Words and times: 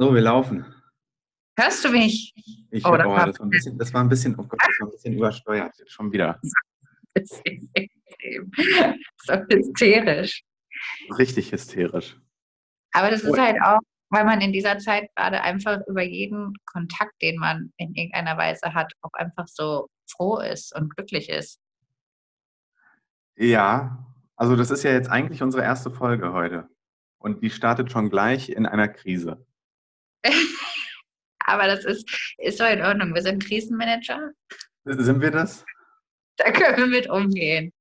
So, 0.00 0.12
wir 0.14 0.22
laufen. 0.22 0.64
Hörst 1.58 1.84
du 1.84 1.90
mich? 1.90 2.32
Ich 2.70 2.86
oh, 2.86 2.96
das, 2.96 3.06
war, 3.06 3.26
das, 3.26 3.38
war 3.38 3.44
ein 3.44 3.50
bisschen, 3.50 3.76
das 3.76 3.92
war 3.92 4.02
ein 4.02 4.08
bisschen, 4.08 4.34
oh 4.38 4.44
Gott, 4.44 4.58
das 4.58 4.80
war 4.80 4.86
ein 4.86 4.92
bisschen 4.92 5.12
übersteuert, 5.12 5.74
schon 5.88 6.10
wieder. 6.10 6.40
so 7.22 7.36
hysterisch. 9.50 10.42
Richtig 11.18 11.52
hysterisch. 11.52 12.18
Aber 12.92 13.10
das 13.10 13.24
ist 13.24 13.34
oh. 13.34 13.36
halt 13.36 13.58
auch, 13.62 13.80
weil 14.08 14.24
man 14.24 14.40
in 14.40 14.54
dieser 14.54 14.78
Zeit 14.78 15.10
gerade 15.16 15.42
einfach 15.42 15.80
über 15.86 16.02
jeden 16.02 16.54
Kontakt, 16.64 17.20
den 17.20 17.36
man 17.36 17.70
in 17.76 17.94
irgendeiner 17.94 18.38
Weise 18.38 18.72
hat, 18.72 18.94
auch 19.02 19.12
einfach 19.12 19.48
so 19.48 19.90
froh 20.10 20.38
ist 20.38 20.74
und 20.74 20.96
glücklich 20.96 21.28
ist. 21.28 21.60
Ja, 23.36 24.06
also 24.34 24.56
das 24.56 24.70
ist 24.70 24.82
ja 24.82 24.92
jetzt 24.92 25.10
eigentlich 25.10 25.42
unsere 25.42 25.62
erste 25.62 25.90
Folge 25.90 26.32
heute. 26.32 26.70
Und 27.18 27.42
die 27.42 27.50
startet 27.50 27.92
schon 27.92 28.08
gleich 28.08 28.48
in 28.48 28.64
einer 28.64 28.88
Krise. 28.88 29.44
Aber 31.46 31.66
das 31.66 31.84
ist, 31.84 32.34
ist 32.38 32.60
doch 32.60 32.70
in 32.70 32.82
Ordnung. 32.82 33.14
Wir 33.14 33.22
sind 33.22 33.44
Krisenmanager. 33.44 34.30
Sind 34.84 35.20
wir 35.20 35.30
das? 35.30 35.64
Da 36.36 36.52
können 36.52 36.76
wir 36.76 36.86
mit 36.86 37.10
umgehen. 37.10 37.72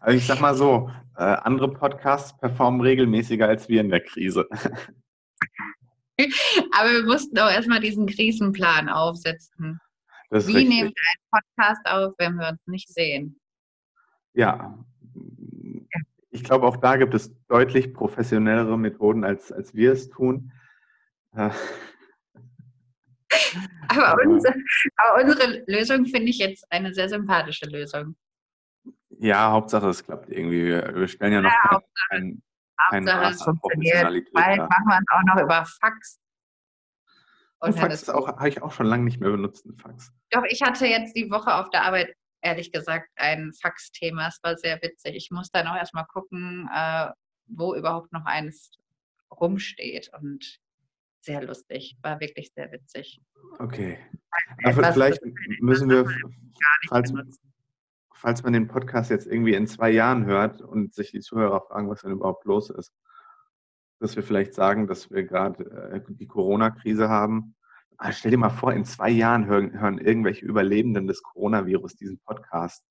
Also 0.00 0.16
ich 0.16 0.26
sag 0.26 0.40
mal 0.40 0.54
so, 0.54 0.90
äh, 1.16 1.22
andere 1.22 1.72
Podcasts 1.72 2.38
performen 2.38 2.80
regelmäßiger 2.80 3.46
als 3.46 3.68
wir 3.68 3.80
in 3.80 3.90
der 3.90 4.00
Krise. 4.00 4.48
Aber 6.72 6.92
wir 6.92 7.04
mussten 7.04 7.38
auch 7.38 7.50
erstmal 7.50 7.80
diesen 7.80 8.06
Krisenplan 8.06 8.88
aufsetzen. 8.88 9.80
Wie 10.30 10.36
richtig. 10.36 10.68
nehmen 10.68 10.92
wir 10.94 11.02
einen 11.08 11.30
Podcast 11.30 11.86
auf, 11.86 12.14
wenn 12.18 12.36
wir 12.36 12.50
uns 12.50 12.60
nicht 12.66 12.88
sehen? 12.88 13.40
Ja, 14.32 14.78
ich 16.30 16.44
glaube, 16.44 16.66
auch 16.66 16.76
da 16.76 16.96
gibt 16.96 17.14
es 17.14 17.34
deutlich 17.48 17.92
professionellere 17.92 18.78
Methoden, 18.78 19.24
als, 19.24 19.50
als 19.50 19.74
wir 19.74 19.92
es 19.92 20.08
tun. 20.10 20.52
Äh, 21.34 21.50
aber, 23.88 24.22
unser, 24.26 24.54
aber 24.96 25.22
unsere 25.22 25.64
Lösung 25.66 26.06
finde 26.06 26.30
ich 26.30 26.38
jetzt 26.38 26.64
eine 26.70 26.92
sehr 26.94 27.08
sympathische 27.08 27.66
Lösung. 27.66 28.16
Ja, 29.18 29.50
Hauptsache 29.50 29.88
es 29.88 30.04
klappt 30.04 30.30
irgendwie. 30.30 30.66
Wir, 30.66 31.08
stellen 31.08 31.32
ja 31.32 31.40
noch 31.42 31.50
ja, 31.50 31.80
kein, 32.08 32.42
kein, 32.90 33.04
kein 33.04 33.24
Hauptsache 33.24 33.30
es 33.32 33.42
funktioniert. 33.42 34.32
Bald 34.32 34.58
machen 34.58 34.86
wir 34.86 34.98
es 34.98 35.04
auch 35.10 35.34
noch 35.34 35.42
über 35.42 35.64
Fax. 35.64 36.20
Und 37.60 37.78
Fax 37.78 38.08
habe 38.08 38.48
ich 38.48 38.62
auch 38.62 38.72
schon 38.72 38.86
lange 38.86 39.04
nicht 39.04 39.20
mehr 39.20 39.30
benutzt, 39.30 39.66
ein 39.66 39.76
Fax. 39.76 40.10
Doch, 40.30 40.44
ich 40.48 40.62
hatte 40.62 40.86
jetzt 40.86 41.14
die 41.14 41.30
Woche 41.30 41.54
auf 41.54 41.68
der 41.70 41.84
Arbeit, 41.84 42.14
ehrlich 42.40 42.72
gesagt, 42.72 43.10
ein 43.16 43.52
Fax-Thema. 43.60 44.28
Es 44.28 44.40
war 44.42 44.56
sehr 44.56 44.80
witzig. 44.80 45.14
Ich 45.14 45.30
muss 45.30 45.50
dann 45.50 45.66
auch 45.66 45.76
erstmal 45.76 46.06
gucken, 46.06 46.68
äh, 46.72 47.10
wo 47.46 47.74
überhaupt 47.74 48.12
noch 48.12 48.24
eins 48.24 48.70
rumsteht. 49.30 50.10
Und 50.18 50.58
sehr 51.20 51.42
lustig, 51.42 51.96
war 52.02 52.20
wirklich 52.20 52.52
sehr 52.54 52.72
witzig. 52.72 53.20
Okay. 53.58 53.98
Aber 54.64 54.92
vielleicht 54.92 55.20
müssen 55.60 55.90
wir, 55.90 56.06
falls, 56.88 57.12
falls 58.14 58.42
man 58.42 58.52
den 58.52 58.68
Podcast 58.68 59.10
jetzt 59.10 59.26
irgendwie 59.26 59.54
in 59.54 59.66
zwei 59.66 59.90
Jahren 59.90 60.24
hört 60.26 60.60
und 60.62 60.94
sich 60.94 61.10
die 61.10 61.20
Zuhörer 61.20 61.60
fragen, 61.62 61.88
was 61.88 62.02
denn 62.02 62.12
überhaupt 62.12 62.44
los 62.44 62.70
ist, 62.70 62.92
dass 63.98 64.16
wir 64.16 64.22
vielleicht 64.22 64.54
sagen, 64.54 64.86
dass 64.86 65.10
wir 65.10 65.24
gerade 65.24 65.64
äh, 65.92 66.00
die 66.08 66.26
Corona-Krise 66.26 67.08
haben. 67.08 67.54
Aber 67.98 68.12
stell 68.12 68.30
dir 68.30 68.38
mal 68.38 68.48
vor, 68.48 68.72
in 68.72 68.86
zwei 68.86 69.10
Jahren 69.10 69.46
hören, 69.46 69.78
hören 69.78 69.98
irgendwelche 69.98 70.46
Überlebenden 70.46 71.06
des 71.06 71.22
Coronavirus 71.22 71.96
diesen 71.96 72.18
Podcast 72.20 72.82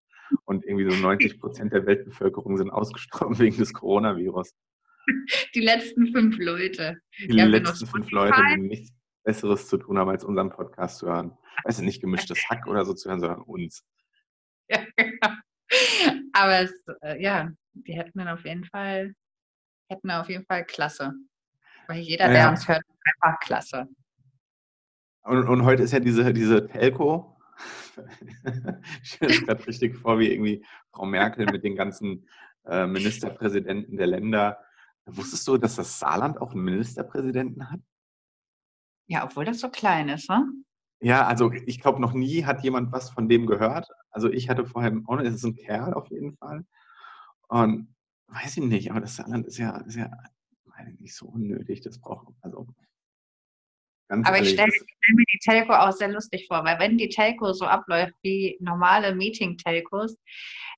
und 0.46 0.64
irgendwie 0.66 0.92
so 0.92 1.02
90 1.02 1.40
Prozent 1.40 1.74
der 1.74 1.86
Weltbevölkerung 1.88 2.58
sind 2.58 2.70
ausgestorben 2.70 3.38
wegen 3.40 3.58
des 3.58 3.74
Coronavirus. 3.74 4.54
Die 5.56 5.62
letzten 5.62 6.12
fünf 6.12 6.38
Leute. 6.38 7.00
Die 7.20 7.38
ja, 7.38 7.46
letzten 7.46 7.88
fünf 7.88 8.12
Leute, 8.12 8.42
die 8.52 8.62
nichts 8.62 8.94
Besseres 9.24 9.68
zu 9.68 9.78
tun 9.78 9.98
haben, 9.98 10.10
als 10.10 10.24
unseren 10.24 10.50
Podcast 10.50 11.00
zu 11.00 11.08
hören. 11.08 11.38
Du, 11.66 11.82
nicht 11.84 12.02
gemischtes 12.02 12.50
Hack 12.50 12.68
oder 12.68 12.86
so 12.86 12.94
zu 12.94 13.10
hören, 13.10 13.20
sondern 13.20 13.42
uns. 13.42 13.86
Ja, 14.72 14.86
genau. 14.96 15.36
Aber 16.34 16.60
es, 16.60 16.72
äh, 17.02 17.20
ja, 17.20 17.52
die 17.74 17.94
hätten 17.94 18.20
dann 18.20 18.28
auf 18.28 18.46
jeden 18.46 18.66
Fall, 18.66 19.16
hätten 19.90 20.12
auf 20.12 20.30
jeden 20.30 20.46
Fall 20.46 20.64
klasse. 20.64 21.14
Weil 21.88 22.02
jeder, 22.02 22.28
ja. 22.28 22.34
der 22.34 22.50
uns 22.50 22.68
hört, 22.68 22.84
ist 22.88 23.24
einfach 23.24 23.40
klasse. 23.40 23.88
Und, 25.24 25.48
und 25.48 25.66
heute 25.66 25.84
ist 25.84 25.92
ja 25.92 26.00
diese, 26.00 26.32
diese 26.34 26.68
Telco. 26.68 27.36
ich 29.04 29.10
stelle 29.10 29.32
es 29.32 29.46
gerade 29.46 29.68
richtig 29.68 29.96
vor, 29.98 30.20
wie 30.20 30.32
irgendwie 30.32 30.64
Frau 30.92 31.06
Merkel 31.06 31.46
mit 31.46 31.64
den 31.64 31.76
ganzen 31.76 32.28
äh, 32.66 32.86
Ministerpräsidenten 32.86 33.98
der 33.98 34.08
Länder 34.08 34.60
Wusstest 35.18 35.48
du, 35.48 35.58
dass 35.58 35.76
das 35.76 36.00
Saarland 36.00 36.40
auch 36.42 36.52
einen 36.52 36.64
Ministerpräsidenten 36.64 37.72
hat? 37.72 37.80
Ja, 39.08 39.24
obwohl 39.24 39.46
das 39.46 39.60
so 39.60 39.70
klein 39.70 40.10
ist, 40.10 40.30
ne? 40.30 40.46
Ja, 41.02 41.26
also 41.26 41.52
ich 41.52 41.80
glaube, 41.80 42.02
noch 42.02 42.14
nie 42.14 42.46
hat 42.46 42.64
jemand 42.64 42.92
was 42.92 43.10
von 43.10 43.30
dem 43.30 43.48
gehört. 43.48 43.88
Also 44.12 44.30
ich 44.30 44.50
hatte 44.50 44.66
vorher, 44.66 44.94
oh, 45.08 45.16
es 45.18 45.36
ist 45.36 45.46
ein 45.46 45.56
Kerl 45.56 45.94
auf 45.94 46.10
jeden 46.10 46.36
Fall. 46.38 46.66
Und 47.48 47.96
weiß 48.28 48.58
ich 48.58 48.64
nicht, 48.64 48.92
aber 48.92 49.00
das 49.00 49.16
Saarland 49.16 49.48
ist 49.48 49.58
ja, 49.58 49.78
ist 49.78 49.96
ja 49.96 50.12
nicht 51.00 51.16
so 51.16 51.28
unnötig. 51.28 51.82
Das 51.82 52.00
braucht, 52.00 52.28
also 52.42 52.68
Ganz 54.10 54.28
Aber 54.28 54.38
ehrlich, 54.38 54.54
ich 54.54 54.60
stelle 54.60 54.72
stell 54.72 55.16
mir 55.16 55.26
die 55.32 55.40
Telco 55.40 55.74
auch 55.74 55.92
sehr 55.92 56.08
lustig 56.08 56.48
vor, 56.48 56.66
weil 56.66 56.80
wenn 56.80 56.98
die 56.98 57.10
Telco 57.10 57.54
so 57.54 57.66
abläuft 57.66 58.16
wie 58.24 58.58
normale 58.60 59.14
Meeting-Telcos, 59.14 60.18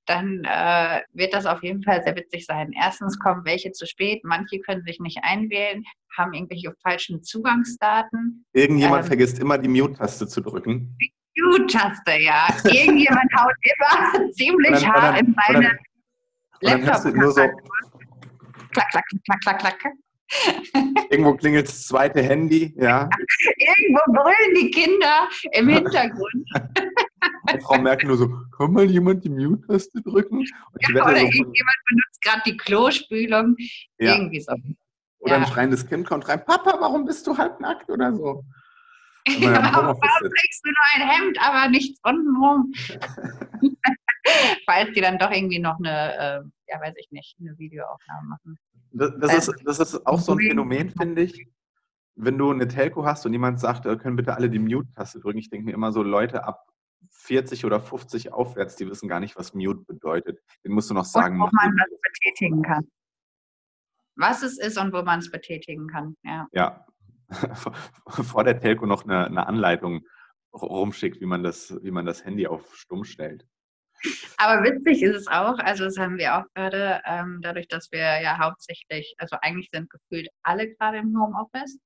dann 0.05 0.43
äh, 0.43 1.01
wird 1.13 1.33
das 1.33 1.45
auf 1.45 1.63
jeden 1.63 1.83
Fall 1.83 2.03
sehr 2.03 2.15
witzig 2.15 2.45
sein. 2.45 2.71
Erstens 2.75 3.19
kommen 3.19 3.45
welche 3.45 3.71
zu 3.71 3.85
spät, 3.85 4.23
manche 4.23 4.59
können 4.59 4.83
sich 4.83 4.99
nicht 4.99 5.19
einwählen, 5.23 5.83
haben 6.17 6.33
irgendwelche 6.33 6.73
falschen 6.81 7.23
Zugangsdaten. 7.23 8.45
Irgendjemand 8.53 9.03
ähm, 9.03 9.07
vergisst 9.07 9.39
immer 9.39 9.57
die 9.57 9.69
Mute-Taste 9.69 10.27
zu 10.27 10.41
drücken. 10.41 10.97
Die 10.99 11.41
Mute-Taste, 11.41 12.19
ja. 12.19 12.47
Irgendjemand 12.63 13.31
haut 13.39 13.55
immer 13.63 14.31
ziemlich 14.31 14.85
hart 14.87 15.21
in 15.21 15.35
seine 15.47 15.77
laptop 16.61 17.13
klack, 18.71 18.89
klack, 18.91 19.05
klack, 19.25 19.59
klack, 19.59 19.79
klack. 19.79 19.93
Irgendwo 21.09 21.33
klingelt 21.33 21.67
das 21.67 21.87
zweite 21.87 22.21
Handy, 22.21 22.73
ja. 22.77 23.09
Irgendwo 23.57 23.99
brüllen 24.13 24.55
die 24.55 24.71
Kinder 24.71 25.27
im 25.51 25.67
Hintergrund. 25.67 26.47
Und 27.51 27.63
Frau 27.63 27.77
Merkel 27.79 28.07
nur 28.07 28.17
so, 28.17 28.29
kann 28.57 28.71
mal 28.71 28.89
jemand 28.89 29.23
die 29.23 29.29
Mute-Taste 29.29 30.01
drücken? 30.01 30.45
Ja, 30.93 31.03
oder 31.03 31.17
so 31.17 31.25
irgendjemand 31.25 31.75
benutzt 31.87 32.21
gerade 32.23 32.41
die 32.45 32.57
Klospülung. 32.57 33.55
Ja. 33.99 34.15
Irgendwie 34.15 34.41
so. 34.41 34.55
Oder 35.19 35.33
ja. 35.33 35.41
ein 35.41 35.47
schreiendes 35.47 35.87
Kind 35.87 36.07
kommt 36.07 36.27
rein, 36.27 36.43
Papa, 36.45 36.77
warum 36.79 37.05
bist 37.05 37.27
du 37.27 37.37
halbnackt 37.37 37.89
oder 37.89 38.13
so? 38.15 38.43
Ja, 39.27 39.71
warum 39.71 39.99
trägst 40.01 40.65
du 40.65 40.69
nur 40.69 40.87
ein 40.95 41.07
Hemd, 41.07 41.37
aber 41.39 41.69
nichts 41.69 41.99
untenrum? 42.01 42.73
Falls 44.65 44.91
die 44.93 45.01
dann 45.01 45.19
doch 45.19 45.29
irgendwie 45.29 45.59
noch 45.59 45.77
eine, 45.77 46.15
äh, 46.15 46.41
ja 46.71 46.81
weiß 46.81 46.95
ich 46.97 47.11
nicht, 47.11 47.35
eine 47.39 47.55
Videoaufnahme 47.55 48.29
machen. 48.29 48.57
Das, 48.91 49.11
das, 49.19 49.47
ist, 49.47 49.61
das 49.65 49.79
ist 49.79 50.05
auch 50.05 50.19
so 50.19 50.33
ein 50.33 50.39
Phänomen, 50.39 50.89
finde 50.89 51.23
ich. 51.23 51.47
Wenn 52.15 52.37
du 52.37 52.51
eine 52.51 52.67
Telco 52.67 53.05
hast 53.05 53.25
und 53.25 53.33
jemand 53.33 53.59
sagt, 53.59 53.85
äh, 53.85 53.95
können 53.95 54.15
bitte 54.15 54.35
alle 54.35 54.49
die 54.49 54.59
Mute-Taste 54.59 55.19
drücken, 55.19 55.39
ich 55.39 55.49
denke 55.49 55.65
mir 55.65 55.73
immer 55.73 55.91
so, 55.91 56.03
Leute 56.03 56.43
ab 56.43 56.67
40 57.09 57.65
oder 57.65 57.79
50 57.79 58.33
aufwärts, 58.33 58.75
die 58.75 58.89
wissen 58.89 59.07
gar 59.07 59.19
nicht, 59.19 59.37
was 59.37 59.53
Mute 59.53 59.83
bedeutet. 59.87 60.39
Den 60.63 60.73
musst 60.73 60.89
du 60.89 60.93
noch 60.93 61.05
sagen. 61.05 61.41
Und 61.41 61.51
wo 61.51 61.55
man 61.55 61.75
das 61.77 61.99
betätigen 62.01 62.61
kann. 62.61 62.87
Was 64.15 64.43
es 64.43 64.59
ist 64.59 64.77
und 64.77 64.93
wo 64.93 65.01
man 65.03 65.19
es 65.19 65.31
betätigen 65.31 65.87
kann, 65.87 66.15
ja. 66.23 66.47
Ja. 66.51 66.85
Vor 68.07 68.43
der 68.43 68.59
Telco 68.59 68.85
noch 68.85 69.05
eine, 69.05 69.25
eine 69.25 69.47
Anleitung 69.47 70.05
rumschickt, 70.53 71.21
wie 71.21 71.25
man, 71.25 71.43
das, 71.43 71.73
wie 71.81 71.91
man 71.91 72.05
das 72.05 72.25
Handy 72.25 72.45
auf 72.45 72.75
Stumm 72.75 73.05
stellt. 73.05 73.47
Aber 74.37 74.63
witzig 74.63 75.01
ist 75.03 75.15
es 75.15 75.27
auch, 75.27 75.59
also 75.59 75.85
das 75.85 75.97
haben 75.97 76.17
wir 76.17 76.35
auch 76.35 76.45
gerade, 76.55 77.01
ähm, 77.05 77.39
dadurch, 77.41 77.67
dass 77.67 77.91
wir 77.91 78.21
ja 78.21 78.37
hauptsächlich, 78.39 79.13
also 79.17 79.37
eigentlich 79.41 79.69
sind 79.71 79.89
gefühlt 79.89 80.27
alle 80.43 80.73
gerade 80.75 80.97
im 80.97 81.15
Homeoffice. 81.17 81.79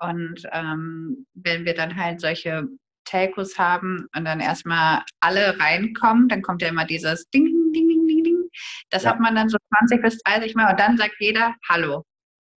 Und 0.00 0.42
ähm, 0.52 1.26
wenn 1.34 1.64
wir 1.64 1.74
dann 1.74 1.96
halt 1.96 2.20
solche 2.20 2.66
Telcos 3.04 3.58
haben 3.58 4.06
und 4.16 4.24
dann 4.24 4.40
erstmal 4.40 5.02
alle 5.20 5.58
reinkommen, 5.60 6.28
dann 6.28 6.42
kommt 6.42 6.62
ja 6.62 6.68
immer 6.68 6.86
dieses 6.86 7.28
Ding, 7.30 7.44
Ding, 7.72 7.88
Ding, 7.88 8.06
Ding, 8.06 8.24
Ding. 8.24 8.50
Das 8.90 9.04
ja. 9.04 9.10
hat 9.10 9.20
man 9.20 9.34
dann 9.34 9.48
so 9.48 9.58
20 9.78 10.02
bis 10.02 10.18
30 10.18 10.54
Mal 10.54 10.70
und 10.70 10.80
dann 10.80 10.96
sagt 10.96 11.14
jeder 11.18 11.54
Hallo. 11.68 12.04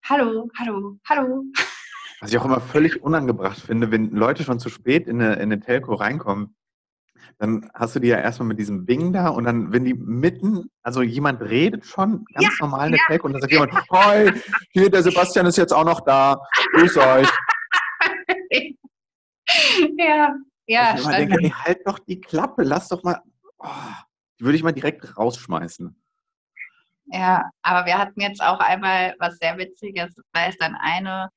Hallo, 0.05 0.49
hallo, 0.57 0.97
hallo. 1.07 1.43
Was 2.19 2.31
ich 2.31 2.37
auch 2.37 2.45
immer 2.45 2.61
völlig 2.61 3.03
unangebracht 3.03 3.59
finde, 3.59 3.91
wenn 3.91 4.09
Leute 4.11 4.43
schon 4.43 4.59
zu 4.59 4.69
spät 4.69 5.07
in 5.07 5.21
eine, 5.21 5.35
in 5.35 5.41
eine 5.43 5.59
Telco 5.59 5.93
reinkommen, 5.93 6.55
dann 7.37 7.69
hast 7.73 7.95
du 7.95 7.99
die 7.99 8.07
ja 8.07 8.17
erstmal 8.17 8.47
mit 8.47 8.59
diesem 8.59 8.85
Bing 8.85 9.13
da 9.13 9.29
und 9.29 9.43
dann, 9.43 9.71
wenn 9.71 9.85
die 9.85 9.93
mitten, 9.93 10.69
also 10.83 11.01
jemand 11.01 11.41
redet 11.41 11.85
schon 11.85 12.25
ganz 12.33 12.45
ja, 12.45 12.49
normal 12.59 12.87
eine 12.87 12.97
ja. 12.97 13.03
Tag 13.07 13.23
und 13.23 13.33
dann 13.33 13.41
sagt 13.41 13.53
jemand, 13.53 13.73
hi, 13.91 14.31
hier, 14.71 14.89
der 14.89 15.03
Sebastian 15.03 15.45
ist 15.45 15.57
jetzt 15.57 15.73
auch 15.73 15.85
noch 15.85 16.01
da, 16.01 16.39
grüß 16.73 16.97
euch. 16.97 17.29
ja, 19.97 20.35
ja. 20.65 20.91
Und 20.91 20.99
ich 20.99 21.07
denke, 21.07 21.37
ey, 21.41 21.49
halt 21.49 21.79
doch 21.85 21.99
die 21.99 22.19
Klappe, 22.19 22.63
lass 22.63 22.87
doch 22.89 23.03
mal, 23.03 23.21
oh, 23.59 23.67
die 24.39 24.45
würde 24.45 24.57
ich 24.57 24.63
mal 24.63 24.73
direkt 24.73 25.17
rausschmeißen. 25.17 25.95
Ja, 27.09 27.49
aber 27.61 27.85
wir 27.85 27.97
hatten 27.97 28.19
jetzt 28.19 28.41
auch 28.41 28.59
einmal 28.59 29.15
was 29.19 29.37
sehr 29.37 29.57
Witziges, 29.57 30.13
weil 30.33 30.49
es 30.49 30.57
dann 30.57 30.75
eine 30.75 31.29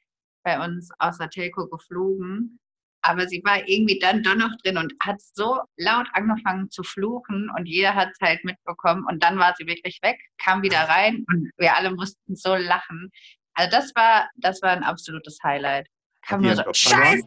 bei 0.42 0.62
uns 0.64 0.90
aus 0.98 1.18
der 1.18 1.30
Telco 1.30 1.68
geflogen. 1.68 2.58
Aber 3.02 3.26
sie 3.28 3.42
war 3.44 3.66
irgendwie 3.66 3.98
dann 3.98 4.22
doch 4.22 4.34
noch 4.34 4.56
drin 4.62 4.76
und 4.76 4.92
hat 5.00 5.20
so 5.20 5.60
laut 5.76 6.06
angefangen 6.12 6.70
zu 6.70 6.82
fluchen 6.82 7.50
und 7.56 7.66
jeder 7.66 7.94
hat 7.94 8.10
es 8.12 8.20
halt 8.20 8.44
mitbekommen 8.44 9.06
und 9.08 9.22
dann 9.22 9.38
war 9.38 9.54
sie 9.56 9.66
wirklich 9.66 9.98
weg, 10.02 10.18
kam 10.38 10.62
wieder 10.62 10.80
rein 10.80 11.24
und 11.28 11.50
wir 11.56 11.76
alle 11.76 11.90
mussten 11.92 12.36
so 12.36 12.54
lachen. 12.56 13.10
Also 13.54 13.70
das 13.70 13.94
war, 13.94 14.28
das 14.36 14.60
war 14.62 14.70
ein 14.70 14.84
absolutes 14.84 15.38
Highlight. 15.42 15.88
Kam 16.26 16.42
nur 16.42 16.56
so, 16.56 16.62
Scheiße! 16.72 17.22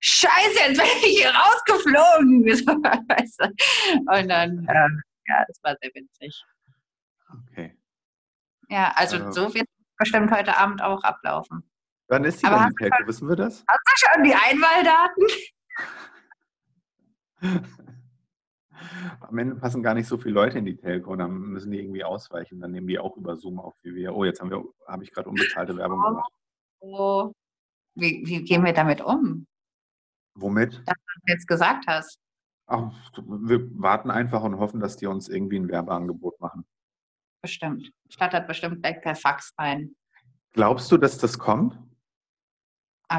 Scheiße, 0.00 0.58
jetzt 0.68 0.78
bin 0.78 0.86
ich 1.04 1.18
hier 1.18 1.30
rausgeflogen. 1.30 2.42
und 4.06 4.28
dann, 4.28 4.66
ja, 5.26 5.44
das 5.48 5.58
war 5.62 5.76
sehr 5.80 5.90
witzig. 5.94 6.44
Okay. 7.50 7.76
Ja, 8.68 8.92
also, 8.96 9.16
also 9.16 9.48
so 9.48 9.54
wird 9.54 9.66
bestimmt 9.96 10.30
heute 10.30 10.56
Abend 10.56 10.82
auch 10.82 11.02
ablaufen. 11.02 11.68
Wann 12.08 12.24
ist 12.24 12.42
die 12.42 12.46
denn, 12.46 12.74
Pelko? 12.74 13.06
Wissen 13.06 13.28
wir 13.28 13.36
das? 13.36 13.64
Hast 13.66 13.80
du 13.84 13.92
schon 13.96 14.24
die 14.24 14.34
Einwahldaten? 14.34 15.26
Am 19.20 19.38
Ende 19.38 19.56
passen 19.56 19.82
gar 19.82 19.94
nicht 19.94 20.06
so 20.06 20.16
viele 20.16 20.34
Leute 20.34 20.58
in 20.58 20.64
die 20.64 20.76
Telco, 20.76 21.16
dann 21.16 21.32
müssen 21.32 21.70
die 21.70 21.80
irgendwie 21.80 22.04
ausweichen. 22.04 22.60
Dann 22.60 22.70
nehmen 22.72 22.86
die 22.86 22.98
auch 22.98 23.16
über 23.16 23.36
Zoom 23.36 23.58
auf 23.58 23.74
wie 23.82 23.94
wir. 23.94 24.14
Oh, 24.14 24.24
jetzt 24.24 24.40
habe 24.40 24.64
ich 25.02 25.12
gerade 25.12 25.28
unbezahlte 25.28 25.76
Werbung 25.76 26.00
oh. 26.00 26.08
gemacht. 26.08 26.32
Oh. 26.80 27.32
Wie, 27.94 28.22
wie, 28.26 28.42
gehen 28.42 28.64
wir 28.64 28.72
damit 28.72 29.00
um? 29.00 29.46
Womit? 30.34 30.74
Das, 30.86 30.94
was 30.94 31.22
du 31.24 31.32
jetzt 31.32 31.48
gesagt 31.48 31.86
hast. 31.86 32.18
Ach, 32.66 32.92
wir 33.26 33.70
warten 33.80 34.10
einfach 34.10 34.42
und 34.42 34.58
hoffen, 34.58 34.80
dass 34.80 34.96
die 34.96 35.06
uns 35.06 35.28
irgendwie 35.28 35.58
ein 35.58 35.68
Werbeangebot 35.68 36.40
machen. 36.40 36.66
Bestimmt. 37.40 37.90
Stattert 38.10 38.46
bestimmt 38.46 38.82
gleich 38.82 39.00
per 39.00 39.14
Fax 39.14 39.54
rein. 39.58 39.94
Glaubst 40.52 40.90
du, 40.90 40.96
dass 40.96 41.16
das 41.18 41.38
kommt? 41.38 41.78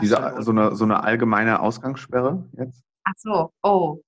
Diese, 0.01 0.35
so, 0.39 0.51
eine, 0.51 0.75
so 0.75 0.83
eine 0.83 1.03
allgemeine 1.03 1.59
Ausgangssperre 1.59 2.47
jetzt? 2.57 2.83
Ach 3.03 3.13
so, 3.17 3.51
oh. 3.63 4.01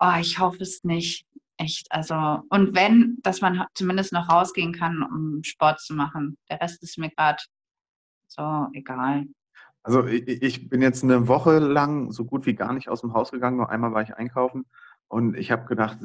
Oh, 0.00 0.12
ich 0.20 0.38
hoffe 0.38 0.62
es 0.62 0.84
nicht. 0.84 1.26
Echt. 1.56 1.86
Also, 1.90 2.14
und 2.50 2.74
wenn, 2.74 3.18
dass 3.22 3.40
man 3.40 3.64
zumindest 3.74 4.12
noch 4.12 4.28
rausgehen 4.28 4.72
kann, 4.72 5.02
um 5.02 5.42
Sport 5.42 5.80
zu 5.80 5.94
machen. 5.94 6.36
Der 6.48 6.60
Rest 6.60 6.82
ist 6.82 6.98
mir 6.98 7.10
gerade 7.10 7.42
so 8.28 8.68
egal. 8.72 9.26
Also 9.82 10.06
ich, 10.06 10.28
ich, 10.28 10.68
bin 10.68 10.82
jetzt 10.82 11.02
eine 11.02 11.28
Woche 11.28 11.58
lang 11.58 12.12
so 12.12 12.24
gut 12.24 12.46
wie 12.46 12.54
gar 12.54 12.72
nicht 12.72 12.88
aus 12.88 13.00
dem 13.00 13.14
Haus 13.14 13.30
gegangen. 13.30 13.56
Nur 13.56 13.70
einmal 13.70 13.92
war 13.92 14.02
ich 14.02 14.14
einkaufen 14.14 14.66
und 15.08 15.36
ich 15.36 15.50
habe 15.50 15.64
gedacht, 15.66 15.98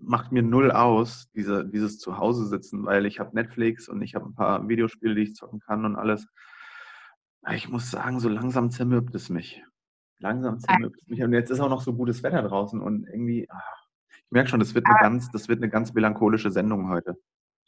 macht 0.00 0.32
mir 0.32 0.42
null 0.42 0.72
aus, 0.72 1.30
diese, 1.34 1.64
dieses 1.66 1.98
Zuhause 1.98 2.46
sitzen, 2.46 2.84
weil 2.84 3.06
ich 3.06 3.20
habe 3.20 3.34
Netflix 3.34 3.88
und 3.88 4.02
ich 4.02 4.14
habe 4.14 4.26
ein 4.26 4.34
paar 4.34 4.68
Videospiele, 4.68 5.14
die 5.14 5.22
ich 5.22 5.34
zocken 5.34 5.60
kann 5.60 5.84
und 5.84 5.96
alles. 5.96 6.26
Ich 7.52 7.68
muss 7.68 7.90
sagen, 7.90 8.20
so 8.20 8.28
langsam 8.28 8.70
zermürbt 8.70 9.14
es 9.14 9.30
mich. 9.30 9.62
Langsam 10.18 10.58
zermürbt 10.60 11.00
es 11.00 11.08
mich. 11.08 11.22
Und 11.22 11.32
jetzt 11.32 11.50
ist 11.50 11.60
auch 11.60 11.70
noch 11.70 11.82
so 11.82 11.94
gutes 11.94 12.22
Wetter 12.22 12.42
draußen 12.42 12.80
und 12.80 13.06
irgendwie, 13.06 13.48
ach, 13.50 13.80
ich 14.08 14.30
merke 14.30 14.50
schon, 14.50 14.60
das 14.60 14.74
wird 14.74 14.86
eine 14.86 14.98
ganz, 15.00 15.30
das 15.32 15.48
wird 15.48 15.60
eine 15.60 15.70
ganz 15.70 15.92
melancholische 15.92 16.50
Sendung 16.50 16.90
heute. 16.90 17.16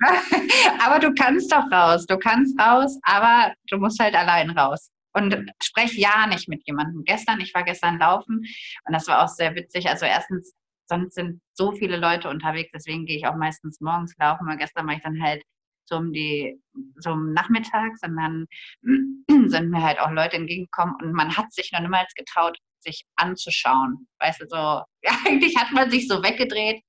aber 0.85 0.99
du 0.99 1.15
kannst 1.15 1.51
doch 1.53 1.71
raus. 1.73 2.07
Du 2.07 2.19
kannst 2.19 2.59
raus, 2.61 2.99
aber 3.03 3.55
du 3.69 3.79
musst 3.79 3.99
halt 4.01 4.15
allein 4.15 4.51
raus. 4.51 4.91
Und 5.15 5.53
sprech 5.63 5.95
ja 5.95 6.27
nicht 6.27 6.49
mit 6.49 6.67
jemandem. 6.67 7.05
Gestern, 7.05 7.41
ich 7.41 7.55
war 7.55 7.65
gestern 7.65 7.99
laufen 7.99 8.39
und 8.39 8.93
das 8.93 9.07
war 9.09 9.23
auch 9.23 9.29
sehr 9.29 9.55
witzig. 9.55 9.89
Also 9.89 10.07
erstens, 10.07 10.55
sonst 10.87 11.15
sind 11.15 11.41
so 11.53 11.73
viele 11.73 11.97
Leute 11.97 12.29
unterwegs, 12.29 12.71
deswegen 12.75 13.05
gehe 13.05 13.17
ich 13.17 13.27
auch 13.27 13.37
meistens 13.37 13.81
morgens 13.81 14.15
laufen. 14.19 14.47
Aber 14.49 14.57
gestern 14.57 14.87
war 14.87 14.95
ich 14.95 15.03
dann 15.03 15.23
halt 15.23 15.43
so 15.85 15.97
um 15.97 16.13
die, 16.13 16.61
so 16.97 17.13
um 17.13 17.33
Nachmittag, 17.33 17.97
sondern 17.99 18.47
sind 19.49 19.71
mir 19.71 19.83
halt 19.83 20.01
auch 20.01 20.11
Leute 20.11 20.37
entgegengekommen 20.37 20.95
und 21.03 21.13
man 21.13 21.37
hat 21.37 21.53
sich 21.53 21.73
noch 21.73 21.81
niemals 21.81 22.13
getraut, 22.15 22.59
sich 22.81 23.05
anzuschauen. 23.17 24.09
Weißt 24.19 24.43
du, 24.43 24.47
so, 24.49 24.57
ja, 24.57 25.13
eigentlich 25.27 25.57
hat 25.57 25.73
man 25.73 25.91
sich 25.91 26.09
so 26.09 26.23
weggedreht, 26.23 26.83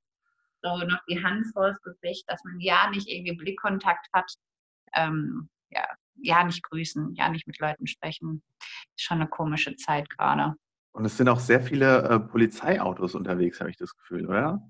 so 0.62 0.78
noch 0.78 1.02
die 1.10 1.24
Hand 1.24 1.46
vor 1.54 1.68
das 1.68 1.82
Gesicht, 1.82 2.24
dass 2.28 2.44
man 2.44 2.60
ja 2.60 2.90
nicht 2.90 3.08
irgendwie 3.08 3.36
Blickkontakt 3.36 4.08
hat. 4.14 4.32
Ähm, 4.96 5.50
ja, 5.70 5.86
ja, 6.22 6.44
nicht 6.44 6.64
grüßen, 6.64 7.16
ja, 7.16 7.30
nicht 7.30 7.48
mit 7.48 7.60
Leuten 7.60 7.88
sprechen. 7.88 8.44
Ist 8.96 9.04
schon 9.04 9.20
eine 9.20 9.30
komische 9.30 9.76
Zeit 9.76 10.10
gerade. 10.10 10.56
Und 10.92 11.06
es 11.06 11.18
sind 11.18 11.28
auch 11.28 11.40
sehr 11.40 11.62
viele 11.62 12.04
äh, 12.04 12.20
Polizeiautos 12.20 13.16
unterwegs, 13.16 13.60
habe 13.60 13.72
ich 13.72 13.78
das 13.78 13.96
Gefühl, 13.96 14.28
oder? 14.28 14.62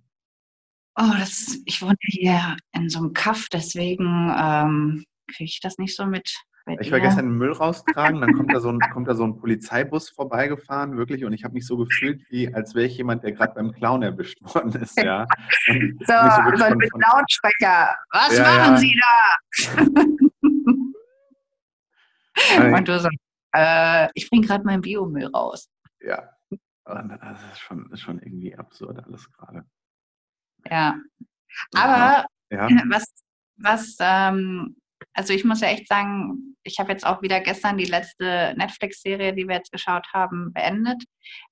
Oh, 0.95 1.11
das, 1.17 1.59
ich 1.65 1.81
wohne 1.81 1.95
hier 2.01 2.55
in 2.73 2.89
so 2.89 2.99
einem 2.99 3.13
Kaff, 3.13 3.47
deswegen 3.51 4.31
ähm, 4.37 5.05
kriege 5.27 5.45
ich 5.45 5.59
das 5.59 5.77
nicht 5.77 5.95
so 5.95 6.05
mit. 6.05 6.31
Ich 6.79 6.91
war 6.91 7.01
gestern 7.01 7.29
Müll 7.29 7.51
raustragen, 7.51 8.21
dann 8.21 8.33
kommt 8.33 8.53
da, 8.53 8.61
so 8.61 8.69
ein, 8.71 8.79
kommt 8.79 9.09
da 9.09 9.15
so 9.15 9.25
ein 9.25 9.35
Polizeibus 9.37 10.09
vorbeigefahren, 10.09 10.95
wirklich, 10.95 11.25
und 11.25 11.33
ich 11.33 11.43
habe 11.43 11.55
mich 11.55 11.67
so 11.67 11.75
gefühlt, 11.75 12.21
wie 12.29 12.53
als 12.53 12.73
wäre 12.73 12.85
ich 12.85 12.95
jemand, 12.95 13.23
der 13.23 13.33
gerade 13.33 13.53
beim 13.53 13.73
Clown 13.73 14.01
erwischt 14.01 14.39
worden 14.55 14.81
ist, 14.81 14.97
ja. 14.97 15.25
Und 15.67 15.99
so, 16.05 16.13
so, 16.13 16.57
so 16.57 16.63
ein 16.63 16.79
von, 16.79 17.01
Lautsprecher. 17.01 17.95
Was 18.11 18.37
ja, 18.37 18.43
machen 18.43 18.73
ja. 18.73 18.77
Sie 18.77 19.01
da? 19.01 19.37
und 22.77 22.87
du 22.87 22.99
so, 22.99 23.09
äh, 23.53 24.09
ich 24.13 24.29
bringe 24.29 24.47
gerade 24.47 24.63
meinen 24.63 24.81
Biomüll 24.81 25.27
raus. 25.27 25.69
Ja, 26.01 26.29
das 26.85 27.39
ist 27.51 27.59
schon, 27.59 27.91
ist 27.91 28.01
schon 28.01 28.19
irgendwie 28.19 28.55
absurd 28.55 29.03
alles 29.05 29.31
gerade. 29.31 29.65
Ja. 30.69 30.95
Aber 31.75 32.25
ja. 32.49 32.67
was, 32.89 33.05
was 33.57 33.95
ähm, 33.99 34.75
also 35.13 35.33
ich 35.33 35.43
muss 35.43 35.61
ja 35.61 35.67
echt 35.67 35.87
sagen, 35.87 36.55
ich 36.63 36.79
habe 36.79 36.91
jetzt 36.91 37.05
auch 37.05 37.21
wieder 37.21 37.39
gestern 37.41 37.77
die 37.77 37.85
letzte 37.85 38.53
Netflix-Serie, 38.57 39.33
die 39.33 39.47
wir 39.47 39.55
jetzt 39.55 39.71
geschaut 39.71 40.07
haben, 40.13 40.53
beendet. 40.53 41.03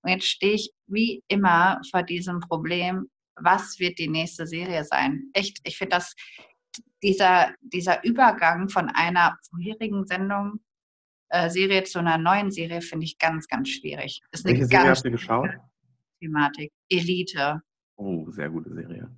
Und 0.01 0.11
jetzt 0.11 0.27
stehe 0.27 0.53
ich 0.53 0.71
wie 0.87 1.23
immer 1.27 1.79
vor 1.89 2.03
diesem 2.03 2.39
Problem, 2.39 3.07
was 3.35 3.79
wird 3.79 3.99
die 3.99 4.07
nächste 4.07 4.47
Serie 4.47 4.83
sein? 4.83 5.29
Echt, 5.33 5.59
ich 5.63 5.77
finde 5.77 5.97
das, 5.97 6.15
dieser, 7.03 7.53
dieser 7.61 8.03
Übergang 8.03 8.69
von 8.69 8.89
einer 8.89 9.37
vorherigen 9.49 10.05
Sendung, 10.05 10.59
äh, 11.29 11.49
Serie 11.49 11.83
zu 11.83 11.99
einer 11.99 12.17
neuen 12.17 12.51
Serie, 12.51 12.81
finde 12.81 13.05
ich 13.05 13.17
ganz, 13.17 13.47
ganz 13.47 13.69
schwierig. 13.69 14.21
Ist 14.31 14.45
Welche 14.45 14.65
Serie 14.65 14.89
hast 14.89 15.05
du 15.05 15.11
geschaut? 15.11 15.49
Thematik. 16.19 16.71
Elite. 16.89 17.61
Oh, 18.01 18.31
sehr 18.31 18.49
gute 18.49 18.73
Serie. 18.73 19.11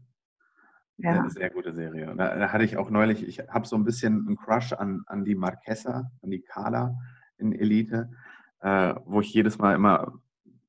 Ja. 0.98 1.12
Eine 1.22 1.30
sehr 1.30 1.50
gute 1.50 1.74
Serie. 1.74 2.14
Da, 2.18 2.36
da, 2.36 2.52
hatte 2.52 2.66
ich 2.66 2.76
auch 2.76 2.90
neulich, 2.90 3.26
ich 3.26 3.40
habe 3.40 3.66
so 3.66 3.78
ein 3.78 3.86
bisschen 3.86 4.26
einen 4.28 4.36
Crush 4.36 4.74
an, 4.74 5.04
an 5.08 5.24
die 5.24 5.36
Marquesa, 5.36 6.12
an 6.22 6.30
die 6.30 6.42
Carla 6.42 6.94
in 7.38 7.54
Elite, 7.54 8.12
äh, 8.60 8.94
wo 9.06 9.22
ich 9.22 9.34
jedes 9.34 9.58
Mal 9.58 9.76
immer, 9.76 10.20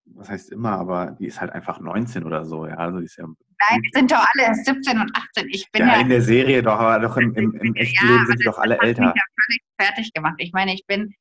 was 0.07 0.31
heißt 0.31 0.53
immer, 0.53 0.79
aber 0.79 1.17
die 1.19 1.27
ist 1.27 1.41
halt 1.41 1.53
einfach 1.53 1.81
19 1.81 2.23
oder 2.23 2.45
so, 2.45 2.69
ja. 2.69 2.77
Also 2.77 3.01
die 3.01 3.07
ist 3.07 3.17
ja 3.17 3.25
Nein, 3.27 3.83
die 3.83 3.91
sind 3.93 4.13
doch 4.13 4.25
alle 4.35 4.55
17 4.55 5.01
und 5.01 5.11
18. 5.17 5.49
Ich 5.49 5.71
bin 5.73 5.83
ja, 5.83 5.95
ja 5.95 6.01
in 6.01 6.09
der 6.09 6.23
Serie 6.23 6.63
doch, 6.63 6.79
aber 6.79 7.01
doch 7.01 7.17
im, 7.17 7.35
im, 7.35 7.53
im 7.55 7.75
echten 7.75 8.07
ja, 8.07 8.13
Leben 8.13 8.27
sind 8.27 8.41
die 8.41 8.45
doch 8.45 8.59
alle 8.59 8.79
älter. 8.79 8.89
Ich 8.91 8.97
bin 8.97 9.07
ja 9.07 9.45
völlig 9.45 9.63
fertig 9.81 10.13
gemacht. 10.13 10.35
Ich 10.39 10.53
meine, 10.53 10.73
ich 10.73 10.87
bin 10.87 11.15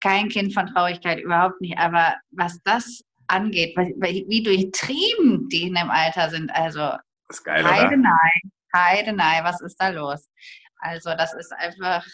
kein 0.00 0.28
Kind 0.28 0.54
von 0.54 0.66
Traurigkeit, 0.66 1.20
überhaupt 1.20 1.60
nicht. 1.60 1.78
Aber 1.78 2.14
was 2.30 2.60
das 2.64 3.04
angeht, 3.32 3.76
wie 3.76 4.42
durchtrieben 4.42 5.48
die 5.48 5.68
in 5.68 5.74
dem 5.74 5.90
Alter 5.90 6.30
sind. 6.30 6.50
Also 6.54 6.80
das 6.80 7.38
ist 7.38 7.44
geil, 7.44 7.64
Heidenei, 7.64 8.40
Heidenei, 8.74 9.40
was 9.42 9.60
ist 9.60 9.76
da 9.76 9.88
los? 9.88 10.28
Also 10.78 11.10
das 11.10 11.34
ist 11.34 11.52
einfach... 11.52 12.06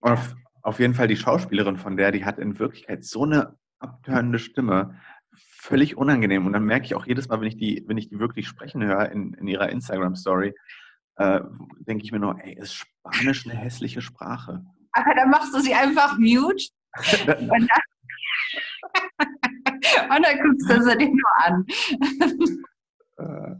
Auf, 0.00 0.34
auf 0.62 0.78
jeden 0.78 0.94
Fall 0.94 1.08
die 1.08 1.16
Schauspielerin 1.16 1.76
von 1.76 1.96
der, 1.96 2.12
die 2.12 2.24
hat 2.24 2.38
in 2.38 2.58
Wirklichkeit 2.58 3.04
so 3.04 3.24
eine 3.24 3.56
abtörende 3.78 4.38
Stimme, 4.38 5.00
völlig 5.64 5.96
unangenehm. 5.96 6.46
Und 6.46 6.52
dann 6.52 6.64
merke 6.64 6.86
ich 6.86 6.94
auch 6.94 7.06
jedes 7.06 7.28
Mal, 7.28 7.40
wenn 7.40 7.48
ich 7.48 7.56
die, 7.56 7.84
wenn 7.86 7.98
ich 7.98 8.08
die 8.08 8.18
wirklich 8.18 8.46
sprechen 8.46 8.84
höre 8.84 9.10
in, 9.10 9.34
in 9.34 9.48
ihrer 9.48 9.70
Instagram-Story, 9.70 10.54
äh, 11.16 11.40
denke 11.78 12.04
ich 12.04 12.12
mir 12.12 12.18
nur, 12.18 12.38
ey, 12.42 12.54
ist 12.54 12.74
Spanisch 12.74 13.46
eine 13.46 13.56
hässliche 13.56 14.02
Sprache. 14.02 14.64
Aber 14.92 15.14
dann 15.14 15.30
machst 15.30 15.54
du 15.54 15.60
sie 15.60 15.74
einfach 15.74 16.18
mute 16.18 16.66
und, 17.26 17.68
dann, 19.18 19.28
und 20.16 20.26
dann 20.26 20.38
guckst 20.42 20.70
du 20.70 20.82
sie 20.82 20.96
dir 20.96 21.08
nur 21.08 21.36
an. 21.36 21.66
Äh, 23.16 23.54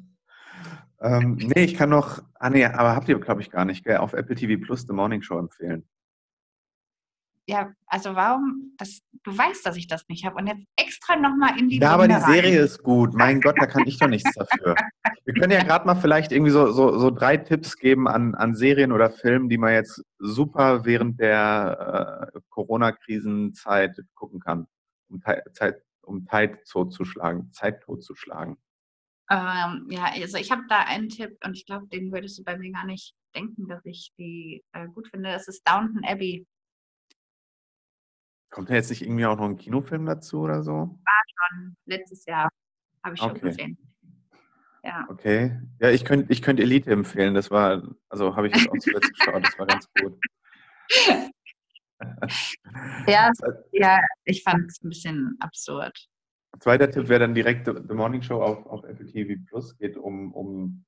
ähm, 1.01 1.37
nee, 1.37 1.65
ich 1.65 1.75
kann 1.75 1.91
noch, 1.91 2.23
ah 2.35 2.51
nee, 2.51 2.65
aber 2.65 2.97
habt 2.97 3.09
ihr, 3.09 3.19
glaube 3.21 3.43
ich, 3.43 3.51
gar 3.51 3.65
nicht, 3.65 3.85
gell, 3.85 3.99
auf 3.99 4.15
Apple 4.15 4.37
TV 4.37 4.63
Plus 4.65 4.83
The 4.83 4.95
Morning 4.95 5.23
Show 5.23 5.39
empfehlen. 5.39 5.87
Ja, 7.47 7.73
also 7.87 8.15
warum, 8.15 8.73
das, 8.79 9.03
du 9.23 9.37
weißt, 9.37 9.67
dass 9.67 9.77
ich 9.77 9.87
das 9.87 10.09
nicht 10.09 10.25
habe 10.25 10.37
und 10.37 10.47
jetzt 10.47 10.65
extra 10.77 11.15
nochmal 11.15 11.59
in 11.59 11.69
die 11.69 11.79
Ja, 11.79 11.91
aber 11.91 12.09
die 12.09 12.15
Serie 12.15 12.61
ist 12.61 12.83
gut. 12.83 13.13
Mein 13.13 13.43
Gott, 13.43 13.57
da 13.59 13.67
kann 13.67 13.87
ich 13.87 13.99
doch 13.99 14.09
nichts 14.09 14.33
dafür. 14.35 14.75
Wir 15.27 15.35
können 15.35 15.53
ja 15.53 15.63
gerade 15.63 15.85
mal 15.87 15.95
vielleicht 15.95 16.33
irgendwie 16.33 16.53
so, 16.53 16.73
so, 16.73 16.99
so 16.99 17.11
drei 17.11 17.37
Tipps 17.37 17.77
geben 17.77 18.09
an, 18.09 18.35
an 18.35 18.55
Serien 18.55 18.93
oder 18.93 19.11
Filmen, 19.11 19.51
die 19.51 19.59
man 19.59 19.75
jetzt 19.75 20.03
super 20.19 20.87
während 20.87 21.21
der 21.21 22.31
äh, 22.35 22.41
Corona-Krisenzeit 22.49 24.01
gucken 24.15 24.41
kann, 24.41 24.67
um, 25.11 25.21
Zeit, 25.53 25.83
um 26.05 26.27
Zeit 26.27 26.67
totzuschlagen, 26.69 27.53
Zeit 27.53 27.83
totzuschlagen. 27.83 28.57
Ähm, 29.31 29.87
ja, 29.91 30.05
also 30.13 30.37
ich 30.37 30.51
habe 30.51 30.63
da 30.69 30.81
einen 30.81 31.09
Tipp 31.09 31.39
und 31.45 31.57
ich 31.57 31.65
glaube, 31.65 31.87
den 31.89 32.13
würdest 32.13 32.39
du 32.39 32.45
bei 32.45 32.59
mir 32.59 32.73
gar 32.73 32.85
nicht 32.85 33.15
denken, 33.35 33.67
dass 33.69 33.85
ich 33.85 34.13
die 34.19 34.63
äh, 34.73 34.87
gut 34.87 35.09
finde. 35.09 35.31
Das 35.31 35.49
ist 35.49 35.67
Downton 35.67 36.05
Abbey. 36.05 36.47
Kommt 38.51 38.71
da 38.71 38.75
jetzt 38.75 38.91
nicht 38.91 39.03
irgendwie 39.03 39.27
auch 39.27 39.37
noch 39.37 39.47
ein 39.47 39.57
Kinofilm 39.57 40.07
dazu 40.07 40.41
oder 40.41 40.63
so? 40.63 40.73
War 40.73 41.23
schon 41.27 41.77
letztes 41.87 42.25
Jahr, 42.27 42.51
habe 43.03 43.15
ich 43.15 43.21
schon 43.21 43.33
Okay. 43.33 43.49
gesehen. 43.49 43.79
Ja. 44.85 45.07
Okay. 45.09 45.59
Ja, 45.81 45.91
ich 45.91 46.05
könnte 46.05 46.31
ich 46.33 46.43
könnt 46.43 46.61
Elite 46.61 46.91
empfehlen. 46.91 47.35
Das 47.35 47.51
war, 47.51 47.83
also 48.11 48.37
habe 48.37 48.49
ich 48.49 48.55
jetzt 48.55 48.69
auch 48.69 48.79
zuletzt 48.79 49.13
geschaut, 49.15 49.43
das 49.45 49.59
war 49.59 49.67
ganz 49.67 49.89
gut. 49.95 50.21
Ja, 53.07 53.31
ja, 53.73 54.01
ich 54.25 54.43
fand 54.43 54.71
es 54.71 54.83
ein 54.83 54.89
bisschen 54.89 55.37
absurd. 55.41 56.09
Zweiter 56.61 56.91
Tipp 56.91 57.09
wäre 57.09 57.21
dann 57.21 57.35
direkt 57.35 57.67
The 57.67 57.73
The 57.89 57.95
Morning 57.95 58.23
Show 58.23 58.41
auf, 58.41 58.67
auf 58.67 58.85
Apple 58.85 59.07
TV 59.07 59.41
Plus. 59.49 59.77
Geht 59.77 59.97
um, 59.97 60.33
um 60.33 60.85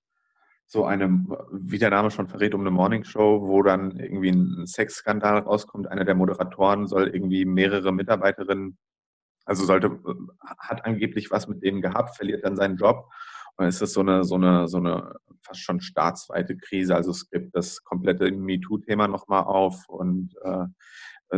so 0.66 0.84
eine, 0.84 1.24
wie 1.52 1.78
der 1.78 1.90
Name 1.90 2.10
schon 2.10 2.28
verrät, 2.28 2.54
um 2.54 2.60
eine 2.60 2.70
Morning 2.70 3.04
Show, 3.04 3.40
wo 3.42 3.62
dann 3.62 3.98
irgendwie 3.98 4.30
ein 4.30 4.66
Sexskandal 4.66 5.38
rauskommt. 5.38 5.88
Einer 5.88 6.04
der 6.04 6.16
Moderatoren 6.16 6.86
soll 6.86 7.08
irgendwie 7.08 7.44
mehrere 7.44 7.92
Mitarbeiterinnen, 7.92 8.76
also 9.44 9.64
sollte, 9.64 10.00
hat 10.58 10.84
angeblich 10.84 11.30
was 11.30 11.46
mit 11.46 11.62
denen 11.62 11.82
gehabt, 11.82 12.16
verliert 12.16 12.44
dann 12.44 12.56
seinen 12.56 12.76
Job. 12.76 13.08
Und 13.56 13.62
dann 13.62 13.68
ist 13.68 13.78
so 13.78 14.00
eine, 14.00 14.24
so 14.24 14.34
eine, 14.34 14.68
so 14.68 14.76
eine 14.76 15.14
fast 15.40 15.60
schon 15.60 15.80
staatsweite 15.80 16.56
Krise. 16.56 16.94
Also 16.94 17.10
es 17.10 17.30
gibt 17.30 17.54
das 17.54 17.82
komplette 17.84 18.30
MeToo-Thema 18.30 19.08
nochmal 19.08 19.44
auf 19.44 19.88
und 19.88 20.34
äh, 20.42 20.66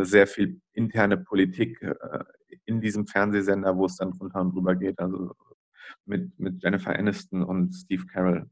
sehr 0.03 0.27
viel 0.27 0.61
interne 0.73 1.17
Politik 1.17 1.81
äh, 1.81 2.23
in 2.65 2.81
diesem 2.81 3.07
Fernsehsender, 3.07 3.77
wo 3.77 3.85
es 3.85 3.95
dann 3.95 4.11
drunter 4.11 4.41
und 4.41 4.53
drüber 4.53 4.75
geht. 4.75 4.99
Also 4.99 5.33
mit, 6.05 6.37
mit 6.39 6.61
Jennifer 6.61 6.97
Aniston 6.97 7.43
und 7.43 7.73
Steve 7.73 8.05
Carell. 8.05 8.49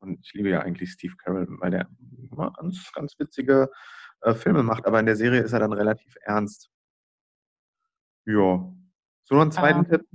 Und 0.00 0.20
ich 0.22 0.32
liebe 0.34 0.50
ja 0.50 0.60
eigentlich 0.60 0.92
Steve 0.92 1.14
Carell, 1.16 1.46
weil 1.60 1.70
der 1.70 1.88
immer 2.30 2.52
ganz, 2.52 2.90
ganz 2.92 3.18
witzige 3.18 3.70
äh, 4.22 4.34
Filme 4.34 4.62
macht. 4.62 4.86
Aber 4.86 5.00
in 5.00 5.06
der 5.06 5.16
Serie 5.16 5.42
ist 5.42 5.52
er 5.52 5.60
dann 5.60 5.72
relativ 5.72 6.14
ernst. 6.22 6.70
Ja. 8.26 8.72
So 9.24 9.34
noch 9.34 9.42
einen 9.42 9.52
zweiten 9.52 9.84
Ähm, 9.84 9.88
Tipp? 9.88 10.06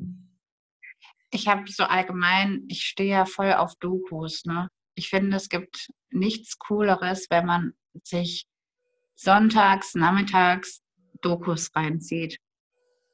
Ich 1.33 1.47
habe 1.47 1.63
so 1.69 1.83
allgemein, 1.83 2.63
ich 2.67 2.83
stehe 2.83 3.09
ja 3.09 3.25
voll 3.25 3.53
auf 3.53 3.75
Dokus, 3.79 4.45
ne? 4.45 4.69
Ich 4.95 5.09
finde, 5.09 5.35
es 5.37 5.49
gibt 5.49 5.89
nichts 6.11 6.59
Cooleres, 6.59 7.25
wenn 7.31 7.47
man 7.47 7.73
sich 8.03 8.45
sonntags, 9.15 9.95
nachmittags 9.95 10.81
Dokus 11.21 11.71
reinzieht. 11.75 12.37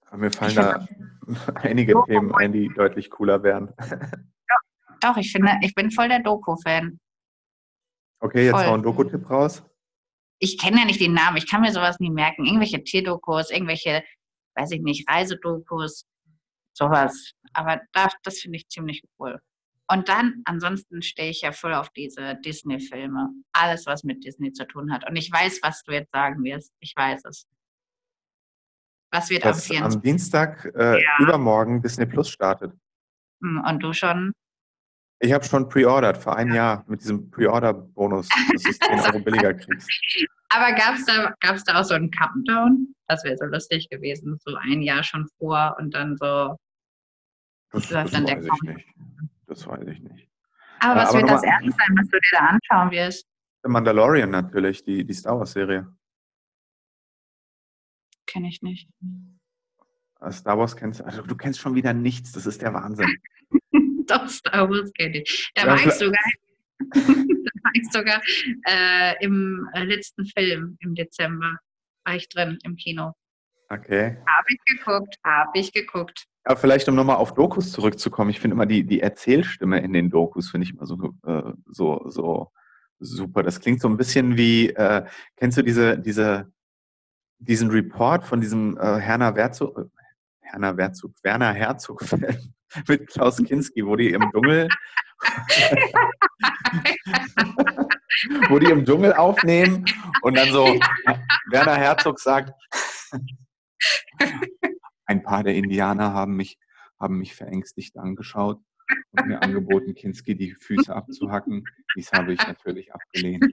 Aber 0.07 0.17
Mir 0.17 0.31
fallen 0.31 0.49
ich 0.49 0.55
da 0.57 0.85
einige 1.55 1.93
Doku- 1.93 2.05
Themen 2.07 2.35
ein, 2.35 2.51
die 2.51 2.67
deutlich 2.75 3.09
cooler 3.09 3.41
wären. 3.43 3.73
Doch, 5.01 5.15
ich 5.15 5.31
finde, 5.31 5.53
ich 5.61 5.73
bin 5.73 5.89
voll 5.91 6.09
der 6.09 6.19
Doku-Fan. 6.19 6.99
Okay, 8.19 8.45
jetzt 8.47 8.55
Voll. 8.55 8.65
hau 8.65 8.73
einen 8.73 8.83
Doku-Tipp 8.83 9.29
raus. 9.29 9.63
Ich 10.39 10.57
kenne 10.57 10.79
ja 10.79 10.85
nicht 10.85 10.99
den 10.99 11.13
Namen, 11.13 11.37
ich 11.37 11.49
kann 11.49 11.61
mir 11.61 11.71
sowas 11.71 11.99
nie 11.99 12.09
merken. 12.09 12.45
Irgendwelche 12.45 12.83
Tierdokus, 12.83 13.49
irgendwelche, 13.49 14.03
weiß 14.55 14.71
ich 14.71 14.81
nicht, 14.81 15.09
Reisedokus, 15.09 16.05
sowas. 16.73 17.31
Aber 17.53 17.81
das, 17.93 18.13
das 18.23 18.39
finde 18.39 18.57
ich 18.57 18.67
ziemlich 18.67 19.03
cool. 19.19 19.39
Und 19.91 20.07
dann, 20.07 20.41
ansonsten 20.45 21.01
stehe 21.01 21.31
ich 21.31 21.41
ja 21.41 21.51
voll 21.51 21.73
auf 21.73 21.89
diese 21.89 22.35
Disney-Filme. 22.45 23.29
Alles, 23.53 23.87
was 23.87 24.03
mit 24.03 24.23
Disney 24.23 24.53
zu 24.53 24.67
tun 24.67 24.91
hat. 24.93 25.09
Und 25.09 25.15
ich 25.15 25.31
weiß, 25.31 25.61
was 25.63 25.81
du 25.83 25.93
jetzt 25.93 26.11
sagen 26.11 26.43
wirst. 26.43 26.71
Ich 26.79 26.93
weiß 26.95 27.25
es. 27.25 27.47
Was 29.11 29.29
wird 29.31 29.43
am 29.45 29.53
Dass 29.53 29.65
24. 29.65 29.95
am 29.97 30.01
Dienstag 30.03 30.71
äh, 30.75 31.01
Ja. 31.01 31.17
übermorgen 31.19 31.81
Disney 31.81 32.05
Plus 32.05 32.29
startet. 32.29 32.71
Und 33.41 33.79
du 33.81 33.91
schon? 33.93 34.31
Ich 35.21 35.33
habe 35.33 35.43
schon 35.43 35.67
pre-ordered 35.67 36.17
für 36.17 36.35
ein 36.35 36.53
Jahr 36.53 36.85
mit 36.87 37.01
diesem 37.01 37.29
Pre-Order-Bonus, 37.31 38.29
dass 38.29 38.63
du 38.63 38.69
es 38.69 38.79
10 38.79 38.99
Euro 38.99 39.19
billiger 39.23 39.53
kriegst. 39.53 39.89
Aber 40.49 40.73
gab 40.73 40.95
es 40.95 41.05
da, 41.05 41.33
gab's 41.41 41.63
da 41.63 41.79
auch 41.79 41.83
so 41.83 41.93
einen 41.95 42.11
Countdown? 42.11 42.93
Das 43.07 43.23
wäre 43.23 43.35
so 43.37 43.45
lustig 43.45 43.89
gewesen. 43.89 44.37
So 44.45 44.55
ein 44.55 44.81
Jahr 44.81 45.03
schon 45.03 45.27
vor 45.39 45.75
und 45.79 45.93
dann 45.95 46.15
so. 46.17 46.55
Das, 47.71 47.89
Läuft 47.89 48.05
das 48.05 48.11
dann 48.11 48.25
der 48.25 48.37
weiß 48.37 48.45
ich 48.45 48.61
nicht. 48.75 48.87
Das 49.47 49.67
weiß 49.67 49.87
ich 49.87 49.99
nicht. 49.99 50.29
Aber 50.79 51.01
was 51.01 51.09
aber 51.09 51.19
wird 51.19 51.31
das 51.31 51.43
erste 51.43 51.71
sein, 51.71 51.97
was 51.97 52.07
du 52.07 52.17
dir 52.17 52.31
da 52.31 52.39
anschauen 52.39 52.91
wirst? 52.91 53.27
The 53.63 53.69
Mandalorian 53.69 54.29
natürlich, 54.29 54.83
die, 54.83 55.05
die 55.05 55.13
Star 55.13 55.37
Wars-Serie. 55.37 55.93
Kenne 58.25 58.47
ich 58.47 58.61
nicht. 58.61 58.89
Äh, 60.21 60.31
Star 60.31 60.57
Wars 60.57 60.75
kennst 60.75 60.99
du, 60.99 61.05
also 61.05 61.21
du 61.21 61.35
kennst 61.35 61.59
schon 61.59 61.75
wieder 61.75 61.93
nichts, 61.93 62.31
das 62.31 62.45
ist 62.45 62.61
der 62.61 62.73
Wahnsinn. 62.73 63.17
Doch, 64.07 64.27
Star 64.29 64.69
Wars 64.69 64.91
kenne 64.93 65.21
ich. 65.21 65.51
Da 65.55 65.63
Ja, 65.63 65.67
war 65.67 65.85
ich 65.85 65.93
sogar, 65.93 66.23
da 66.79 66.99
war 66.99 67.71
ich 67.73 67.91
sogar 67.91 68.21
äh, 68.67 69.23
im 69.23 69.69
letzten 69.73 70.25
Film 70.25 70.77
im 70.79 70.95
Dezember. 70.95 71.57
War 72.05 72.15
ich 72.15 72.29
drin 72.29 72.57
im 72.63 72.75
Kino. 72.75 73.13
Okay. 73.69 74.17
Habe 74.25 74.47
ich 74.47 74.59
geguckt, 74.65 75.15
habe 75.23 75.59
ich 75.59 75.71
geguckt. 75.71 76.25
Aber 76.49 76.59
vielleicht, 76.59 76.89
um 76.89 76.95
nochmal 76.95 77.17
auf 77.17 77.35
Dokus 77.35 77.71
zurückzukommen, 77.71 78.31
ich 78.31 78.39
finde 78.39 78.55
immer 78.55 78.65
die, 78.65 78.83
die 78.83 79.01
Erzählstimme 79.01 79.81
in 79.81 79.93
den 79.93 80.09
Dokus, 80.09 80.49
finde 80.49 80.65
ich 80.65 80.73
immer 80.73 80.87
so, 80.87 81.13
äh, 81.27 81.43
so, 81.67 82.01
so 82.07 82.51
super. 82.97 83.43
Das 83.43 83.59
klingt 83.59 83.81
so 83.81 83.87
ein 83.87 83.97
bisschen 83.97 84.35
wie, 84.35 84.71
äh, 84.71 85.05
kennst 85.35 85.59
du 85.59 85.61
diese, 85.61 85.99
diese, 85.99 86.51
diesen 87.37 87.69
Report 87.69 88.23
von 88.23 88.41
diesem 88.41 88.79
äh, 88.79 88.99
Herner 88.99 89.35
Herzog, 89.35 89.91
Herner 90.39 90.75
Herzog, 90.75 91.11
Werner 91.21 91.53
Herzog 91.53 92.03
mit 92.87 93.05
Klaus 93.05 93.37
Kinski, 93.37 93.85
wo 93.85 93.95
die 93.95 94.09
im 94.09 94.27
Dschungel, 94.31 94.69
wo 98.49 98.57
die 98.57 98.71
im 98.71 98.85
Dschungel 98.85 99.13
aufnehmen 99.13 99.85
und 100.23 100.35
dann 100.35 100.51
so 100.51 100.65
Werner 101.51 101.75
Herzog 101.75 102.19
sagt, 102.19 102.53
ein 105.09 105.23
paar 105.23 105.43
der 105.43 105.55
Indianer 105.55 106.13
haben 106.13 106.35
mich, 106.35 106.59
haben 106.99 107.17
mich 107.17 107.35
verängstigt 107.35 107.97
angeschaut 107.97 108.61
und 109.11 109.27
mir 109.27 109.41
angeboten, 109.41 109.95
Kinski 109.95 110.35
die 110.35 110.53
Füße 110.53 110.95
abzuhacken. 110.95 111.65
Dies 111.95 112.11
habe 112.11 112.33
ich 112.33 112.47
natürlich 112.47 112.93
abgelehnt. 112.93 113.45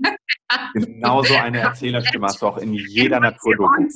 Genau 0.75 1.23
so 1.23 1.35
eine 1.35 1.59
Erzählerstimme 1.59 2.27
hast 2.27 2.41
du 2.43 2.47
auch 2.47 2.59
in 2.59 2.75
jeder 2.75 3.21
Naturdoku. 3.21 3.89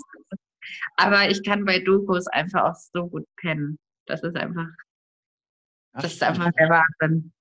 Aber 0.96 1.28
ich 1.28 1.44
kann 1.44 1.64
bei 1.64 1.78
Dokus 1.78 2.26
einfach 2.28 2.64
auch 2.64 2.74
so 2.74 3.08
gut 3.08 3.24
pennen. 3.36 3.78
Das 4.06 4.22
ist 4.22 4.36
einfach, 4.36 4.66
das 5.92 6.14
ist 6.14 6.22
einfach 6.22 6.50
der 6.58 6.68
Wahnsinn. 6.70 7.32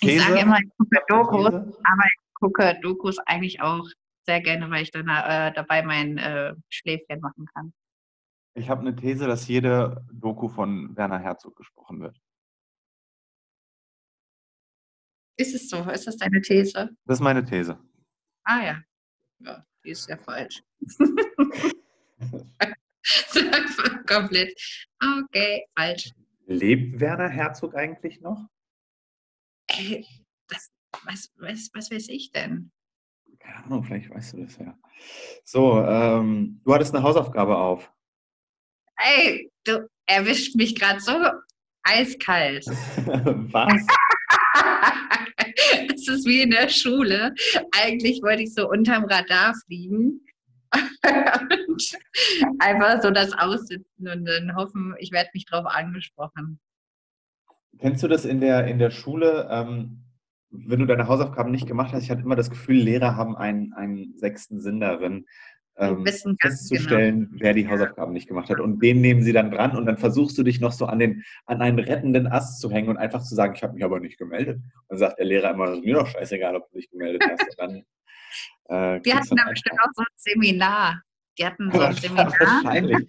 Ich 0.00 0.20
sage 0.20 0.40
immer, 0.40 0.58
ich 0.58 0.68
gucke 0.76 1.00
Dokus, 1.08 1.50
These? 1.50 1.78
gucke 2.34 2.78
Dokus 2.82 3.18
eigentlich 3.26 3.60
auch 3.60 3.86
sehr 4.26 4.40
gerne, 4.40 4.70
weil 4.70 4.82
ich 4.82 4.90
dann 4.90 5.08
äh, 5.08 5.52
dabei 5.52 5.82
mein 5.82 6.18
äh, 6.18 6.54
Schläfchen 6.68 7.20
machen 7.20 7.46
kann. 7.54 7.72
Ich 8.54 8.68
habe 8.68 8.82
eine 8.82 8.94
These, 8.94 9.26
dass 9.26 9.48
jede 9.48 10.04
Doku 10.12 10.48
von 10.48 10.94
Werner 10.96 11.18
Herzog 11.18 11.56
gesprochen 11.56 12.00
wird. 12.00 12.20
Ist 15.38 15.54
es 15.54 15.70
so? 15.70 15.78
Ist 15.90 16.06
das 16.06 16.18
deine 16.18 16.42
These? 16.42 16.94
Das 17.06 17.18
ist 17.18 17.22
meine 17.22 17.44
These. 17.44 17.78
Ah 18.44 18.62
ja. 18.62 18.82
Ja, 19.38 19.64
die 19.84 19.90
ist 19.90 20.08
ja 20.08 20.16
falsch. 20.18 20.62
Komplett. 24.06 24.54
Okay, 25.00 25.66
falsch. 25.76 26.12
Lebt 26.46 27.00
Werner 27.00 27.28
Herzog 27.28 27.74
eigentlich 27.74 28.20
noch? 28.20 28.46
Ey, 29.68 30.06
das, 30.48 30.70
was, 31.04 31.32
was, 31.36 31.70
was 31.72 31.90
weiß 31.90 32.08
ich 32.08 32.30
denn? 32.30 32.70
Keine 33.38 33.64
Ahnung, 33.64 33.82
vielleicht 33.82 34.10
weißt 34.10 34.34
du 34.34 34.44
das 34.44 34.58
ja. 34.58 34.78
So, 35.44 35.82
ähm, 35.82 36.60
du 36.64 36.74
hattest 36.74 36.94
eine 36.94 37.02
Hausaufgabe 37.02 37.56
auf. 37.56 37.90
Ey, 39.04 39.50
du 39.64 39.88
erwischt 40.06 40.54
mich 40.54 40.74
gerade 40.78 41.00
so 41.00 41.12
eiskalt. 41.82 42.66
Was? 42.66 43.86
Es 45.94 46.08
ist 46.08 46.26
wie 46.26 46.42
in 46.42 46.50
der 46.50 46.68
Schule. 46.68 47.34
Eigentlich 47.80 48.22
wollte 48.22 48.42
ich 48.42 48.54
so 48.54 48.68
unterm 48.68 49.04
Radar 49.04 49.54
fliegen. 49.66 50.20
und 50.72 51.98
einfach 52.58 53.02
so 53.02 53.10
das 53.10 53.32
aussitzen 53.32 54.08
und 54.08 54.24
dann 54.24 54.56
hoffen, 54.56 54.94
ich 54.98 55.12
werde 55.12 55.30
nicht 55.34 55.50
drauf 55.50 55.66
angesprochen. 55.66 56.58
Kennst 57.78 58.02
du 58.02 58.08
das 58.08 58.24
in 58.24 58.40
der, 58.40 58.66
in 58.66 58.78
der 58.78 58.90
Schule, 58.90 59.48
ähm, 59.50 60.04
wenn 60.50 60.80
du 60.80 60.86
deine 60.86 61.08
Hausaufgaben 61.08 61.50
nicht 61.50 61.66
gemacht 61.66 61.92
hast? 61.92 62.04
Ich 62.04 62.10
hatte 62.10 62.22
immer 62.22 62.36
das 62.36 62.50
Gefühl, 62.50 62.76
Lehrer 62.76 63.16
haben 63.16 63.36
einen, 63.36 63.72
einen 63.74 64.16
sechsten 64.16 64.60
Sinn 64.60 64.80
darin, 64.80 65.26
ähm, 65.76 66.04
ganz 66.04 66.22
genau. 66.22 66.36
festzustellen, 66.40 67.30
wer 67.32 67.54
die 67.54 67.68
Hausaufgaben 67.68 68.12
nicht 68.12 68.28
gemacht 68.28 68.50
hat. 68.50 68.60
Und 68.60 68.80
den 68.82 69.00
nehmen 69.00 69.22
sie 69.22 69.32
dann 69.32 69.50
dran 69.50 69.76
und 69.76 69.86
dann 69.86 69.98
versuchst 69.98 70.36
du 70.36 70.42
dich 70.42 70.60
noch 70.60 70.72
so 70.72 70.86
an, 70.86 70.98
den, 70.98 71.24
an 71.46 71.60
einen 71.60 71.78
rettenden 71.78 72.26
Ast 72.26 72.60
zu 72.60 72.70
hängen 72.70 72.88
und 72.88 72.98
einfach 72.98 73.22
zu 73.22 73.34
sagen, 73.34 73.54
ich 73.54 73.62
habe 73.62 73.74
mich 73.74 73.84
aber 73.84 74.00
nicht 74.00 74.18
gemeldet. 74.18 74.60
Dann 74.88 74.98
sagt 74.98 75.18
der 75.18 75.26
Lehrer 75.26 75.50
immer, 75.50 75.68
es 75.68 75.78
ist 75.78 75.84
mir 75.84 75.94
doch 75.94 76.06
scheißegal, 76.06 76.56
ob 76.56 76.70
du 76.70 76.78
dich 76.78 76.90
gemeldet 76.90 77.24
hast. 77.28 77.42
Und 77.42 77.58
dann, 77.58 78.96
äh, 78.96 79.00
Die 79.00 79.10
kriegst 79.10 79.30
hatten 79.30 79.36
da 79.36 79.50
bestimmt 79.50 79.80
auch 79.80 79.90
so 79.94 80.02
ein 80.02 80.06
Seminar. 80.16 81.02
Die 81.38 81.46
hatten 81.46 81.70
so 81.72 81.80
ein 81.80 81.94
Seminar. 81.94 82.32
Wahrscheinlich. 82.38 82.98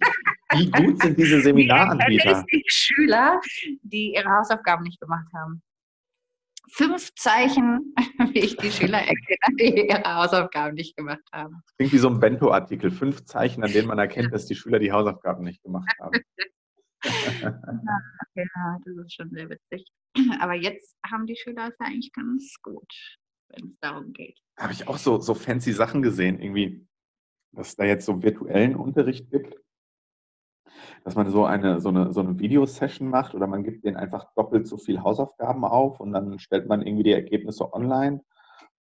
Wie 0.54 0.70
gut 0.70 1.02
sind 1.02 1.18
diese 1.18 1.40
Seminaranbieter? 1.40 2.44
Die 2.50 2.64
Schüler, 2.68 3.40
die 3.82 4.14
ihre 4.14 4.30
Hausaufgaben 4.30 4.84
nicht 4.84 5.00
gemacht 5.00 5.26
haben. 5.34 5.62
Fünf 6.72 7.14
Zeichen, 7.14 7.94
wie 8.32 8.40
ich 8.40 8.56
die 8.56 8.70
Schüler 8.70 8.98
erkenne, 9.06 9.56
die 9.58 9.86
ihre 9.88 10.02
Hausaufgaben 10.02 10.74
nicht 10.74 10.96
gemacht 10.96 11.24
haben. 11.32 11.62
Das 11.64 11.76
klingt 11.76 11.92
wie 11.92 11.98
so 11.98 12.08
ein 12.08 12.20
Bento-Artikel. 12.20 12.90
Fünf 12.90 13.24
Zeichen, 13.24 13.62
an 13.64 13.72
denen 13.72 13.88
man 13.88 13.98
erkennt, 13.98 14.32
dass 14.32 14.46
die 14.46 14.54
Schüler 14.54 14.78
die 14.78 14.92
Hausaufgaben 14.92 15.44
nicht 15.44 15.62
gemacht 15.62 15.90
haben. 16.00 16.20
ja, 18.34 18.78
das 18.84 18.96
ist 19.04 19.14
schon 19.14 19.30
sehr 19.30 19.48
witzig. 19.50 19.86
Aber 20.40 20.54
jetzt 20.54 20.96
haben 21.04 21.26
die 21.26 21.36
Schüler 21.36 21.68
es 21.68 21.76
ja 21.78 21.86
eigentlich 21.86 22.12
ganz 22.12 22.56
gut, 22.62 22.90
wenn 23.48 23.68
es 23.68 23.78
darum 23.80 24.12
geht. 24.12 24.38
Habe 24.58 24.72
ich 24.72 24.88
auch 24.88 24.98
so, 24.98 25.20
so 25.20 25.34
fancy 25.34 25.72
Sachen 25.72 26.02
gesehen, 26.02 26.40
irgendwie, 26.40 26.86
dass 27.52 27.68
es 27.68 27.76
da 27.76 27.84
jetzt 27.84 28.06
so 28.06 28.22
virtuellen 28.22 28.76
Unterricht 28.76 29.30
gibt 29.30 29.54
dass 31.04 31.14
man 31.14 31.30
so 31.30 31.44
eine, 31.44 31.80
so 31.80 31.90
eine, 31.90 32.12
so 32.12 32.20
eine 32.20 32.38
Videosession 32.38 33.08
macht 33.08 33.34
oder 33.34 33.46
man 33.46 33.64
gibt 33.64 33.84
denen 33.84 33.96
einfach 33.96 34.26
doppelt 34.34 34.66
so 34.66 34.76
viel 34.76 35.02
Hausaufgaben 35.02 35.64
auf 35.64 36.00
und 36.00 36.12
dann 36.12 36.38
stellt 36.38 36.68
man 36.68 36.82
irgendwie 36.82 37.04
die 37.04 37.12
Ergebnisse 37.12 37.72
online. 37.72 38.20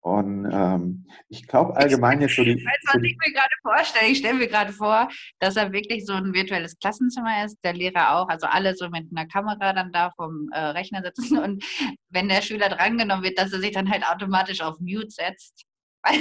Und 0.03 0.51
ähm, 0.53 1.07
ich 1.29 1.47
glaube 1.47 1.77
allgemein 1.77 2.21
jetzt 2.21 2.35
so 2.35 2.43
die. 2.43 2.55
Ich 2.55 2.65
weiß, 2.65 2.93
was 2.93 3.03
ich 3.05 3.17
mir 3.25 3.33
gerade 3.33 3.55
vorstelle. 3.63 4.11
Ich 4.11 4.19
stelle 4.19 4.35
mir 4.37 4.49
gerade 4.49 4.73
vor, 4.73 5.09
dass 5.39 5.55
er 5.55 5.73
wirklich 5.73 6.05
so 6.05 6.13
ein 6.13 6.35
virtuelles 6.35 6.77
Klassenzimmer 6.81 7.45
ist, 7.45 7.57
der 7.63 7.73
Lehrer 7.73 8.17
auch, 8.17 8.29
also 8.29 8.49
alle 8.49 8.75
so 8.75 8.91
mit 8.91 9.07
einer 9.13 9.29
Kamera 9.29 9.73
dann 9.73 9.93
da 9.93 10.11
vom 10.17 10.49
äh, 10.51 10.59
Rechner 10.59 11.03
sitzen 11.03 11.39
und 11.39 11.65
wenn 12.09 12.29
der 12.29 12.43
Schüler 12.43 12.69
drangenommen 12.69 13.23
wird, 13.23 13.39
dass 13.39 13.53
er 13.53 13.61
sich 13.61 13.71
dann 13.71 13.89
halt 13.89 14.05
automatisch 14.05 14.61
auf 14.61 14.81
Mute 14.81 15.09
setzt, 15.09 15.63
weil, 16.03 16.19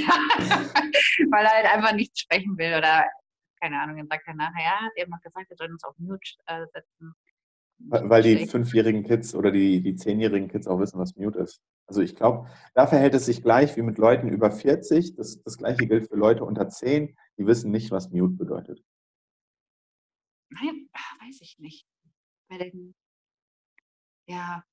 weil 1.32 1.46
er 1.46 1.52
halt 1.52 1.74
einfach 1.74 1.96
nichts 1.96 2.20
sprechen 2.20 2.56
will 2.60 2.76
oder 2.78 3.06
keine 3.62 3.80
Ahnung, 3.80 3.98
dann 3.98 4.08
sagt 4.08 4.28
er 4.28 4.34
nachher, 4.34 4.92
ja, 4.98 5.14
hat 5.14 5.24
gesagt, 5.24 5.50
wir 5.50 5.58
sollen 5.58 5.74
uns 5.74 5.84
auf 5.84 5.98
Mute 6.00 6.20
äh, 6.48 6.66
setzen. 6.74 7.14
Weil, 7.78 8.10
weil 8.10 8.24
die 8.24 8.46
fünfjährigen 8.46 9.04
Kids 9.04 9.34
oder 9.34 9.52
die, 9.52 9.82
die 9.82 9.96
zehnjährigen 9.96 10.50
Kids 10.50 10.68
auch 10.68 10.80
wissen, 10.80 11.00
was 11.00 11.16
Mute 11.16 11.40
ist. 11.40 11.62
Also 11.88 12.02
ich 12.02 12.16
glaube, 12.16 12.48
da 12.74 12.86
verhält 12.88 13.14
es 13.16 13.26
sich 13.26 13.42
gleich 13.42 13.76
wie 13.76 13.82
mit 13.82 13.98
Leuten 13.98 14.28
über 14.28 14.52
40. 14.52 15.16
Das, 15.16 15.42
das 15.44 15.58
gleiche 15.58 15.88
gilt 15.88 16.08
für 16.08 16.16
Leute 16.16 16.44
unter 16.44 16.70
10, 16.70 17.16
die 17.38 17.48
wissen 17.48 17.72
nicht, 17.72 17.92
was 17.92 18.12
Mute 18.12 18.36
bedeutet. 18.36 18.84
Nein, 20.50 20.90
ach, 20.94 21.20
weiß 21.22 21.42
ich 21.42 21.58
nicht. 21.60 21.88
Bei 22.50 22.58
den, 22.58 22.94
ja, 24.28 24.64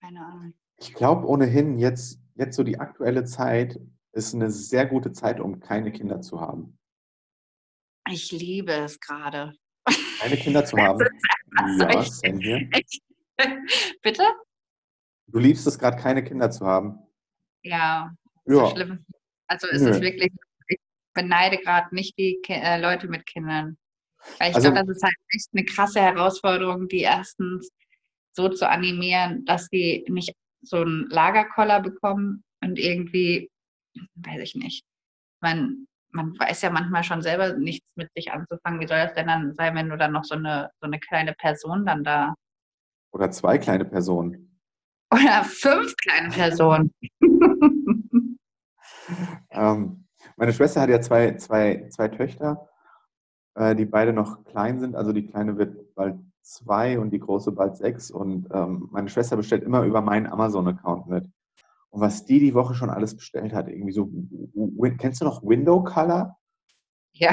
keine 0.00 0.24
Ahnung. 0.24 0.54
Ich 0.78 0.94
glaube 0.94 1.26
ohnehin, 1.26 1.78
jetzt, 1.78 2.20
jetzt 2.34 2.56
so 2.56 2.62
die 2.62 2.78
aktuelle 2.78 3.24
Zeit 3.24 3.78
ist 4.12 4.34
eine 4.34 4.50
sehr 4.50 4.86
gute 4.86 5.12
Zeit, 5.12 5.40
um 5.40 5.60
keine 5.60 5.92
Kinder 5.92 6.20
zu 6.20 6.40
haben. 6.40 6.78
Ich 8.10 8.32
liebe 8.32 8.72
es 8.72 9.00
gerade. 9.00 9.54
Keine 10.18 10.36
Kinder 10.36 10.64
zu 10.64 10.76
haben. 10.76 11.00
ja, 11.78 12.02
Sam 12.02 12.38
hier. 12.38 12.68
Bitte? 14.02 14.22
Du 15.26 15.38
liebst 15.38 15.66
es 15.66 15.78
gerade, 15.78 15.96
keine 15.96 16.22
Kinder 16.22 16.50
zu 16.50 16.66
haben. 16.66 16.98
Ja, 17.62 18.10
ja. 18.46 18.54
So 18.54 18.70
schlimm. 18.70 19.04
Also 19.46 19.68
es 19.68 19.82
Nö. 19.82 19.90
ist 19.90 20.00
wirklich, 20.00 20.32
ich 20.68 20.78
beneide 21.14 21.58
gerade 21.58 21.94
nicht 21.94 22.16
die 22.18 22.40
Ki 22.42 22.52
äh, 22.52 22.80
Leute 22.80 23.08
mit 23.08 23.26
Kindern. 23.26 23.76
Weil 24.38 24.50
ich 24.50 24.56
also, 24.56 24.70
glaube, 24.70 24.86
das 24.86 24.96
ist 24.96 25.02
halt 25.02 25.14
echt 25.34 25.48
eine 25.52 25.64
krasse 25.64 26.00
Herausforderung, 26.00 26.88
die 26.88 27.00
erstens 27.00 27.70
so 28.32 28.48
zu 28.48 28.68
animieren, 28.68 29.44
dass 29.44 29.66
sie 29.70 30.04
nicht 30.08 30.34
so 30.62 30.78
einen 30.78 31.08
Lagerkoller 31.10 31.80
bekommen 31.80 32.42
und 32.62 32.78
irgendwie, 32.78 33.50
weiß 34.14 34.40
ich 34.40 34.54
nicht, 34.54 34.84
man 35.40 35.86
man 36.14 36.38
weiß 36.38 36.62
ja 36.62 36.70
manchmal 36.70 37.02
schon 37.02 37.22
selber 37.22 37.54
nichts 37.54 37.86
mit 37.96 38.08
sich 38.14 38.32
anzufangen. 38.32 38.80
Wie 38.80 38.86
soll 38.86 38.98
das 38.98 39.14
denn 39.14 39.26
dann 39.26 39.54
sein, 39.54 39.74
wenn 39.74 39.88
du 39.88 39.98
dann 39.98 40.12
noch 40.12 40.24
so 40.24 40.36
eine, 40.36 40.70
so 40.80 40.86
eine 40.86 41.00
kleine 41.00 41.34
Person 41.34 41.84
dann 41.84 42.04
da. 42.04 42.34
Oder 43.12 43.30
zwei 43.30 43.58
kleine 43.58 43.84
Personen. 43.84 44.60
Oder 45.12 45.44
fünf 45.44 45.94
kleine 45.96 46.30
Personen. 46.30 46.94
ähm, 49.50 50.06
meine 50.36 50.52
Schwester 50.52 50.80
hat 50.80 50.88
ja 50.88 51.00
zwei, 51.00 51.36
zwei, 51.36 51.88
zwei 51.90 52.08
Töchter, 52.08 52.68
äh, 53.54 53.74
die 53.74 53.84
beide 53.84 54.12
noch 54.12 54.44
klein 54.44 54.78
sind. 54.78 54.94
Also 54.96 55.12
die 55.12 55.26
kleine 55.26 55.58
wird 55.58 55.94
bald 55.94 56.16
zwei 56.42 56.98
und 56.98 57.10
die 57.10 57.20
große 57.20 57.52
bald 57.52 57.76
sechs. 57.76 58.10
Und 58.10 58.48
ähm, 58.52 58.88
meine 58.92 59.08
Schwester 59.08 59.36
bestellt 59.36 59.64
immer 59.64 59.82
über 59.82 60.00
meinen 60.00 60.26
Amazon-Account 60.26 61.08
mit. 61.08 61.28
Und 61.94 62.00
was 62.00 62.24
die 62.24 62.40
die 62.40 62.54
Woche 62.54 62.74
schon 62.74 62.90
alles 62.90 63.16
bestellt 63.16 63.52
hat, 63.52 63.68
irgendwie 63.68 63.92
so, 63.92 64.10
kennst 64.98 65.20
du 65.20 65.26
noch 65.26 65.44
Window 65.44 65.80
Color? 65.84 66.36
Ja. 67.12 67.30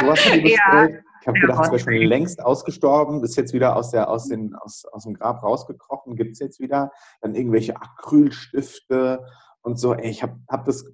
Du 0.00 0.10
hast 0.10 0.26
die 0.26 0.40
bestellt. 0.42 0.94
Ja. 0.94 1.00
Ich 1.22 1.26
habe 1.26 1.40
gedacht, 1.40 1.64
es 1.64 1.70
wäre 1.70 1.78
schon 1.78 1.94
längst 1.94 2.42
ausgestorben, 2.42 3.24
ist 3.24 3.36
jetzt 3.36 3.54
wieder 3.54 3.74
aus, 3.76 3.90
der, 3.90 4.10
aus, 4.10 4.28
den, 4.28 4.54
aus, 4.54 4.84
aus 4.92 5.04
dem 5.04 5.14
Grab 5.14 5.42
rausgekrochen, 5.42 6.14
gibt 6.14 6.32
es 6.32 6.40
jetzt 6.40 6.60
wieder. 6.60 6.92
Dann 7.22 7.34
irgendwelche 7.34 7.74
Acrylstifte 7.74 9.24
und 9.62 9.78
so. 9.78 9.94
Ey, 9.94 10.10
ich 10.10 10.22
habe 10.22 10.38
hab 10.46 10.66
das 10.66 10.84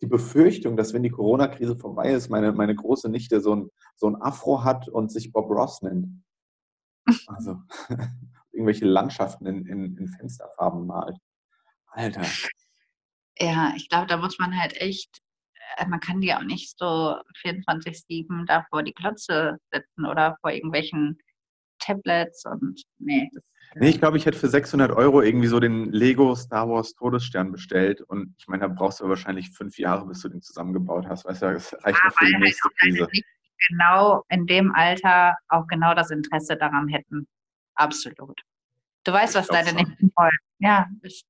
die 0.00 0.06
Befürchtung, 0.06 0.76
dass 0.76 0.94
wenn 0.94 1.02
die 1.02 1.10
Corona-Krise 1.10 1.74
vorbei 1.74 2.12
ist, 2.12 2.28
meine, 2.28 2.52
meine 2.52 2.76
große 2.76 3.08
Nichte 3.08 3.40
so 3.40 3.56
ein, 3.56 3.70
so 3.96 4.06
ein 4.06 4.22
Afro 4.22 4.62
hat 4.62 4.88
und 4.88 5.10
sich 5.10 5.32
Bob 5.32 5.50
Ross 5.50 5.82
nennt. 5.82 6.22
Also 7.26 7.56
irgendwelche 8.52 8.84
Landschaften 8.84 9.46
in, 9.46 9.66
in, 9.66 9.96
in 9.96 10.06
Fensterfarben 10.06 10.86
malt. 10.86 11.18
Alter. 11.90 12.22
Ja, 13.38 13.72
ich 13.76 13.88
glaube, 13.88 14.06
da 14.06 14.16
muss 14.16 14.38
man 14.38 14.58
halt 14.58 14.76
echt, 14.80 15.20
äh, 15.76 15.86
man 15.86 16.00
kann 16.00 16.20
die 16.20 16.34
auch 16.34 16.42
nicht 16.42 16.78
so 16.78 17.16
24-7 17.42 18.46
da 18.46 18.66
vor 18.70 18.82
die 18.82 18.92
Klotze 18.92 19.58
setzen 19.72 20.06
oder 20.06 20.36
vor 20.40 20.50
irgendwelchen 20.50 21.18
Tablets 21.78 22.44
und 22.44 22.82
nee. 22.98 23.30
Nee, 23.76 23.90
ich 23.90 24.00
glaube, 24.00 24.16
ich 24.16 24.26
hätte 24.26 24.38
für 24.38 24.48
600 24.48 24.90
Euro 24.90 25.22
irgendwie 25.22 25.46
so 25.46 25.60
den 25.60 25.92
Lego 25.92 26.34
Star 26.34 26.68
Wars 26.68 26.92
Todesstern 26.94 27.52
bestellt 27.52 28.00
und 28.00 28.34
ich 28.38 28.48
meine, 28.48 28.62
da 28.62 28.68
brauchst 28.68 29.00
du 29.00 29.08
wahrscheinlich 29.08 29.50
fünf 29.50 29.78
Jahre, 29.78 30.06
bis 30.06 30.20
du 30.20 30.28
den 30.28 30.42
zusammengebaut 30.42 31.06
hast. 31.08 31.24
Weißt 31.24 31.42
du, 31.42 31.52
das 31.52 31.72
reicht 31.84 32.00
ja, 32.02 32.10
für 32.10 32.26
die 32.26 32.32
halt 32.32 32.42
nächste 32.42 32.68
Krise. 32.78 33.08
Genau 33.68 34.24
in 34.28 34.46
dem 34.46 34.74
Alter 34.74 35.36
auch 35.48 35.66
genau 35.68 35.94
das 35.94 36.10
Interesse 36.10 36.56
daran 36.56 36.88
hätten. 36.88 37.28
Absolut. 37.74 38.40
Du 39.04 39.12
weißt, 39.12 39.34
was 39.36 39.46
deine 39.46 39.72
Nichten 39.72 40.10
wollen. 40.16 40.38
Ja, 40.58 40.86
ist 41.02 41.24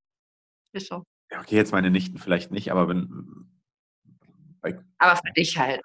ist 0.73 0.89
so. 0.89 1.05
Ja, 1.31 1.41
okay, 1.41 1.57
jetzt 1.57 1.73
meine 1.73 1.91
Nichten 1.91 2.19
vielleicht 2.19 2.51
nicht, 2.51 2.71
aber 2.71 2.89
wenn. 2.89 3.49
Bei, 4.61 4.79
aber 4.99 5.17
für 5.17 5.33
dich 5.37 5.57
halt. 5.57 5.81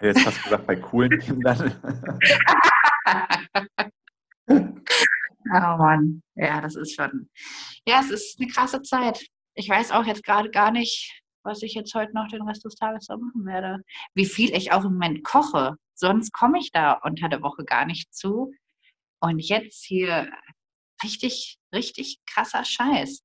Jetzt 0.00 0.24
hast 0.26 0.38
du 0.38 0.42
gesagt, 0.44 0.66
bei 0.66 0.76
coolen 0.76 1.18
Kindern. 1.18 1.80
oh 4.48 5.50
Mann, 5.50 6.22
ja, 6.34 6.60
das 6.60 6.76
ist 6.76 6.94
schon. 6.94 7.28
Ja, 7.86 8.00
es 8.00 8.10
ist 8.10 8.40
eine 8.40 8.50
krasse 8.50 8.82
Zeit. 8.82 9.26
Ich 9.54 9.68
weiß 9.68 9.92
auch 9.92 10.04
jetzt 10.04 10.24
gerade 10.24 10.50
gar 10.50 10.70
nicht, 10.70 11.22
was 11.42 11.62
ich 11.62 11.74
jetzt 11.74 11.94
heute 11.94 12.14
noch 12.14 12.28
den 12.28 12.42
Rest 12.42 12.64
des 12.64 12.76
Tages 12.76 13.06
so 13.06 13.16
machen 13.16 13.44
werde. 13.44 13.82
Wie 14.14 14.26
viel 14.26 14.54
ich 14.54 14.72
auch 14.72 14.84
im 14.84 14.92
Moment 14.92 15.24
koche. 15.24 15.76
Sonst 15.94 16.32
komme 16.32 16.58
ich 16.58 16.70
da 16.70 16.92
unter 16.92 17.28
der 17.28 17.42
Woche 17.42 17.64
gar 17.64 17.84
nicht 17.84 18.14
zu. 18.14 18.52
Und 19.20 19.40
jetzt 19.40 19.84
hier 19.84 20.30
richtig, 21.02 21.58
richtig 21.72 22.20
krasser 22.26 22.64
Scheiß. 22.64 23.24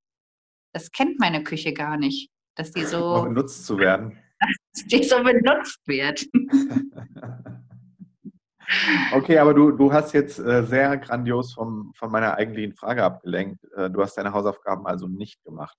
Das 0.74 0.92
kennt 0.92 1.20
meine 1.20 1.44
Küche 1.44 1.74
gar 1.74 1.98
nicht, 1.98 2.32
dass 2.56 2.72
die 2.72 2.84
so 2.84 3.24
benutzt 3.24 3.66
zu 3.66 3.78
werden. 3.78 4.20
Dass 4.74 4.86
die 4.88 5.04
so 5.04 5.24
benutzt 5.24 5.88
wird. 5.88 6.26
okay, 9.14 9.38
aber 9.38 9.54
du, 9.54 9.72
du 9.72 9.94
hast 9.94 10.14
jetzt 10.14 10.38
äh, 10.38 10.66
sehr 10.66 10.98
grandios 10.98 11.54
vom, 11.54 11.94
von 11.96 12.12
meiner 12.12 12.36
eigentlichen 12.36 12.74
Frage 12.74 13.06
abgelenkt. 13.06 13.64
Äh, 13.76 13.90
du 13.90 14.02
hast 14.02 14.16
deine 14.16 14.34
Hausaufgaben 14.34 14.86
also 14.86 15.08
nicht 15.08 15.42
gemacht. 15.46 15.78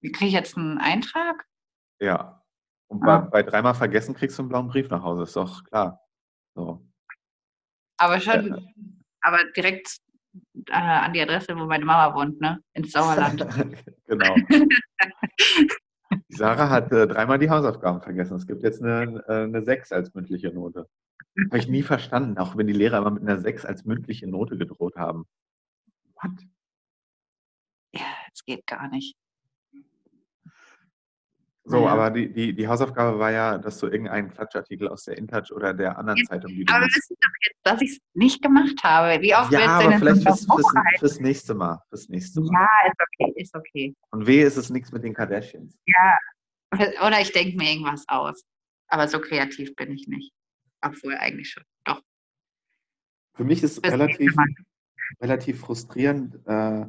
Wie 0.00 0.12
kriege 0.12 0.28
ich 0.28 0.34
jetzt 0.34 0.56
einen 0.56 0.78
Eintrag? 0.78 1.44
Ja. 2.00 2.42
Und 2.88 3.02
ah. 3.02 3.18
bei, 3.18 3.28
bei, 3.28 3.42
dreimal 3.42 3.74
vergessen 3.74 4.14
kriegst 4.14 4.38
du 4.38 4.42
einen 4.42 4.48
blauen 4.48 4.68
Brief 4.68 4.88
nach 4.88 5.02
Hause, 5.02 5.24
ist 5.24 5.36
doch 5.36 5.62
klar. 5.64 6.00
So. 6.54 6.86
Aber 7.98 8.20
schon, 8.20 8.48
ja. 8.48 8.58
aber 9.20 9.40
direkt 9.56 9.98
äh, 10.68 10.72
an 10.72 11.12
die 11.12 11.20
Adresse, 11.20 11.56
wo 11.56 11.66
meine 11.66 11.84
Mama 11.84 12.14
wohnt, 12.14 12.40
ne? 12.40 12.60
Ins 12.72 12.92
Sauerland. 12.92 13.46
genau. 14.06 14.34
Die 16.28 16.36
Sarah 16.36 16.70
hat 16.70 16.92
äh, 16.92 17.06
dreimal 17.06 17.38
die 17.38 17.50
Hausaufgaben 17.50 18.00
vergessen. 18.00 18.36
Es 18.36 18.46
gibt 18.46 18.62
jetzt 18.62 18.82
eine, 18.82 19.24
äh, 19.26 19.42
eine 19.42 19.62
6 19.64 19.90
als 19.92 20.14
mündliche 20.14 20.52
Note. 20.52 20.88
Habe 21.46 21.58
ich 21.58 21.68
nie 21.68 21.82
verstanden, 21.82 22.38
auch 22.38 22.56
wenn 22.56 22.66
die 22.66 22.72
Lehrer 22.72 22.98
immer 22.98 23.10
mit 23.10 23.22
einer 23.22 23.38
6 23.38 23.64
als 23.64 23.84
mündliche 23.84 24.26
Note 24.26 24.56
gedroht 24.56 24.96
haben. 24.96 25.26
What? 26.14 26.30
Ja, 27.92 28.06
es 28.32 28.44
geht 28.44 28.66
gar 28.66 28.88
nicht. 28.88 29.16
So, 31.68 31.82
ja. 31.82 31.88
aber 31.88 32.10
die, 32.12 32.32
die, 32.32 32.54
die 32.54 32.68
Hausaufgabe 32.68 33.18
war 33.18 33.32
ja, 33.32 33.58
dass 33.58 33.80
du 33.80 33.88
irgendeinen 33.88 34.30
Klatschartikel 34.30 34.86
aus 34.86 35.02
der 35.02 35.18
InTouch 35.18 35.50
oder 35.50 35.74
der 35.74 35.98
anderen 35.98 36.18
jetzt, 36.18 36.28
Zeitung, 36.28 36.52
du 36.54 36.72
Aber 36.72 36.84
wir 36.84 36.94
wissen 36.94 37.16
doch 37.20 37.30
jetzt, 37.44 37.60
dass 37.64 37.82
ich 37.82 37.90
es 37.90 37.98
nicht 38.14 38.40
gemacht 38.40 38.76
habe. 38.84 39.20
Wie 39.20 39.34
oft 39.34 39.50
ja, 39.50 39.66
aber 39.66 39.98
vielleicht 39.98 40.22
fürs, 40.22 40.46
fürs, 40.46 40.98
fürs, 41.00 41.20
nächste 41.20 41.54
Mal. 41.54 41.82
Fürs 41.88 42.08
nächste 42.08 42.40
Mal. 42.40 42.52
Ja, 42.52 42.68
ist 42.88 43.00
okay, 43.00 43.32
ist 43.40 43.54
okay. 43.56 43.96
Und 44.10 44.28
wehe, 44.28 44.46
ist 44.46 44.56
es 44.56 44.70
nichts 44.70 44.92
mit 44.92 45.02
den 45.02 45.12
Kardashians. 45.12 45.76
Ja, 45.86 46.16
oder 47.04 47.20
ich 47.20 47.32
denke 47.32 47.56
mir 47.56 47.68
irgendwas 47.68 48.04
aus. 48.06 48.44
Aber 48.86 49.08
so 49.08 49.18
kreativ 49.18 49.74
bin 49.74 49.90
ich 49.90 50.06
nicht. 50.06 50.32
Obwohl 50.82 51.16
eigentlich 51.16 51.50
schon. 51.50 51.64
Doch. 51.84 52.00
Für 53.34 53.44
mich 53.44 53.64
ist 53.64 53.84
es 53.84 53.92
relativ, 53.92 54.36
relativ 55.20 55.60
frustrierend, 55.60 56.36
äh, 56.46 56.86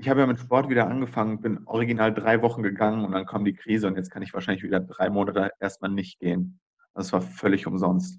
ich 0.00 0.08
habe 0.08 0.20
ja 0.20 0.26
mit 0.26 0.40
Sport 0.40 0.70
wieder 0.70 0.88
angefangen, 0.88 1.42
bin 1.42 1.60
original 1.66 2.14
drei 2.14 2.40
Wochen 2.40 2.62
gegangen 2.62 3.04
und 3.04 3.12
dann 3.12 3.26
kam 3.26 3.44
die 3.44 3.52
Krise 3.52 3.86
und 3.86 3.96
jetzt 3.96 4.10
kann 4.10 4.22
ich 4.22 4.32
wahrscheinlich 4.32 4.64
wieder 4.64 4.80
drei 4.80 5.10
Monate 5.10 5.50
erstmal 5.60 5.90
nicht 5.90 6.18
gehen. 6.18 6.58
Das 6.94 7.12
war 7.12 7.20
völlig 7.20 7.66
umsonst. 7.66 8.18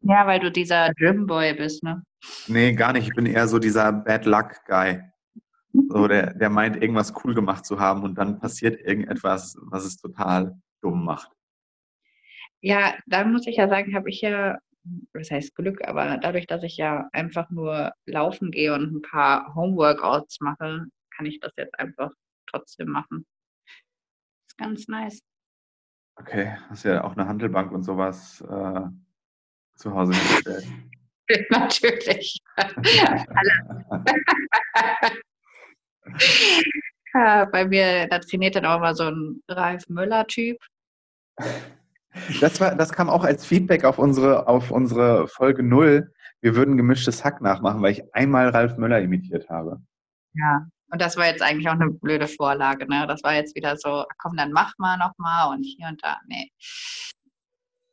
Ja, 0.00 0.26
weil 0.26 0.40
du 0.40 0.50
dieser 0.50 0.92
Gymboy 0.94 1.54
bist, 1.54 1.84
ne? 1.84 2.02
Nee, 2.48 2.72
gar 2.72 2.92
nicht. 2.92 3.06
Ich 3.06 3.14
bin 3.14 3.26
eher 3.26 3.46
so 3.46 3.60
dieser 3.60 3.92
Bad 3.92 4.26
Luck 4.26 4.56
Guy. 4.66 5.02
So, 5.72 6.08
der, 6.08 6.34
der 6.34 6.50
meint, 6.50 6.82
irgendwas 6.82 7.14
cool 7.22 7.32
gemacht 7.32 7.64
zu 7.64 7.78
haben 7.78 8.02
und 8.02 8.16
dann 8.18 8.40
passiert 8.40 8.80
irgendetwas, 8.80 9.56
was 9.62 9.84
es 9.84 9.98
total 9.98 10.60
dumm 10.82 11.04
macht. 11.04 11.30
Ja, 12.60 12.94
da 13.06 13.24
muss 13.24 13.46
ich 13.46 13.56
ja 13.56 13.68
sagen, 13.68 13.94
habe 13.94 14.10
ich 14.10 14.20
ja, 14.20 14.58
was 15.12 15.30
heißt 15.30 15.54
Glück, 15.54 15.86
aber 15.86 16.18
dadurch, 16.18 16.48
dass 16.48 16.64
ich 16.64 16.76
ja 16.76 17.08
einfach 17.12 17.50
nur 17.50 17.92
laufen 18.04 18.50
gehe 18.50 18.74
und 18.74 18.92
ein 18.92 19.02
paar 19.02 19.54
Homeworkouts 19.54 20.40
mache, 20.40 20.86
kann 21.20 21.26
ich 21.26 21.38
das 21.38 21.52
jetzt 21.58 21.78
einfach 21.78 22.10
trotzdem 22.46 22.88
machen. 22.88 23.26
ist 24.48 24.56
ganz 24.56 24.88
nice. 24.88 25.20
Okay, 26.16 26.56
hast 26.70 26.84
ja 26.84 27.04
auch 27.04 27.12
eine 27.12 27.28
Handelbank 27.28 27.72
und 27.72 27.82
sowas 27.82 28.40
äh, 28.40 28.86
zu 29.74 29.94
Hause 29.94 30.12
gestellt. 30.12 30.66
Natürlich. 31.50 32.38
ja, 37.12 37.44
bei 37.44 37.66
mir, 37.66 38.08
da 38.08 38.18
trainiert 38.20 38.56
dann 38.56 38.64
auch 38.64 38.80
mal 38.80 38.94
so 38.94 39.10
ein 39.10 39.42
Ralf 39.46 39.90
Möller-Typ. 39.90 40.56
Das, 42.40 42.54
das 42.54 42.92
kam 42.92 43.10
auch 43.10 43.24
als 43.24 43.44
Feedback 43.44 43.84
auf 43.84 43.98
unsere, 43.98 44.48
auf 44.48 44.70
unsere 44.70 45.28
Folge 45.28 45.62
0. 45.62 46.10
Wir 46.40 46.56
würden 46.56 46.78
gemischtes 46.78 47.22
Hack 47.24 47.42
nachmachen, 47.42 47.82
weil 47.82 47.92
ich 47.92 48.14
einmal 48.14 48.48
Ralf 48.48 48.78
Möller 48.78 49.02
imitiert 49.02 49.50
habe. 49.50 49.82
Ja, 50.32 50.66
und 50.90 51.00
das 51.00 51.16
war 51.16 51.26
jetzt 51.26 51.42
eigentlich 51.42 51.68
auch 51.68 51.74
eine 51.74 51.90
blöde 51.90 52.26
Vorlage. 52.26 52.86
Ne? 52.86 53.06
Das 53.06 53.22
war 53.22 53.34
jetzt 53.34 53.54
wieder 53.54 53.76
so, 53.76 54.04
komm, 54.18 54.36
dann 54.36 54.52
mach 54.52 54.76
mal 54.78 54.96
nochmal 54.96 55.54
und 55.54 55.62
hier 55.62 55.88
und 55.88 56.02
da. 56.02 56.18
Nee. 56.26 56.50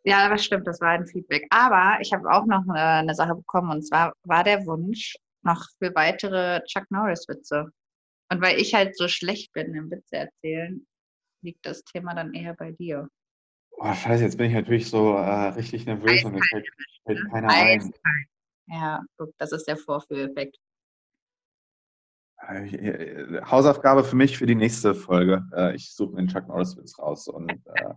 Ja, 0.03 0.29
das 0.29 0.45
stimmt, 0.45 0.65
das 0.65 0.79
war 0.81 0.91
ein 0.91 1.05
Feedback. 1.05 1.45
Aber 1.49 1.97
ich 2.01 2.13
habe 2.13 2.31
auch 2.31 2.45
noch 2.45 2.63
eine, 2.67 2.81
eine 2.81 3.15
Sache 3.15 3.35
bekommen 3.35 3.71
und 3.71 3.83
zwar 3.83 4.13
war 4.23 4.43
der 4.43 4.65
Wunsch 4.65 5.15
noch 5.43 5.63
für 5.79 5.93
weitere 5.95 6.61
Chuck 6.65 6.89
Norris-Witze. 6.89 7.67
Und 8.29 8.41
weil 8.41 8.59
ich 8.59 8.73
halt 8.73 8.97
so 8.97 9.07
schlecht 9.07 9.53
bin 9.53 9.73
im 9.73 9.91
Witze 9.91 10.17
erzählen, 10.17 10.85
liegt 11.41 11.65
das 11.65 11.83
Thema 11.83 12.13
dann 12.13 12.33
eher 12.33 12.53
bei 12.55 12.71
dir. 12.71 13.07
Oh, 13.71 13.93
scheiße, 13.93 14.23
jetzt 14.23 14.37
bin 14.37 14.47
ich 14.47 14.53
natürlich 14.53 14.89
so 14.89 15.15
äh, 15.15 15.49
richtig 15.49 15.85
nervös 15.85 16.11
Eiskalt, 16.11 16.25
und 16.25 16.33
mir 16.33 16.45
fällt, 16.49 16.67
fällt 17.05 17.23
ne? 17.23 17.29
keiner 17.29 17.49
ein. 17.49 17.93
Ja, 18.67 19.01
guck, 19.17 19.37
das 19.37 19.51
ist 19.51 19.65
der 19.65 19.77
Vorführeffekt. 19.77 20.57
Äh, 22.41 22.75
äh, 22.75 23.41
Hausaufgabe 23.43 24.03
für 24.03 24.15
mich 24.15 24.37
für 24.37 24.45
die 24.45 24.55
nächste 24.55 24.93
Folge. 24.93 25.45
Äh, 25.55 25.75
ich 25.75 25.93
suche 25.93 26.15
den 26.15 26.27
Chuck 26.27 26.47
Norris-Witz 26.47 26.99
raus 26.99 27.27
und 27.27 27.51
äh, 27.51 27.93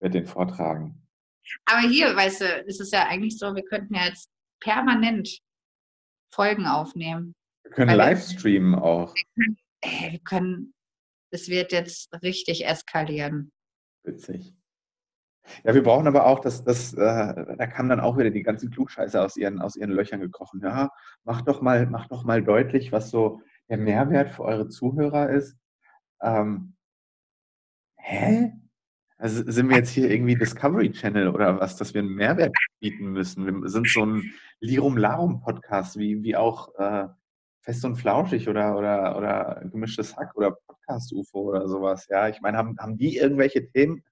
werde 0.00 0.20
den 0.20 0.26
vortragen. 0.26 1.06
Aber 1.64 1.88
hier, 1.88 2.14
weißt 2.14 2.40
du, 2.40 2.44
ist 2.66 2.80
es 2.80 2.92
ja 2.92 3.06
eigentlich 3.06 3.38
so, 3.38 3.54
wir 3.54 3.64
könnten 3.64 3.94
ja 3.94 4.06
jetzt 4.06 4.30
permanent 4.60 5.40
Folgen 6.32 6.66
aufnehmen. 6.66 7.34
Wir 7.64 7.72
können 7.72 7.96
live 7.96 8.22
streamen 8.22 8.74
auch. 8.74 9.14
Wir 9.14 9.24
können, 9.34 9.58
ey, 9.80 10.12
wir 10.12 10.20
können, 10.20 10.74
es 11.30 11.48
wird 11.48 11.72
jetzt 11.72 12.12
richtig 12.22 12.64
eskalieren. 12.66 13.52
Witzig. 14.04 14.54
Ja, 15.64 15.74
wir 15.74 15.82
brauchen 15.82 16.06
aber 16.06 16.26
auch, 16.26 16.40
dass 16.40 16.64
das, 16.64 16.94
äh, 16.94 16.98
da 16.98 17.66
kamen 17.66 17.88
dann 17.88 18.00
auch 18.00 18.16
wieder 18.16 18.30
die 18.30 18.42
ganzen 18.42 18.70
Klugscheiße 18.70 19.20
aus 19.20 19.36
ihren, 19.36 19.60
aus 19.60 19.76
ihren 19.76 19.90
Löchern 19.90 20.20
gekrochen. 20.20 20.60
Ja, 20.62 20.90
macht 21.24 21.48
doch 21.48 21.60
mal, 21.60 21.86
macht 21.86 22.12
doch 22.12 22.24
mal 22.24 22.42
deutlich, 22.42 22.92
was 22.92 23.10
so 23.10 23.40
der 23.68 23.78
Mehrwert 23.78 24.30
für 24.30 24.44
eure 24.44 24.68
Zuhörer 24.68 25.30
ist. 25.30 25.56
Ähm, 26.22 26.74
hä? 27.96 28.52
Also 29.18 29.48
sind 29.50 29.68
wir 29.68 29.76
jetzt 29.76 29.90
hier 29.90 30.10
irgendwie 30.10 30.34
Discovery 30.34 30.90
Channel 30.90 31.28
oder 31.28 31.60
was, 31.60 31.76
dass 31.76 31.94
wir 31.94 32.00
einen 32.00 32.14
Mehrwert 32.14 32.56
bieten 32.80 33.12
müssen? 33.12 33.46
Wir 33.62 33.68
sind 33.68 33.88
so 33.88 34.04
ein 34.04 34.32
Lirum 34.60 34.96
Larum 34.96 35.40
Podcast, 35.40 35.96
wie, 35.96 36.22
wie 36.24 36.34
auch 36.34 36.74
äh, 36.76 37.06
Fest 37.60 37.84
und 37.84 37.96
Flauschig 37.96 38.48
oder, 38.48 38.76
oder, 38.76 39.16
oder 39.16 39.62
Gemischtes 39.70 40.16
Hack 40.16 40.34
oder 40.34 40.56
Podcast 40.66 41.12
UFO 41.12 41.42
oder 41.42 41.68
sowas. 41.68 42.08
Ja, 42.10 42.28
ich 42.28 42.40
meine, 42.40 42.58
haben, 42.58 42.76
haben 42.78 42.96
die 42.96 43.16
irgendwelche 43.16 43.70
Themen? 43.70 44.02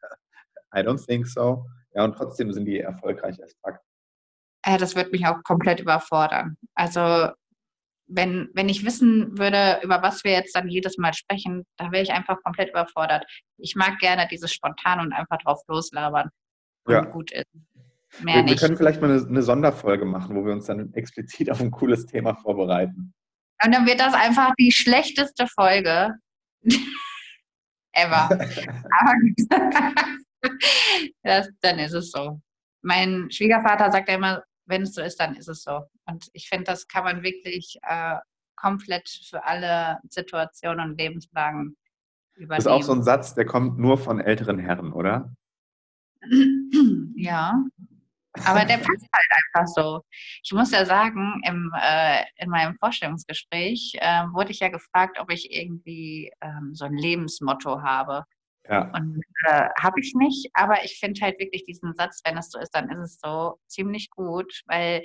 I 0.75 0.81
don't 0.81 1.05
think 1.05 1.27
so. 1.27 1.65
Ja, 1.95 2.05
und 2.05 2.15
trotzdem 2.15 2.53
sind 2.53 2.67
die 2.67 2.81
erfolgreich 2.81 3.41
als 3.43 3.57
Fakt. 3.63 3.85
Ja, 4.67 4.77
das 4.77 4.95
wird 4.95 5.13
mich 5.13 5.27
auch 5.27 5.43
komplett 5.43 5.81
überfordern. 5.81 6.57
Also 6.75 7.31
wenn, 8.07 8.51
wenn 8.55 8.69
ich 8.69 8.85
wissen 8.85 9.39
würde, 9.39 9.81
über 9.83 10.03
was 10.03 10.25
wir 10.25 10.33
jetzt 10.33 10.55
dann 10.55 10.69
jedes 10.69 10.99
Mal 10.99 11.15
sprechen, 11.15 11.65
da 11.77 11.93
wäre 11.93 12.03
ich 12.03 12.13
einfach 12.13 12.43
komplett 12.43 12.71
überfordert. 12.71 13.25
Ich 13.57 13.77
mag 13.77 13.99
gerne 13.99 14.27
dieses 14.29 14.53
spontan 14.53 15.01
und 15.01 15.13
einfach 15.13 15.39
drauf 15.39 15.61
loslabern. 15.69 16.29
Ja. 16.89 17.03
gut 17.05 17.31
ist. 17.31 17.47
Mehr 18.21 18.37
wir, 18.37 18.43
nicht. 18.43 18.61
wir 18.61 18.67
können 18.67 18.77
vielleicht 18.77 19.01
mal 19.01 19.11
eine, 19.11 19.25
eine, 19.25 19.43
Sonderfolge 19.43 20.05
machen, 20.05 20.35
wo 20.35 20.45
wir 20.45 20.53
uns 20.53 20.67
dann 20.67 20.93
explizit 20.95 21.51
auf 21.51 21.61
ein 21.61 21.71
cooles 21.71 22.07
Thema 22.07 22.35
vorbereiten. 22.35 23.15
Und 23.65 23.73
dann 23.73 23.87
wird 23.87 24.01
das 24.01 24.15
einfach 24.15 24.53
die 24.59 24.73
schlechteste 24.73 25.47
Folge 25.47 26.15
ever. 27.93 28.29
das, 31.23 31.49
dann 31.61 31.79
ist 31.79 31.93
es 31.93 32.11
so. 32.11 32.41
Mein 32.83 33.31
Schwiegervater 33.31 33.91
sagt 33.91 34.09
ja 34.09 34.15
immer, 34.15 34.43
wenn 34.67 34.83
es 34.83 34.95
so 34.95 35.03
ist, 35.03 35.19
dann 35.21 35.37
ist 35.37 35.49
es 35.49 35.63
so. 35.63 35.83
Und 36.07 36.29
ich 36.33 36.49
finde, 36.49 36.65
das 36.65 36.89
kann 36.89 37.05
man 37.05 37.23
wirklich 37.23 37.79
äh, 37.83 38.17
komplett 38.57 39.09
für 39.09 39.45
alle 39.45 39.99
Situationen 40.09 40.91
und 40.91 40.99
Lebenslagen 40.99 41.77
übernehmen. 42.37 42.49
Das 42.49 42.67
ist 42.67 42.67
auch 42.67 42.83
so 42.83 42.93
ein 42.93 43.03
Satz, 43.03 43.35
der 43.35 43.47
kommt 43.47 43.79
nur 43.79 43.99
von 43.99 44.21
älteren 44.21 44.59
Herren, 44.59 44.93
oder? 44.93 45.35
ja. 47.17 47.63
Aber 48.45 48.65
der 48.65 48.77
passt 48.77 49.09
halt 49.13 49.27
einfach 49.55 49.67
so. 49.67 50.05
Ich 50.45 50.53
muss 50.53 50.71
ja 50.71 50.85
sagen, 50.85 51.43
im, 51.45 51.73
äh, 51.77 52.23
in 52.37 52.49
meinem 52.49 52.77
Vorstellungsgespräch 52.77 53.95
äh, 54.01 54.23
wurde 54.33 54.53
ich 54.53 54.61
ja 54.61 54.69
gefragt, 54.69 55.19
ob 55.19 55.33
ich 55.33 55.53
irgendwie 55.53 56.33
ähm, 56.41 56.71
so 56.73 56.85
ein 56.85 56.97
Lebensmotto 56.97 57.83
habe. 57.83 58.25
Ja. 58.71 58.89
Und 58.95 59.21
äh, 59.47 59.69
habe 59.81 59.99
ich 60.01 60.15
nicht, 60.15 60.49
aber 60.55 60.85
ich 60.85 60.99
finde 61.01 61.21
halt 61.23 61.41
wirklich 61.41 61.65
diesen 61.65 61.93
Satz, 61.95 62.21
wenn 62.25 62.39
es 62.39 62.51
so 62.51 62.59
ist, 62.61 62.71
dann 62.71 62.89
ist 62.89 62.99
es 62.99 63.19
so 63.21 63.59
ziemlich 63.67 64.11
gut, 64.11 64.63
weil 64.67 65.03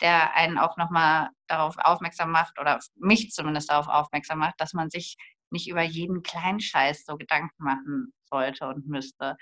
der 0.00 0.36
einen 0.36 0.58
auch 0.58 0.76
nochmal 0.76 1.30
darauf 1.48 1.74
aufmerksam 1.78 2.30
macht 2.30 2.60
oder 2.60 2.78
mich 2.94 3.30
zumindest 3.32 3.68
darauf 3.68 3.88
aufmerksam 3.88 4.38
macht, 4.38 4.60
dass 4.60 4.74
man 4.74 4.90
sich 4.90 5.16
nicht 5.50 5.68
über 5.68 5.82
jeden 5.82 6.22
kleinen 6.22 6.60
Scheiß 6.60 7.04
so 7.04 7.16
Gedanken 7.16 7.64
machen 7.64 8.12
sollte 8.30 8.68
und 8.68 8.86
müsste. 8.86 9.36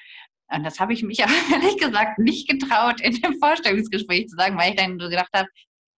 Und 0.50 0.64
das 0.64 0.80
habe 0.80 0.94
ich 0.94 1.02
mich 1.02 1.22
aber 1.24 1.34
ehrlich 1.52 1.76
gesagt 1.76 2.18
nicht 2.18 2.48
getraut, 2.48 3.02
in 3.02 3.20
dem 3.20 3.38
Vorstellungsgespräch 3.38 4.28
zu 4.28 4.36
sagen, 4.36 4.56
weil 4.56 4.70
ich 4.70 4.76
dann 4.76 4.98
so 4.98 5.10
gedacht 5.10 5.30
habe, 5.34 5.48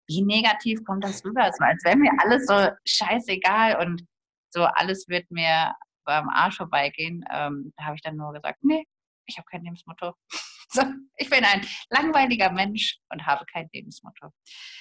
wie 0.09 0.23
negativ 0.23 0.83
kommt 0.85 1.05
das 1.05 1.25
rüber? 1.25 1.49
So, 1.57 1.65
als 1.65 1.85
wäre 1.85 1.97
mir 1.97 2.11
alles 2.19 2.47
so 2.47 2.69
scheißegal 2.85 3.77
und 3.87 4.05
so 4.53 4.65
alles 4.65 5.07
wird 5.07 5.31
mir 5.31 5.73
am 6.05 6.29
Arsch 6.29 6.57
vorbeigehen. 6.57 7.25
Ähm, 7.31 7.73
da 7.77 7.85
habe 7.85 7.97
ich 7.97 8.03
dann 8.03 8.17
nur 8.17 8.33
gesagt, 8.33 8.59
nee, 8.63 8.87
ich 9.27 9.39
habe 9.39 9.47
kein 9.51 9.63
Lebensmotto. 9.63 10.15
So, 10.73 10.83
ich 11.17 11.29
bin 11.29 11.43
ein 11.43 11.67
langweiliger 11.89 12.53
Mensch 12.53 13.01
und 13.09 13.27
habe 13.27 13.45
kein 13.45 13.69
Lebensmotto. 13.73 14.29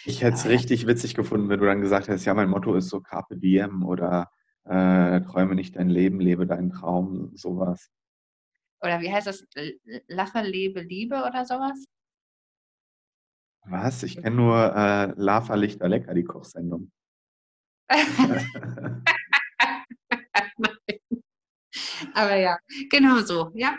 Ich 0.06 0.22
hätte 0.22 0.36
es 0.36 0.44
ja. 0.44 0.52
richtig 0.52 0.86
witzig 0.86 1.16
gefunden, 1.16 1.50
wenn 1.50 1.60
du 1.60 1.66
dann 1.66 1.82
gesagt 1.82 2.08
hättest, 2.08 2.28
ja, 2.28 2.36
mein 2.36 2.48
Motto 2.48 2.76
ist 2.76 2.90
so 2.90 3.02
Carpe 3.02 3.36
Diem 3.36 3.84
oder 3.84 4.30
äh, 4.66 5.20
träume 5.22 5.56
nicht 5.56 5.78
dein 5.78 5.90
Leben, 5.90 6.20
lebe 6.20 6.46
deinen 6.46 6.70
Traum, 6.70 7.36
sowas. 7.36 7.90
Oder 8.82 9.02
wie 9.02 9.12
heißt 9.12 9.26
das? 9.26 9.48
Lache, 10.06 10.42
lebe, 10.44 10.82
liebe 10.82 11.24
oder 11.24 11.44
sowas? 11.44 11.84
Was? 13.66 14.04
Ich 14.04 14.22
kenne 14.22 14.36
nur 14.36 14.76
äh, 14.76 15.12
Lava 15.16 15.56
Lichter 15.56 15.90
Lecker, 15.90 16.14
die 16.14 16.24
Kochsendung. 16.24 16.92
Aber 22.14 22.36
ja, 22.36 22.58
genau 22.90 23.20
so, 23.20 23.52
ja. 23.54 23.76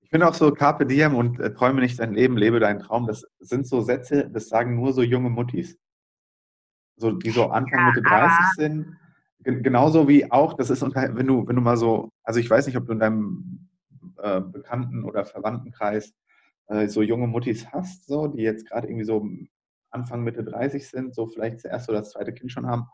Ich 0.00 0.10
finde 0.10 0.28
auch 0.28 0.34
so 0.34 0.52
Carpe 0.52 0.86
Diem 0.86 1.14
und 1.14 1.40
äh, 1.40 1.52
träume 1.52 1.80
nicht 1.80 1.98
dein 1.98 2.14
Leben, 2.14 2.36
lebe 2.36 2.60
deinen 2.60 2.78
Traum. 2.78 3.06
Das 3.06 3.24
sind 3.40 3.66
so 3.66 3.80
Sätze, 3.80 4.30
das 4.30 4.48
sagen 4.48 4.76
nur 4.76 4.92
so 4.92 5.02
junge 5.02 5.30
Muttis. 5.30 5.78
So, 6.96 7.10
die 7.10 7.30
so 7.30 7.46
Anfang 7.46 7.80
ja, 7.80 7.86
Mitte 7.86 8.02
30 8.02 8.36
sind. 8.56 8.96
Genauso 9.40 10.08
wie 10.08 10.30
auch, 10.30 10.54
das 10.54 10.70
ist 10.70 10.82
unter, 10.82 11.14
wenn 11.16 11.26
du, 11.26 11.46
wenn 11.46 11.56
du 11.56 11.62
mal 11.62 11.76
so, 11.76 12.12
also 12.22 12.38
ich 12.40 12.48
weiß 12.48 12.66
nicht, 12.66 12.76
ob 12.76 12.86
du 12.86 12.92
in 12.92 13.00
deinem 13.00 13.68
äh, 14.18 14.40
Bekannten- 14.40 15.04
oder 15.04 15.24
Verwandtenkreis 15.24 16.14
äh, 16.68 16.86
so 16.86 17.02
junge 17.02 17.26
Muttis 17.26 17.66
hast, 17.72 18.06
so, 18.06 18.28
die 18.28 18.42
jetzt 18.42 18.66
gerade 18.66 18.86
irgendwie 18.86 19.04
so 19.04 19.28
Anfang 19.90 20.22
Mitte 20.22 20.44
30 20.44 20.88
sind, 20.88 21.14
so 21.14 21.26
vielleicht 21.26 21.56
das 21.56 21.64
erste 21.64 21.92
oder 21.92 22.00
das 22.00 22.10
zweite 22.10 22.32
Kind 22.32 22.52
schon 22.52 22.66
haben 22.66 22.88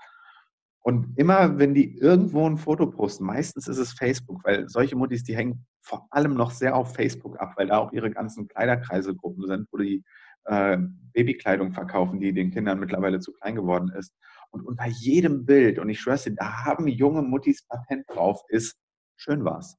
und 0.82 1.18
immer, 1.18 1.58
wenn 1.58 1.74
die 1.74 1.98
irgendwo 1.98 2.48
ein 2.48 2.56
Foto 2.56 2.86
posten, 2.86 3.24
meistens 3.24 3.68
ist 3.68 3.78
es 3.78 3.92
Facebook, 3.92 4.42
weil 4.44 4.68
solche 4.68 4.96
Muttis, 4.96 5.22
die 5.22 5.36
hängen 5.36 5.66
vor 5.82 6.06
allem 6.10 6.34
noch 6.34 6.50
sehr 6.50 6.74
auf 6.74 6.94
Facebook 6.94 7.38
ab, 7.38 7.52
weil 7.56 7.66
da 7.66 7.78
auch 7.78 7.92
ihre 7.92 8.10
ganzen 8.10 8.48
Kleiderkreiselgruppen 8.48 9.46
sind, 9.46 9.68
wo 9.70 9.78
die 9.78 10.02
äh, 10.44 10.78
Babykleidung 11.12 11.72
verkaufen, 11.72 12.18
die 12.18 12.32
den 12.32 12.50
Kindern 12.50 12.80
mittlerweile 12.80 13.20
zu 13.20 13.32
klein 13.32 13.56
geworden 13.56 13.90
ist. 13.96 14.14
Und 14.50 14.62
unter 14.62 14.86
jedem 14.86 15.44
Bild, 15.44 15.78
und 15.78 15.90
ich 15.90 16.00
schwör's 16.00 16.24
dir, 16.24 16.34
da 16.34 16.64
haben 16.64 16.88
junge 16.88 17.22
Muttis 17.22 17.66
Patent 17.66 18.04
drauf, 18.08 18.42
ist 18.48 18.76
schön 19.16 19.44
war's. 19.44 19.76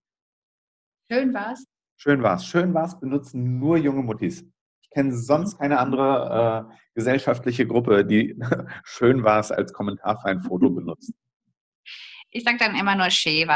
Schön 1.11 1.33
war's? 1.33 1.65
Schön 1.97 2.21
war's. 2.21 2.45
Schön 2.45 2.73
war's 2.73 2.99
benutzen 2.99 3.59
nur 3.59 3.77
junge 3.77 4.03
Muttis. 4.03 4.45
Ich 4.91 4.95
kenne 4.95 5.15
sonst 5.15 5.57
keine 5.57 5.79
andere 5.79 6.67
äh, 6.69 6.75
gesellschaftliche 6.95 7.65
Gruppe, 7.65 8.03
die 8.03 8.37
schön 8.83 9.23
war's 9.23 9.49
als 9.49 9.71
Kommentar 9.71 10.19
für 10.19 10.27
ein 10.27 10.41
Foto 10.41 10.69
benutzt. 10.69 11.13
Ich 12.29 12.43
sage 12.43 12.57
dann 12.57 12.75
immer 12.75 12.95
nur 12.95 13.09
schön. 13.09 13.47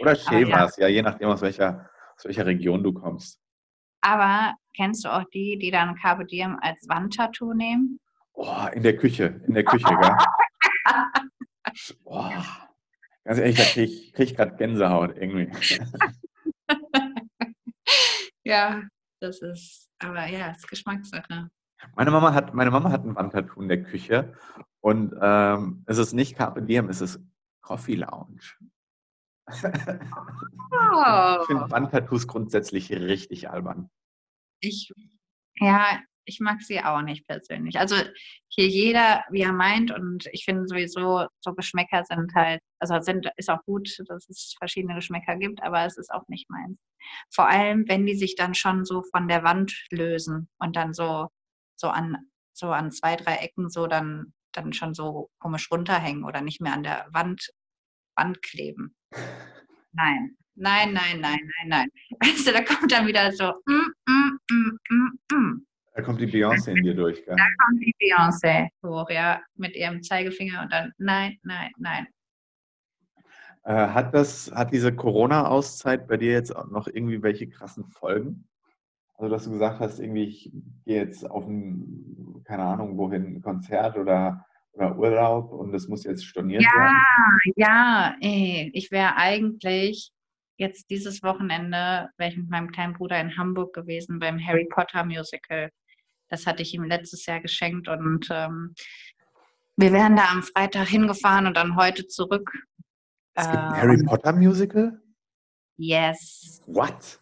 Oder 0.00 0.16
schön 0.16 0.48
ja. 0.48 0.68
ja, 0.78 0.88
je 0.88 1.02
nachdem, 1.02 1.28
aus 1.28 1.40
welcher, 1.40 1.88
aus 2.16 2.24
welcher 2.24 2.46
Region 2.46 2.82
du 2.82 2.92
kommst. 2.92 3.38
Aber 4.00 4.54
kennst 4.74 5.04
du 5.04 5.08
auch 5.08 5.22
die, 5.32 5.56
die 5.56 5.70
dann 5.70 5.94
Carpe 5.94 6.26
Diem 6.26 6.58
als 6.60 6.84
Wandtattoo 6.88 7.54
nehmen? 7.54 8.00
Oh, 8.32 8.66
in 8.72 8.82
der 8.82 8.96
Küche, 8.96 9.40
in 9.46 9.54
der 9.54 9.64
Küche, 9.64 9.86
gell? 9.86 10.16
oh, 12.04 12.28
ganz 13.22 13.38
ehrlich, 13.38 13.56
da 13.56 13.62
kriege 13.62 14.12
krieg 14.12 14.30
ich 14.30 14.36
gerade 14.36 14.56
Gänsehaut 14.56 15.16
irgendwie. 15.16 15.48
ja, 18.42 18.82
das 19.20 19.40
ist, 19.42 19.88
aber 19.98 20.26
ja, 20.26 20.50
ist 20.50 20.68
Geschmackssache. 20.68 21.50
Meine 21.94 22.10
Mama 22.10 22.32
hat, 22.32 22.54
meine 22.54 22.70
Mama 22.70 22.90
hat 22.90 23.04
ein 23.04 23.14
Wandtattoo 23.14 23.60
in 23.60 23.68
der 23.68 23.82
Küche 23.82 24.34
und 24.80 25.14
ähm, 25.20 25.84
es 25.86 25.98
ist 25.98 26.12
nicht 26.12 26.36
Carpe 26.36 26.62
Diem, 26.62 26.88
es 26.88 27.00
ist 27.00 27.20
Coffee 27.60 27.96
Lounge. 27.96 28.42
Oh. 30.68 31.38
ich 31.40 31.46
finde 31.46 31.70
Wandtattoos 31.70 32.26
grundsätzlich 32.26 32.90
richtig 32.90 33.48
albern. 33.48 33.88
Ich, 34.60 34.92
ja, 35.54 36.00
ich 36.26 36.40
mag 36.40 36.60
sie 36.60 36.82
auch 36.82 37.02
nicht 37.02 37.26
persönlich. 37.26 37.78
Also 37.78 37.96
hier 38.48 38.66
jeder, 38.66 39.24
wie 39.30 39.42
er 39.42 39.52
meint, 39.52 39.90
und 39.90 40.26
ich 40.32 40.44
finde 40.44 40.66
sowieso, 40.66 41.26
so 41.40 41.54
Geschmäcker 41.54 42.04
sind 42.04 42.34
halt, 42.34 42.60
also 42.78 43.00
sind, 43.00 43.30
ist 43.36 43.48
auch 43.48 43.62
gut, 43.64 43.88
dass 44.08 44.28
es 44.28 44.54
verschiedene 44.58 44.96
Geschmäcker 44.96 45.36
gibt, 45.36 45.62
aber 45.62 45.86
es 45.86 45.96
ist 45.96 46.12
auch 46.12 46.26
nicht 46.28 46.50
meins. 46.50 46.78
Vor 47.32 47.48
allem, 47.48 47.88
wenn 47.88 48.06
die 48.06 48.16
sich 48.16 48.34
dann 48.34 48.54
schon 48.54 48.84
so 48.84 49.02
von 49.02 49.28
der 49.28 49.44
Wand 49.44 49.86
lösen 49.90 50.48
und 50.58 50.76
dann 50.76 50.92
so, 50.92 51.28
so 51.76 51.88
an, 51.88 52.16
so 52.52 52.70
an 52.72 52.90
zwei, 52.90 53.16
drei 53.16 53.36
Ecken 53.36 53.70
so 53.70 53.86
dann, 53.86 54.32
dann 54.52 54.72
schon 54.72 54.94
so 54.94 55.30
komisch 55.38 55.70
runterhängen 55.70 56.24
oder 56.24 56.40
nicht 56.40 56.60
mehr 56.60 56.72
an 56.72 56.82
der 56.82 57.06
Wand, 57.12 57.50
Wand 58.16 58.42
kleben. 58.42 58.96
Nein, 59.92 60.36
nein, 60.56 60.92
nein, 60.92 61.20
nein, 61.20 61.38
nein, 61.40 61.68
nein. 61.68 61.88
Weißt 62.20 62.46
du, 62.46 62.52
da 62.52 62.62
kommt 62.62 62.90
dann 62.90 63.06
wieder 63.06 63.30
so, 63.32 63.52
mm, 63.66 63.92
mm, 64.08 64.38
mm, 64.50 64.78
mm, 64.90 65.18
mm. 65.32 65.66
Da 65.96 66.02
kommt 66.02 66.20
die 66.20 66.26
Beyoncé 66.26 66.76
in 66.76 66.84
dir 66.84 66.94
durch, 66.94 67.24
gell? 67.24 67.36
Da 67.36 67.46
kommt 67.64 67.80
die 67.80 67.94
Beyoncé 67.98 68.68
hoch, 68.84 69.08
ja, 69.08 69.40
mit 69.54 69.74
ihrem 69.74 70.02
Zeigefinger 70.02 70.62
und 70.62 70.70
dann 70.70 70.92
nein, 70.98 71.38
nein, 71.42 71.70
nein. 71.78 72.06
Äh, 73.64 73.88
hat 73.88 74.12
das, 74.12 74.52
hat 74.54 74.74
diese 74.74 74.94
Corona-Auszeit 74.94 76.06
bei 76.06 76.18
dir 76.18 76.32
jetzt 76.32 76.54
auch 76.54 76.68
noch 76.68 76.86
irgendwie 76.86 77.22
welche 77.22 77.48
krassen 77.48 77.86
Folgen? 77.86 78.46
Also, 79.14 79.30
dass 79.32 79.44
du 79.44 79.52
gesagt 79.52 79.80
hast, 79.80 79.98
irgendwie, 79.98 80.24
ich 80.24 80.52
gehe 80.84 81.00
jetzt 81.00 81.28
auf 81.30 81.46
ein, 81.46 82.42
keine 82.44 82.64
Ahnung, 82.64 82.98
wohin, 82.98 83.36
ein 83.36 83.40
Konzert 83.40 83.96
oder, 83.96 84.44
oder 84.72 84.98
Urlaub 84.98 85.50
und 85.50 85.72
das 85.72 85.88
muss 85.88 86.04
jetzt 86.04 86.26
storniert 86.26 86.62
ja, 86.62 86.78
werden? 86.78 86.96
Ja, 87.56 88.16
ja, 88.20 88.68
ich 88.74 88.90
wäre 88.90 89.16
eigentlich 89.16 90.12
jetzt 90.58 90.90
dieses 90.90 91.22
Wochenende, 91.22 92.10
wäre 92.18 92.30
ich 92.30 92.36
mit 92.36 92.50
meinem 92.50 92.70
kleinen 92.70 92.92
Bruder 92.92 93.18
in 93.18 93.38
Hamburg 93.38 93.74
gewesen 93.74 94.18
beim 94.18 94.38
Harry 94.38 94.66
Potter 94.70 95.02
Musical. 95.02 95.70
Das 96.28 96.46
hatte 96.46 96.62
ich 96.62 96.74
ihm 96.74 96.84
letztes 96.84 97.26
Jahr 97.26 97.40
geschenkt 97.40 97.88
und 97.88 98.28
ähm, 98.30 98.74
wir 99.76 99.92
wären 99.92 100.16
da 100.16 100.30
am 100.30 100.42
Freitag 100.42 100.88
hingefahren 100.88 101.46
und 101.46 101.54
dann 101.54 101.76
heute 101.76 102.06
zurück. 102.06 102.50
Es 103.34 103.44
gibt 103.46 103.58
ein 103.58 103.74
äh, 103.74 103.76
Harry 103.78 104.02
Potter 104.04 104.32
Musical? 104.32 105.02
Yes. 105.76 106.62
What? 106.66 107.20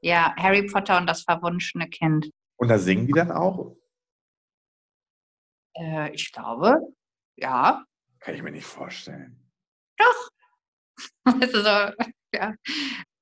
Ja, 0.00 0.34
Harry 0.36 0.66
Potter 0.66 0.98
und 0.98 1.06
das 1.06 1.22
verwunschene 1.22 1.88
Kind. 1.88 2.30
Und 2.56 2.68
da 2.68 2.78
singen 2.78 3.06
die 3.06 3.12
dann 3.12 3.32
auch? 3.32 3.76
Äh, 5.76 6.14
ich 6.14 6.30
glaube, 6.32 6.78
ja. 7.36 7.84
Kann 8.20 8.34
ich 8.34 8.42
mir 8.42 8.52
nicht 8.52 8.66
vorstellen. 8.66 9.50
Doch. 9.96 10.28
Also 11.24 11.62
so, 11.62 12.06
ja. 12.34 12.54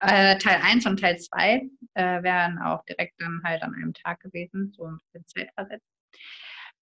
Äh, 0.01 0.39
Teil 0.39 0.61
1 0.63 0.87
und 0.87 0.99
Teil 0.99 1.19
2 1.19 1.69
äh, 1.95 2.23
wären 2.23 2.59
auch 2.59 2.85
direkt 2.85 3.21
dann 3.21 3.43
halt 3.45 3.63
an 3.63 3.75
einem 3.75 3.93
Tag 3.93 4.21
gewesen, 4.21 4.73
so 4.75 4.87
ein 4.87 4.99
bisschen 5.13 5.27
zeitversetzt. 5.27 5.87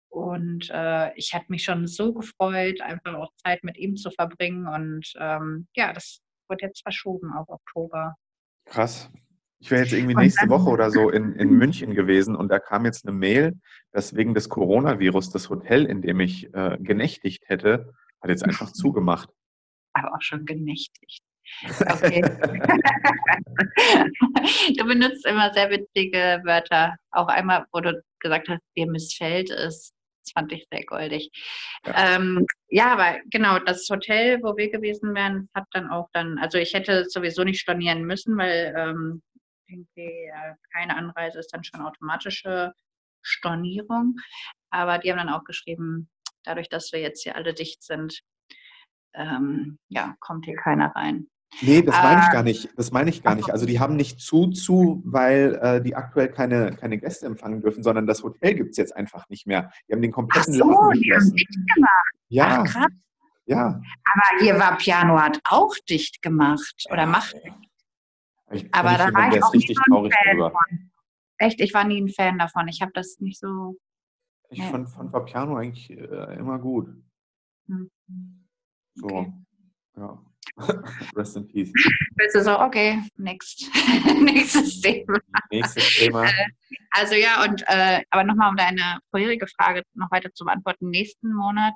Und 0.08 0.70
äh, 0.70 1.14
ich 1.16 1.34
hatte 1.34 1.46
mich 1.48 1.64
schon 1.64 1.86
so 1.86 2.14
gefreut, 2.14 2.80
einfach 2.80 3.14
auch 3.14 3.32
Zeit 3.44 3.62
mit 3.64 3.76
ihm 3.76 3.96
zu 3.96 4.10
verbringen. 4.10 4.66
Und 4.66 5.12
ähm, 5.18 5.66
ja, 5.74 5.92
das 5.92 6.22
wird 6.48 6.62
jetzt 6.62 6.82
verschoben 6.82 7.32
auf 7.32 7.48
Oktober. 7.48 8.16
Krass. 8.64 9.10
Ich 9.60 9.70
wäre 9.72 9.82
jetzt 9.82 9.92
irgendwie 9.92 10.14
nächste 10.14 10.48
Woche 10.48 10.70
oder 10.70 10.90
so 10.90 11.10
in, 11.10 11.34
in 11.34 11.50
München 11.50 11.94
gewesen 11.94 12.36
und 12.36 12.48
da 12.48 12.60
kam 12.60 12.84
jetzt 12.84 13.04
eine 13.04 13.16
Mail, 13.16 13.58
dass 13.90 14.14
wegen 14.14 14.32
des 14.32 14.48
Coronavirus 14.48 15.30
das 15.30 15.50
Hotel, 15.50 15.84
in 15.84 16.00
dem 16.00 16.20
ich 16.20 16.54
äh, 16.54 16.78
genächtigt 16.80 17.48
hätte, 17.48 17.92
hat 18.20 18.30
jetzt 18.30 18.44
einfach 18.44 18.72
zugemacht. 18.72 19.30
Aber 19.94 20.14
auch 20.14 20.22
schon 20.22 20.44
genächtigt. 20.44 21.24
Okay. 21.64 22.20
du 24.76 24.84
benutzt 24.84 25.26
immer 25.26 25.52
sehr 25.52 25.70
witzige 25.70 26.40
Wörter. 26.44 26.94
Auch 27.10 27.28
einmal, 27.28 27.66
wo 27.72 27.80
du 27.80 28.00
gesagt 28.20 28.48
hast, 28.48 28.62
dir 28.76 28.86
missfällt 28.86 29.50
es. 29.50 29.92
Das 30.24 30.32
fand 30.32 30.52
ich 30.52 30.66
sehr 30.70 30.84
goldig. 30.84 31.30
Ja. 31.86 32.16
Ähm, 32.16 32.46
ja, 32.68 32.92
aber 32.92 33.18
genau, 33.30 33.58
das 33.58 33.88
Hotel, 33.90 34.40
wo 34.42 34.56
wir 34.56 34.70
gewesen 34.70 35.14
wären, 35.14 35.48
hat 35.54 35.64
dann 35.72 35.90
auch 35.90 36.08
dann, 36.12 36.38
also 36.38 36.58
ich 36.58 36.74
hätte 36.74 37.06
sowieso 37.08 37.44
nicht 37.44 37.60
stornieren 37.60 38.04
müssen, 38.04 38.36
weil 38.36 38.74
ähm, 38.76 39.22
irgendwie 39.68 40.26
äh, 40.26 40.54
keine 40.72 40.96
Anreise 40.96 41.38
ist 41.38 41.52
dann 41.52 41.64
schon 41.64 41.80
automatische 41.80 42.72
Stornierung. 43.22 44.16
Aber 44.70 44.98
die 44.98 45.10
haben 45.10 45.18
dann 45.18 45.30
auch 45.30 45.44
geschrieben, 45.44 46.10
dadurch, 46.44 46.68
dass 46.68 46.92
wir 46.92 47.00
jetzt 47.00 47.22
hier 47.22 47.36
alle 47.36 47.54
dicht 47.54 47.82
sind, 47.82 48.20
ähm, 49.14 49.78
ja, 49.88 50.16
kommt 50.20 50.44
hier 50.44 50.56
keiner 50.56 50.94
rein. 50.94 51.28
Nee, 51.60 51.82
das 51.82 51.94
meine 52.02 52.20
ich 52.22 52.30
gar 52.30 52.42
nicht. 52.42 52.68
Das 52.76 52.90
meine 52.92 53.10
ich 53.10 53.22
gar 53.22 53.34
nicht. 53.34 53.50
Also 53.50 53.66
die 53.66 53.80
haben 53.80 53.96
nicht 53.96 54.20
zu, 54.20 54.48
zu, 54.48 55.02
weil 55.04 55.58
äh, 55.60 55.82
die 55.82 55.96
aktuell 55.96 56.28
keine, 56.28 56.76
keine 56.76 56.98
Gäste 56.98 57.26
empfangen 57.26 57.60
dürfen, 57.62 57.82
sondern 57.82 58.06
das 58.06 58.22
Hotel 58.22 58.54
gibt 58.54 58.70
es 58.72 58.76
jetzt 58.76 58.94
einfach 58.94 59.28
nicht 59.28 59.46
mehr. 59.46 59.70
Die 59.88 59.94
haben 59.94 60.02
den 60.02 60.12
kompletten 60.12 60.54
Ach 60.54 60.58
so, 60.58 60.70
Laden 60.70 61.00
die 61.00 61.12
haben 61.12 61.32
dicht 61.32 61.58
gemacht. 61.74 62.14
Ja. 62.28 62.62
Ach, 62.62 62.72
krass. 62.72 62.92
Ja. 63.46 63.66
Aber 63.66 64.40
hier 64.40 64.58
war 64.58 64.76
Piano 64.76 65.18
hat 65.18 65.40
auch 65.44 65.74
dicht 65.88 66.20
gemacht 66.20 66.84
oder 66.90 67.06
macht. 67.06 67.34
Ich, 68.52 68.72
Aber 68.74 68.90
da 68.96 69.12
war 69.12 69.34
ich 69.34 69.42
auch 69.42 69.52
richtig 69.52 69.76
traurig 69.88 70.14
darüber. 70.24 70.50
Von. 70.50 70.90
Echt, 71.38 71.60
ich 71.60 71.72
war 71.72 71.84
nie 71.84 72.00
ein 72.00 72.08
Fan 72.08 72.38
davon. 72.38 72.68
Ich 72.68 72.82
habe 72.82 72.92
das 72.94 73.18
nicht 73.20 73.38
so. 73.38 73.76
Ich 74.50 74.58
nee. 74.58 74.70
fand, 74.70 74.88
fand 74.90 75.12
Piano 75.26 75.56
eigentlich 75.56 75.90
äh, 75.90 76.36
immer 76.36 76.58
gut. 76.58 76.88
Hm. 77.68 77.90
So, 78.94 79.06
okay. 79.06 79.32
ja. 79.96 80.18
Rest 81.16 81.36
in 81.36 81.46
peace. 81.46 81.72
Bist 82.16 82.34
du 82.34 82.42
so, 82.42 82.58
okay, 82.58 83.02
next. 83.16 83.70
Nächstes 84.20 84.80
Thema. 84.80 85.18
Nächstes 85.50 85.96
Thema. 85.96 86.24
Äh, 86.24 86.46
also 86.90 87.14
ja, 87.14 87.44
und 87.44 87.62
äh, 87.66 88.02
aber 88.10 88.24
nochmal 88.24 88.50
um 88.50 88.56
deine 88.56 88.98
vorherige 89.10 89.46
Frage 89.46 89.82
noch 89.94 90.10
weiter 90.10 90.32
zu 90.32 90.44
beantworten. 90.44 90.90
Nächsten 90.90 91.32
Monat 91.32 91.74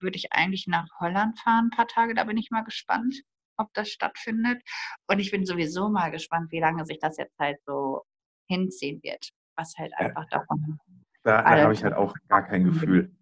würde 0.00 0.16
ich 0.16 0.32
eigentlich 0.32 0.66
nach 0.66 0.86
Holland 1.00 1.38
fahren, 1.40 1.66
ein 1.66 1.76
paar 1.76 1.88
Tage. 1.88 2.14
Da 2.14 2.24
bin 2.24 2.36
ich 2.36 2.50
mal 2.50 2.64
gespannt, 2.64 3.14
ob 3.56 3.72
das 3.74 3.90
stattfindet. 3.90 4.62
Und 5.08 5.18
ich 5.18 5.30
bin 5.30 5.44
sowieso 5.44 5.88
mal 5.88 6.10
gespannt, 6.10 6.50
wie 6.52 6.60
lange 6.60 6.84
sich 6.86 6.98
das 7.00 7.16
jetzt 7.16 7.38
halt 7.38 7.58
so 7.66 8.02
hinziehen 8.48 9.00
wird. 9.02 9.30
Was 9.56 9.74
halt 9.76 9.92
einfach 9.96 10.24
ja. 10.30 10.38
davon. 10.38 10.78
Da, 11.22 11.42
da 11.42 11.62
habe 11.62 11.74
ich 11.74 11.84
halt 11.84 11.94
auch 11.94 12.14
gar 12.28 12.46
kein 12.46 12.64
Gefühl. 12.64 13.14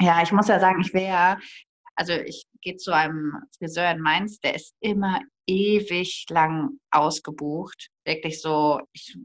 Ja, 0.00 0.22
ich 0.22 0.32
muss 0.32 0.48
ja 0.48 0.60
sagen, 0.60 0.80
ich 0.80 0.92
wäre 0.92 1.38
also 1.98 2.12
ich 2.12 2.46
gehe 2.60 2.76
zu 2.76 2.92
einem 2.92 3.42
Friseur 3.58 3.90
in 3.90 4.00
Mainz, 4.00 4.38
der 4.38 4.54
ist 4.54 4.72
immer 4.80 5.20
ewig 5.48 6.26
lang 6.30 6.78
ausgebucht. 6.92 7.88
Wirklich 8.04 8.40
so, 8.40 8.80
ich, 8.92 9.18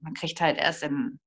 man 0.00 0.14
kriegt 0.14 0.40
halt 0.40 0.58
erst 0.58 0.82
in 0.82 1.20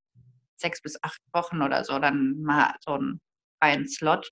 sechs 0.56 0.82
bis 0.82 0.98
acht 1.02 1.20
Wochen 1.32 1.62
oder 1.62 1.82
so 1.84 1.98
dann 1.98 2.42
mal 2.42 2.74
so 2.80 2.92
einen 2.92 3.22
freien 3.58 3.88
Slot. 3.88 4.30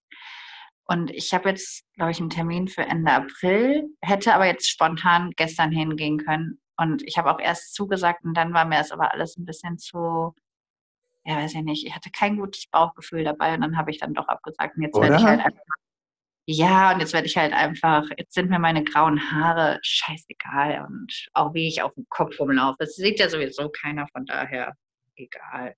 Und 0.85 1.11
ich 1.11 1.33
habe 1.33 1.49
jetzt, 1.49 1.83
glaube 1.95 2.11
ich, 2.11 2.21
einen 2.21 2.31
Termin 2.31 2.69
für 2.69 2.83
Ende 2.83 3.11
April, 3.11 3.89
hätte 4.03 4.35
aber 4.35 4.45
jetzt 4.45 4.69
spontan 4.69 5.31
gestern 5.37 5.73
hingehen 5.73 6.19
können. 6.19 6.61
Und 6.77 7.03
ich 7.07 7.17
habe 7.17 7.33
auch 7.33 7.41
erst 7.41 7.75
zugesagt 7.75 8.25
und 8.25 8.35
dann 8.35 8.53
war 8.53 8.67
mir 8.67 8.79
das 8.79 8.93
aber 8.93 9.15
alles 9.15 9.39
ein 9.39 9.47
bisschen 9.47 9.79
zu, 9.79 10.35
ja, 11.25 11.37
weiß 11.37 11.55
ich 11.55 11.63
nicht, 11.63 11.87
ich 11.87 11.95
hatte 11.95 12.11
kein 12.11 12.37
gutes 12.37 12.67
Bauchgefühl 12.67 13.25
dabei 13.25 13.55
und 13.55 13.63
dann 13.63 13.79
habe 13.79 13.91
ich 13.91 13.99
dann 13.99 14.13
doch 14.13 14.29
abgesagt. 14.29 14.77
Und 14.77 14.83
jetzt 14.83 15.01
werde 15.01 15.17
ich 15.17 15.23
halt 15.23 15.41
einfach 15.41 15.80
ja, 16.53 16.93
und 16.93 16.99
jetzt 16.99 17.13
werde 17.13 17.29
ich 17.29 17.37
halt 17.37 17.53
einfach, 17.53 18.09
jetzt 18.17 18.35
sind 18.35 18.51
mir 18.51 18.59
meine 18.59 18.83
grauen 18.83 19.31
Haare 19.31 19.79
scheißegal 19.83 20.85
und 20.85 21.29
auch 21.33 21.55
wie 21.55 21.69
ich 21.69 21.81
auf 21.81 21.95
dem 21.95 22.07
Kopf 22.09 22.41
rumlaufe. 22.41 22.77
Das 22.81 22.97
sieht 22.97 23.21
ja 23.21 23.29
sowieso 23.29 23.69
keiner, 23.69 24.09
von 24.09 24.27
daher 24.27 24.75
egal. 25.15 25.77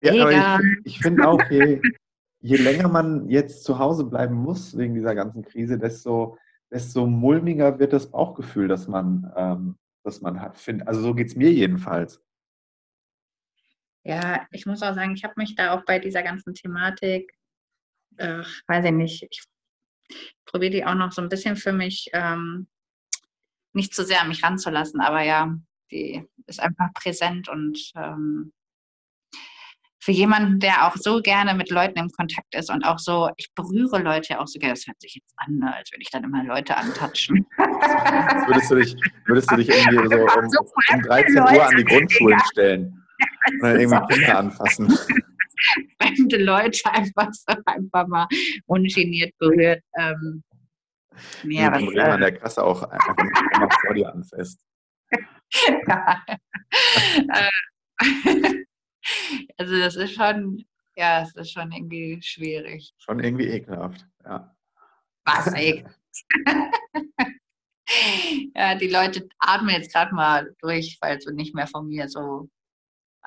Ja, 0.00 0.14
egal. 0.14 0.60
ich, 0.84 0.94
ich 0.94 0.98
finde 1.00 1.26
auch, 1.26 1.42
je, 1.50 1.80
je 2.38 2.56
länger 2.56 2.88
man 2.88 3.28
jetzt 3.28 3.64
zu 3.64 3.80
Hause 3.80 4.04
bleiben 4.04 4.36
muss 4.36 4.78
wegen 4.78 4.94
dieser 4.94 5.16
ganzen 5.16 5.42
Krise, 5.42 5.76
desto, 5.76 6.38
desto 6.70 7.08
mulmiger 7.08 7.80
wird 7.80 7.92
das 7.92 8.08
Bauchgefühl, 8.08 8.68
das 8.68 8.86
man, 8.86 9.32
ähm, 9.34 9.76
das 10.04 10.20
man 10.20 10.40
hat. 10.40 10.56
Also 10.86 11.00
so 11.00 11.14
geht 11.14 11.26
es 11.26 11.34
mir 11.34 11.50
jedenfalls. 11.50 12.22
Ja, 14.04 14.46
ich 14.52 14.66
muss 14.66 14.82
auch 14.84 14.94
sagen, 14.94 15.14
ich 15.16 15.24
habe 15.24 15.34
mich 15.36 15.56
da 15.56 15.74
auch 15.74 15.84
bei 15.84 15.98
dieser 15.98 16.22
ganzen 16.22 16.54
Thematik, 16.54 17.34
äh, 18.18 18.44
weiß 18.68 18.84
ich 18.84 18.92
nicht, 18.92 19.26
ich 19.28 19.42
probiere 20.44 20.72
die 20.72 20.84
auch 20.84 20.94
noch 20.94 21.12
so 21.12 21.22
ein 21.22 21.28
bisschen 21.28 21.56
für 21.56 21.72
mich 21.72 22.08
ähm, 22.12 22.68
nicht 23.72 23.94
zu 23.94 24.04
sehr 24.04 24.22
an 24.22 24.28
mich 24.28 24.42
ranzulassen, 24.42 25.00
aber 25.00 25.22
ja, 25.22 25.54
die 25.90 26.26
ist 26.46 26.60
einfach 26.60 26.92
präsent 26.94 27.48
und 27.48 27.92
ähm, 27.96 28.52
für 30.06 30.12
jemanden, 30.12 30.60
der 30.60 30.86
auch 30.86 30.94
so 30.96 31.20
gerne 31.20 31.52
mit 31.52 31.68
Leuten 31.68 31.98
im 31.98 32.08
Kontakt 32.10 32.54
ist 32.54 32.70
und 32.70 32.84
auch 32.84 33.00
so, 33.00 33.28
ich 33.36 33.52
berühre 33.56 33.98
Leute 33.98 34.38
auch 34.40 34.46
so 34.46 34.60
gerne, 34.60 34.74
das 34.74 34.86
hört 34.86 35.00
sich 35.00 35.16
jetzt 35.16 35.34
an, 35.36 35.56
ne, 35.56 35.74
als 35.74 35.90
würde 35.90 36.02
ich 36.02 36.10
dann 36.10 36.22
immer 36.22 36.44
Leute 36.44 36.76
antatschen. 36.76 37.44
würdest, 37.58 38.70
du 38.70 38.76
dich, 38.76 38.96
würdest 39.26 39.50
du 39.50 39.56
dich 39.56 39.68
irgendwie 39.68 40.08
so 40.16 40.60
um, 40.60 40.94
um 40.94 41.02
13 41.02 41.36
Uhr 41.38 41.66
an 41.66 41.76
die 41.76 41.84
Grundschulen 41.84 42.38
stellen 42.52 43.04
oder 43.60 43.80
irgendwie 43.80 44.14
Kinder 44.14 44.38
anfassen? 44.38 44.96
Fremde 46.00 46.36
Leute 46.42 46.92
einfach 46.92 47.32
so 47.32 47.54
einfach 47.64 48.06
mal 48.06 48.26
ungeniert 48.66 49.36
berührt. 49.38 49.82
Ähm, 49.98 50.42
ja, 51.44 51.72
was, 51.72 51.82
äh, 51.82 52.00
an 52.00 52.20
der 52.20 52.36
Kasse 52.36 52.62
auch 52.62 52.82
einfach 52.82 53.16
mal 53.16 53.68
vor 53.80 53.94
dir 53.94 54.12
anfasst. 54.12 54.64
ja. 55.88 56.24
Äh, 57.32 57.50
also 59.56 59.78
das 59.78 59.96
ist 59.96 60.14
schon, 60.14 60.64
ja, 60.96 61.22
es 61.22 61.34
ist 61.34 61.52
schon 61.52 61.72
irgendwie 61.72 62.20
schwierig. 62.22 62.92
Schon 62.98 63.20
irgendwie 63.20 63.48
ekelhaft, 63.48 64.06
ja. 64.24 64.54
Was 65.24 65.54
ekelhaft? 65.54 65.98
ja, 68.54 68.74
die 68.74 68.88
Leute 68.88 69.28
atmen 69.38 69.70
jetzt 69.70 69.92
gerade 69.92 70.14
mal 70.14 70.54
durch, 70.60 70.98
weil 71.00 71.20
sie 71.20 71.32
nicht 71.32 71.54
mehr 71.54 71.66
von 71.66 71.88
mir 71.88 72.08
so 72.08 72.48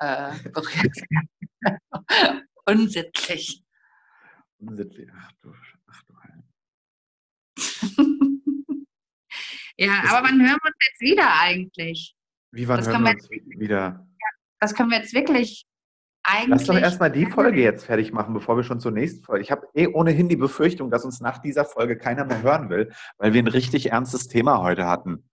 äh, 0.00 0.32
berührt. 0.50 0.96
Unsittlich. 2.66 3.62
Unsittlich, 4.58 5.08
ach 5.16 5.32
du, 5.40 5.54
ach 5.86 6.02
du 6.02 6.14
ja, 9.76 10.02
aber 10.08 10.28
wann 10.28 10.40
hören 10.40 10.58
wir 10.62 10.70
uns 10.70 10.76
jetzt 10.88 11.00
wieder 11.00 11.40
eigentlich? 11.40 12.14
Wie 12.52 12.68
wann 12.68 12.78
das 12.78 12.88
hören 12.88 13.04
wir 13.04 13.12
uns 13.12 13.30
wieder? 13.30 14.06
Das 14.58 14.74
können 14.74 14.90
wir 14.90 14.98
jetzt 14.98 15.14
wirklich 15.14 15.66
eigentlich. 16.22 16.48
Lass 16.50 16.64
doch 16.64 16.76
erstmal 16.76 17.10
die 17.10 17.26
Folge 17.26 17.62
jetzt 17.62 17.86
fertig 17.86 18.12
machen, 18.12 18.34
bevor 18.34 18.56
wir 18.56 18.64
schon 18.64 18.80
zur 18.80 18.92
nächsten 18.92 19.24
Folge. 19.24 19.42
Ich 19.42 19.50
habe 19.50 19.66
eh 19.74 19.86
ohnehin 19.86 20.28
die 20.28 20.36
Befürchtung, 20.36 20.90
dass 20.90 21.04
uns 21.04 21.20
nach 21.20 21.38
dieser 21.38 21.64
Folge 21.64 21.96
keiner 21.96 22.24
mehr 22.24 22.42
hören 22.42 22.68
will, 22.70 22.92
weil 23.18 23.32
wir 23.32 23.42
ein 23.42 23.48
richtig 23.48 23.90
ernstes 23.90 24.28
Thema 24.28 24.60
heute 24.60 24.86
hatten. 24.86 25.28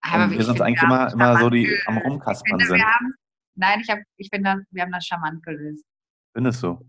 Aber 0.00 0.24
Und 0.24 0.30
wir 0.32 0.44
sind 0.44 0.60
eigentlich 0.60 0.82
immer, 0.82 1.12
immer 1.12 1.38
so 1.38 1.50
die 1.50 1.74
am 1.86 1.98
Rumkaspern 1.98 2.60
sind. 2.60 2.82
Haben, 2.82 3.14
nein, 3.56 3.80
ich, 3.80 3.90
hab, 3.90 3.98
ich 4.16 4.28
finde, 4.32 4.64
wir 4.70 4.82
haben 4.82 4.92
das 4.92 5.06
charmant 5.06 5.42
gelöst. 5.44 5.84
Findest 6.32 6.62
du? 6.62 6.80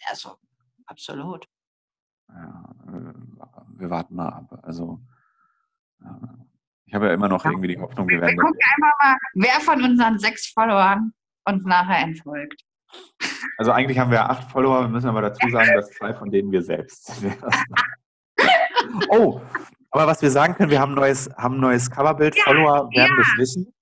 Ja, 0.00 0.14
so, 0.14 0.36
absolut. 0.86 1.46
Ja, 2.28 2.74
äh, 2.88 3.78
wir 3.78 3.90
warten 3.90 4.14
mal 4.14 4.28
ab. 4.28 4.60
Also, 4.62 5.00
ich 6.86 6.94
habe 6.94 7.06
ja 7.06 7.14
immer 7.14 7.28
noch 7.28 7.44
irgendwie 7.44 7.68
die 7.68 7.78
Hoffnung, 7.78 8.08
wir 8.08 8.20
werden. 8.20 8.36
Wir 8.36 8.42
gucken 8.42 8.60
einfach 8.76 8.92
mal, 9.02 9.16
wer 9.34 9.60
von 9.60 9.82
unseren 9.82 10.18
sechs 10.18 10.48
Followern 10.48 11.12
und 11.44 11.64
nachher 11.64 12.04
entfolgt. 12.04 12.62
Also 13.58 13.72
eigentlich 13.72 13.98
haben 13.98 14.10
wir 14.10 14.28
acht 14.28 14.50
Follower, 14.50 14.82
wir 14.82 14.88
müssen 14.88 15.08
aber 15.08 15.22
dazu 15.22 15.48
sagen, 15.48 15.70
dass 15.74 15.90
zwei 15.90 16.14
von 16.14 16.30
denen 16.30 16.50
wir 16.52 16.62
selbst 16.62 17.06
sind. 17.06 17.36
oh, 19.08 19.40
aber 19.90 20.06
was 20.06 20.22
wir 20.22 20.30
sagen 20.30 20.54
können, 20.54 20.70
wir 20.70 20.80
haben 20.80 20.92
ein 20.92 20.96
neues, 20.96 21.30
haben 21.36 21.60
neues 21.60 21.90
Coverbild. 21.90 22.36
Ja, 22.36 22.42
Follower 22.44 22.90
werden 22.90 22.92
ja. 22.92 23.16
das 23.16 23.28
wissen. 23.38 23.72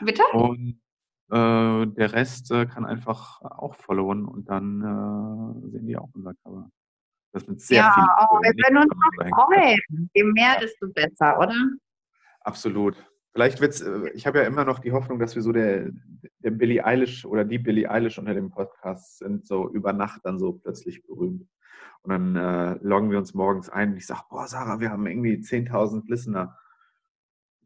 Bitte? 0.00 0.22
Und 0.32 0.80
äh, 1.30 1.86
der 1.86 2.12
Rest 2.12 2.50
äh, 2.50 2.66
kann 2.66 2.86
einfach 2.86 3.42
auch 3.42 3.74
followen 3.76 4.24
und 4.24 4.48
dann 4.48 4.80
äh, 4.80 5.70
sehen 5.70 5.86
die 5.86 5.96
auch 5.96 6.08
unser 6.14 6.34
Cover. 6.42 6.70
Das 7.32 7.46
mit 7.46 7.60
sehr 7.60 7.78
ja, 7.78 7.92
viel. 7.92 8.04
Oh, 8.04 8.40
wir 8.40 8.54
können 8.54 8.78
uns 8.78 8.88
noch 8.88 9.46
freuen. 9.46 10.10
Je 10.14 10.24
mehr, 10.24 10.58
desto 10.60 10.88
besser, 10.88 11.38
oder? 11.38 11.54
Absolut. 12.40 12.96
Vielleicht 13.32 13.60
wird's, 13.60 13.80
äh, 13.82 14.08
ich 14.14 14.26
habe 14.26 14.38
ja 14.38 14.44
immer 14.46 14.64
noch 14.64 14.78
die 14.78 14.92
Hoffnung, 14.92 15.18
dass 15.18 15.34
wir 15.34 15.42
so 15.42 15.52
der, 15.52 15.90
der 16.38 16.50
Billie 16.50 16.84
Eilish 16.84 17.24
oder 17.26 17.44
die 17.44 17.58
Billie 17.58 17.90
Eilish 17.90 18.18
unter 18.18 18.34
dem 18.34 18.50
Podcast 18.50 19.18
sind, 19.18 19.46
so 19.46 19.70
über 19.70 19.92
Nacht 19.92 20.22
dann 20.24 20.38
so 20.38 20.52
plötzlich 20.52 21.06
berühmt. 21.06 21.46
Und 22.02 22.10
dann 22.10 22.36
äh, 22.36 22.78
loggen 22.82 23.10
wir 23.10 23.18
uns 23.18 23.34
morgens 23.34 23.68
ein 23.68 23.92
und 23.92 23.96
ich 23.98 24.06
sage, 24.06 24.22
boah, 24.30 24.46
Sarah, 24.46 24.80
wir 24.80 24.90
haben 24.90 25.06
irgendwie 25.06 25.34
10.000 25.34 26.08
Listener. 26.08 26.56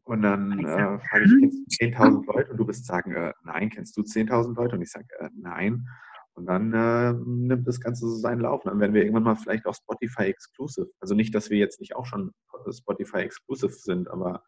Und 0.05 0.21
dann 0.21 0.59
äh, 0.59 0.99
frage 0.99 1.25
ich, 1.25 1.39
kennst 1.39 1.81
du 1.81 1.85
10.000 1.85 2.25
Leute? 2.25 2.51
Und 2.51 2.57
du 2.57 2.65
bist 2.65 2.85
sagen, 2.85 3.13
äh, 3.13 3.33
nein, 3.43 3.69
kennst 3.69 3.95
du 3.95 4.01
10.000 4.01 4.55
Leute? 4.55 4.75
Und 4.75 4.81
ich 4.81 4.91
sage, 4.91 5.07
äh, 5.19 5.29
nein. 5.35 5.87
Und 6.33 6.47
dann 6.47 6.73
äh, 6.73 7.13
nimmt 7.13 7.67
das 7.67 7.79
Ganze 7.79 8.07
so 8.07 8.15
seinen 8.15 8.41
Lauf. 8.41 8.63
dann 8.63 8.79
werden 8.79 8.93
wir 8.93 9.01
irgendwann 9.01 9.23
mal 9.23 9.35
vielleicht 9.35 9.65
auch 9.65 9.75
Spotify 9.75 10.23
Exclusive. 10.23 10.89
Also 10.99 11.15
nicht, 11.15 11.33
dass 11.35 11.49
wir 11.49 11.57
jetzt 11.57 11.79
nicht 11.79 11.95
auch 11.95 12.05
schon 12.05 12.31
Spotify 12.69 13.19
Exclusive 13.19 13.73
sind, 13.73 14.09
aber 14.09 14.43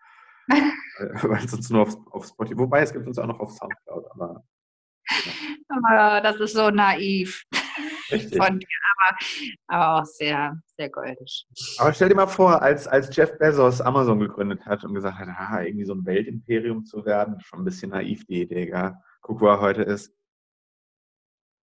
weil 1.24 1.46
es 1.46 1.54
uns 1.54 1.70
nur 1.70 1.84
auf, 1.84 1.96
auf 2.12 2.26
Spotify, 2.26 2.58
wobei 2.58 2.82
es 2.82 2.94
gibt 2.94 3.08
uns 3.08 3.20
auch 3.20 3.28
noch 3.28 3.40
auf 3.40 3.52
Soundcloud, 3.52 4.06
aber. 4.12 4.44
Das 6.24 6.40
ist 6.40 6.54
so 6.54 6.70
naiv. 6.70 7.44
Richtig. 8.12 8.38
Von 8.38 8.60
dir, 8.60 8.68
aber, 8.98 9.18
aber 9.68 10.02
auch 10.02 10.06
sehr, 10.06 10.60
sehr 10.78 10.90
goldig. 10.90 11.48
Aber 11.78 11.94
stell 11.94 12.10
dir 12.10 12.16
mal 12.16 12.28
vor, 12.28 12.62
als, 12.62 12.88
als 12.88 13.16
Jeff 13.16 13.38
Bezos 13.38 13.82
Amazon 13.82 14.20
gegründet 14.20 14.66
hat 14.66 14.84
und 14.84 14.94
gesagt 14.94 15.18
hat, 15.18 15.28
ah, 15.28 15.62
irgendwie 15.62 15.86
so 15.86 15.94
ein 15.94 16.06
Weltimperium 16.06 16.86
zu 16.86 17.06
werden, 17.06 17.40
schon 17.42 17.62
ein 17.62 17.66
bisschen 17.66 17.92
naiv 17.92 18.26
die 18.26 18.42
Idee, 18.42 18.68
gell? 18.68 18.94
Guck, 19.22 19.42
wo 19.42 19.48
er 19.48 19.60
heute 19.60 19.82
ist. 19.82 20.14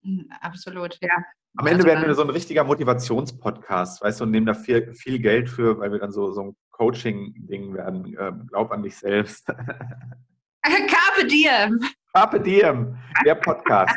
Hm, 0.03 0.31
absolut, 0.41 0.99
ja. 1.03 1.15
Am 1.57 1.67
Ende 1.67 1.85
also, 1.85 1.89
werden 1.89 2.07
wir 2.07 2.15
so 2.15 2.23
ein 2.23 2.31
richtiger 2.31 2.65
Motivationspodcast, 2.65 4.03
weißt 4.03 4.21
du, 4.21 4.25
und 4.25 4.31
nehmen 4.31 4.47
da 4.47 4.55
viel, 4.55 4.95
viel 4.95 5.19
Geld 5.19 5.51
für, 5.51 5.79
weil 5.79 5.93
wir 5.93 5.99
dann 5.99 6.13
so, 6.13 6.33
so 6.33 6.43
ein 6.43 6.57
Coaching-Ding 6.71 7.75
werden. 7.75 8.17
Ähm, 8.19 8.47
glaub 8.47 8.71
an 8.71 8.83
dich 8.83 8.97
selbst. 8.97 9.47
Carpe 10.63 11.27
Diem. 11.27 11.81
Carpe 12.13 12.41
Diem, 12.41 12.99
der 13.25 13.37
Podcast. 13.37 13.97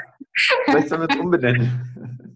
Vielleicht 0.65 0.89
sollen 0.89 1.01
wir 1.01 1.09
es 1.09 1.19
umbenennen. 1.19 2.35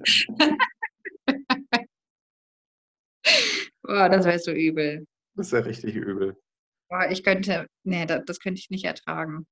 Boah, 3.83 4.09
das 4.09 4.25
wäre 4.25 4.39
so 4.39 4.51
übel. 4.51 5.05
Das 5.35 5.51
wäre 5.51 5.65
richtig 5.65 5.95
übel. 5.95 6.35
Boah, 6.89 7.09
ich 7.11 7.23
könnte, 7.23 7.67
nee, 7.83 8.05
das, 8.05 8.23
das 8.25 8.39
könnte 8.39 8.59
ich 8.59 8.69
nicht 8.69 8.85
ertragen. 8.85 9.45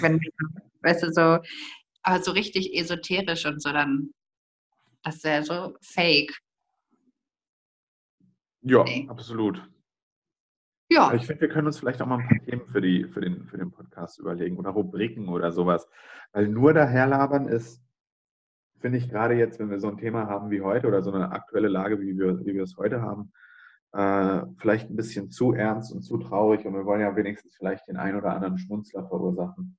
Wenn, 0.00 0.20
weißt 0.82 1.04
du, 1.04 1.12
so, 1.12 1.38
aber 2.02 2.22
so 2.22 2.32
richtig 2.32 2.74
esoterisch 2.74 3.46
und 3.46 3.62
so, 3.62 3.72
dann, 3.72 4.10
das 5.02 5.22
wäre 5.22 5.44
so 5.44 5.76
fake. 5.80 6.36
Ja, 8.62 8.82
nee. 8.84 9.06
absolut. 9.08 9.62
Ja. 10.90 11.12
Ich 11.12 11.26
finde, 11.26 11.42
wir 11.42 11.48
können 11.48 11.66
uns 11.66 11.78
vielleicht 11.78 12.00
auch 12.00 12.06
mal 12.06 12.18
ein 12.18 12.28
paar 12.28 12.38
Themen 12.38 12.66
für, 12.66 12.80
die, 12.80 13.04
für, 13.04 13.20
den, 13.20 13.46
für 13.46 13.58
den 13.58 13.70
Podcast 13.70 14.18
überlegen 14.18 14.56
oder 14.56 14.70
Rubriken 14.70 15.28
oder 15.28 15.52
sowas. 15.52 15.86
Weil 16.32 16.48
nur 16.48 16.72
daherlabern 16.72 17.46
ist, 17.46 17.82
finde 18.80 18.98
ich 18.98 19.10
gerade 19.10 19.34
jetzt, 19.34 19.58
wenn 19.58 19.70
wir 19.70 19.80
so 19.80 19.88
ein 19.88 19.98
Thema 19.98 20.26
haben 20.28 20.50
wie 20.50 20.62
heute 20.62 20.86
oder 20.86 21.02
so 21.02 21.12
eine 21.12 21.30
aktuelle 21.32 21.68
Lage, 21.68 22.00
wie 22.00 22.16
wir, 22.16 22.40
wie 22.46 22.54
wir 22.54 22.62
es 22.62 22.76
heute 22.78 23.02
haben, 23.02 23.32
äh, 23.92 24.46
vielleicht 24.58 24.88
ein 24.88 24.96
bisschen 24.96 25.30
zu 25.30 25.52
ernst 25.52 25.92
und 25.92 26.02
zu 26.02 26.16
traurig 26.18 26.64
und 26.64 26.74
wir 26.74 26.86
wollen 26.86 27.00
ja 27.00 27.14
wenigstens 27.16 27.54
vielleicht 27.56 27.86
den 27.88 27.96
einen 27.96 28.16
oder 28.16 28.32
anderen 28.32 28.58
Schmunzler 28.58 29.06
verursachen. 29.06 29.76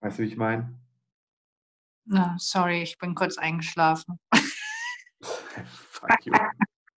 Weißt 0.00 0.18
du, 0.18 0.22
wie 0.22 0.28
ich 0.28 0.36
meine? 0.36 0.78
No, 2.06 2.34
sorry, 2.38 2.82
ich 2.82 2.96
bin 2.96 3.14
kurz 3.14 3.36
eingeschlafen. 3.36 4.18
Fuck 5.20 6.24
you. 6.24 6.32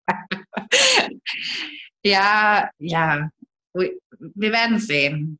ja, 2.04 2.70
ja. 2.78 3.30
Wir 3.72 4.52
werden 4.52 4.78
sehen. 4.78 5.38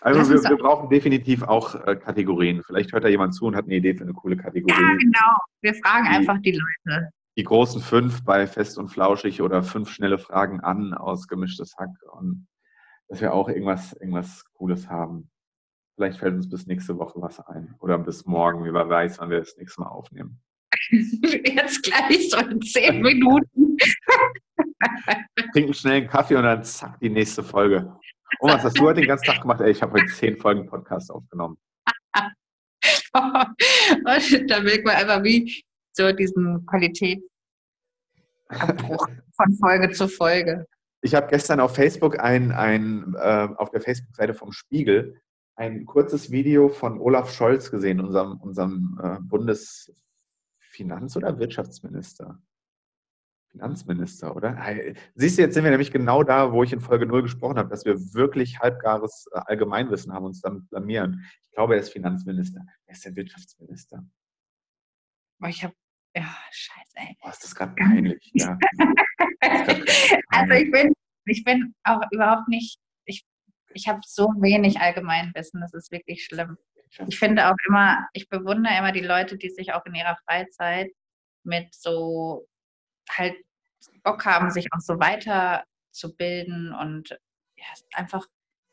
Also 0.00 0.30
wir, 0.30 0.42
wir, 0.42 0.56
brauchen 0.56 0.88
definitiv 0.90 1.42
auch 1.42 1.74
äh, 1.86 1.96
Kategorien. 1.96 2.62
Vielleicht 2.64 2.92
hört 2.92 3.04
da 3.04 3.08
jemand 3.08 3.34
zu 3.34 3.46
und 3.46 3.56
hat 3.56 3.64
eine 3.64 3.76
Idee 3.76 3.94
für 3.94 4.04
eine 4.04 4.12
coole 4.12 4.36
Kategorie. 4.36 4.80
Ja, 4.80 4.96
genau. 4.96 5.36
Wir 5.62 5.74
fragen 5.74 6.04
die, 6.04 6.16
einfach 6.16 6.38
die 6.40 6.52
Leute. 6.52 7.10
Die 7.36 7.44
großen 7.44 7.80
fünf 7.80 8.24
bei 8.24 8.46
Fest 8.46 8.78
und 8.78 8.88
Flauschig 8.88 9.42
oder 9.42 9.62
fünf 9.62 9.90
schnelle 9.90 10.18
Fragen 10.18 10.60
an 10.60 10.94
aus 10.94 11.26
gemischtes 11.26 11.76
Hack. 11.78 11.90
Und 12.12 12.46
dass 13.08 13.20
wir 13.20 13.32
auch 13.32 13.48
irgendwas, 13.48 13.92
irgendwas 13.94 14.44
Cooles 14.52 14.88
haben. 14.88 15.30
Vielleicht 15.96 16.18
fällt 16.18 16.34
uns 16.34 16.48
bis 16.48 16.66
nächste 16.66 16.96
Woche 16.98 17.20
was 17.20 17.40
ein. 17.40 17.74
Oder 17.80 17.98
bis 17.98 18.24
morgen, 18.24 18.64
wie 18.64 18.72
wer 18.72 18.88
weiß, 18.88 19.18
wann 19.18 19.30
wir 19.30 19.40
das 19.40 19.56
nächste 19.56 19.80
Mal 19.80 19.88
aufnehmen. 19.88 20.40
Jetzt 20.90 21.82
gleich 21.82 22.30
so 22.30 22.38
in 22.38 22.60
zehn 22.62 23.00
Minuten. 23.00 23.76
Trinken 25.52 25.74
schnell 25.74 25.98
einen 25.98 26.08
Kaffee 26.08 26.36
und 26.36 26.44
dann 26.44 26.64
zack, 26.64 26.98
die 27.00 27.10
nächste 27.10 27.42
Folge. 27.42 27.92
Und 28.40 28.52
was 28.52 28.62
hast 28.62 28.78
du 28.78 28.82
heute 28.82 29.00
den 29.00 29.08
ganzen 29.08 29.24
Tag 29.26 29.40
gemacht? 29.40 29.60
Ey, 29.60 29.70
ich 29.70 29.82
habe 29.82 29.92
heute 29.92 30.06
zehn 30.06 30.36
Folgen 30.36 30.66
Podcast 30.66 31.10
aufgenommen. 31.10 31.56
und 32.14 32.34
da 33.14 34.60
merkt 34.60 34.84
man 34.84 34.96
einfach, 34.96 35.24
wie 35.24 35.64
so 35.92 36.12
diesen 36.12 36.66
Qualitätsabbruch 36.66 39.08
von 39.34 39.54
Folge 39.58 39.90
zu 39.90 40.08
Folge. 40.08 40.66
Ich 41.00 41.14
habe 41.14 41.28
gestern 41.28 41.60
auf 41.60 41.74
Facebook 41.74 42.18
ein, 42.18 42.52
ein 42.52 43.14
äh, 43.18 43.48
auf 43.56 43.70
der 43.70 43.80
Facebook-Seite 43.80 44.34
vom 44.34 44.52
Spiegel 44.52 45.18
ein 45.58 45.86
kurzes 45.86 46.30
Video 46.30 46.68
von 46.68 47.00
Olaf 47.00 47.34
Scholz 47.34 47.70
gesehen, 47.70 48.00
unserem, 48.00 48.40
unserem 48.40 48.98
äh, 49.02 49.18
Bundesfinanz- 49.20 51.16
oder 51.16 51.38
Wirtschaftsminister. 51.38 52.38
Finanzminister, 53.50 54.36
oder? 54.36 54.56
Siehst 55.14 55.38
du, 55.38 55.42
jetzt 55.42 55.54
sind 55.54 55.64
wir 55.64 55.70
nämlich 55.70 55.90
genau 55.90 56.22
da, 56.22 56.52
wo 56.52 56.62
ich 56.62 56.72
in 56.72 56.80
Folge 56.80 57.06
0 57.06 57.22
gesprochen 57.22 57.58
habe, 57.58 57.68
dass 57.68 57.84
wir 57.84 57.96
wirklich 58.14 58.58
halbgares 58.60 59.26
äh, 59.32 59.40
Allgemeinwissen 59.46 60.12
haben, 60.12 60.26
uns 60.26 60.40
damit 60.40 60.68
blamieren. 60.70 61.24
Ich 61.42 61.50
glaube, 61.52 61.74
er 61.74 61.80
ist 61.80 61.90
Finanzminister. 61.90 62.64
Er 62.86 62.92
ist 62.92 63.04
der 63.04 63.16
Wirtschaftsminister. 63.16 64.04
Aber 65.40 65.50
ich 65.50 65.64
habe, 65.64 65.74
ja, 66.14 66.28
scheiße, 66.50 66.96
ey. 66.96 67.16
Oh, 67.22 67.30
ist 67.30 67.44
das 67.44 67.54
gerade 67.54 67.74
peinlich, 67.74 68.30
ja. 68.34 68.58
also 70.28 70.52
ich 70.54 70.70
bin, 70.70 70.92
ich 71.26 71.44
bin 71.44 71.74
auch 71.84 72.02
überhaupt 72.10 72.48
nicht, 72.48 72.78
ich, 73.04 73.24
ich 73.72 73.88
habe 73.88 74.00
so 74.04 74.28
wenig 74.38 74.80
Allgemeinwissen, 74.80 75.60
das 75.60 75.74
ist 75.74 75.90
wirklich 75.90 76.24
schlimm. 76.24 76.58
Ich 77.06 77.18
finde 77.18 77.50
auch 77.50 77.56
immer, 77.66 78.08
ich 78.12 78.28
bewundere 78.28 78.76
immer 78.78 78.92
die 78.92 79.04
Leute, 79.04 79.36
die 79.36 79.50
sich 79.50 79.72
auch 79.72 79.84
in 79.84 79.94
ihrer 79.94 80.16
Freizeit 80.24 80.90
mit 81.44 81.74
so 81.74 82.46
halt 83.10 83.34
Bock 84.02 84.24
haben, 84.24 84.50
sich 84.50 84.68
auch 84.72 84.80
so 84.80 84.98
weiterzubilden 84.98 86.72
und 86.74 87.10
ja, 87.56 87.64
einfach 87.94 88.26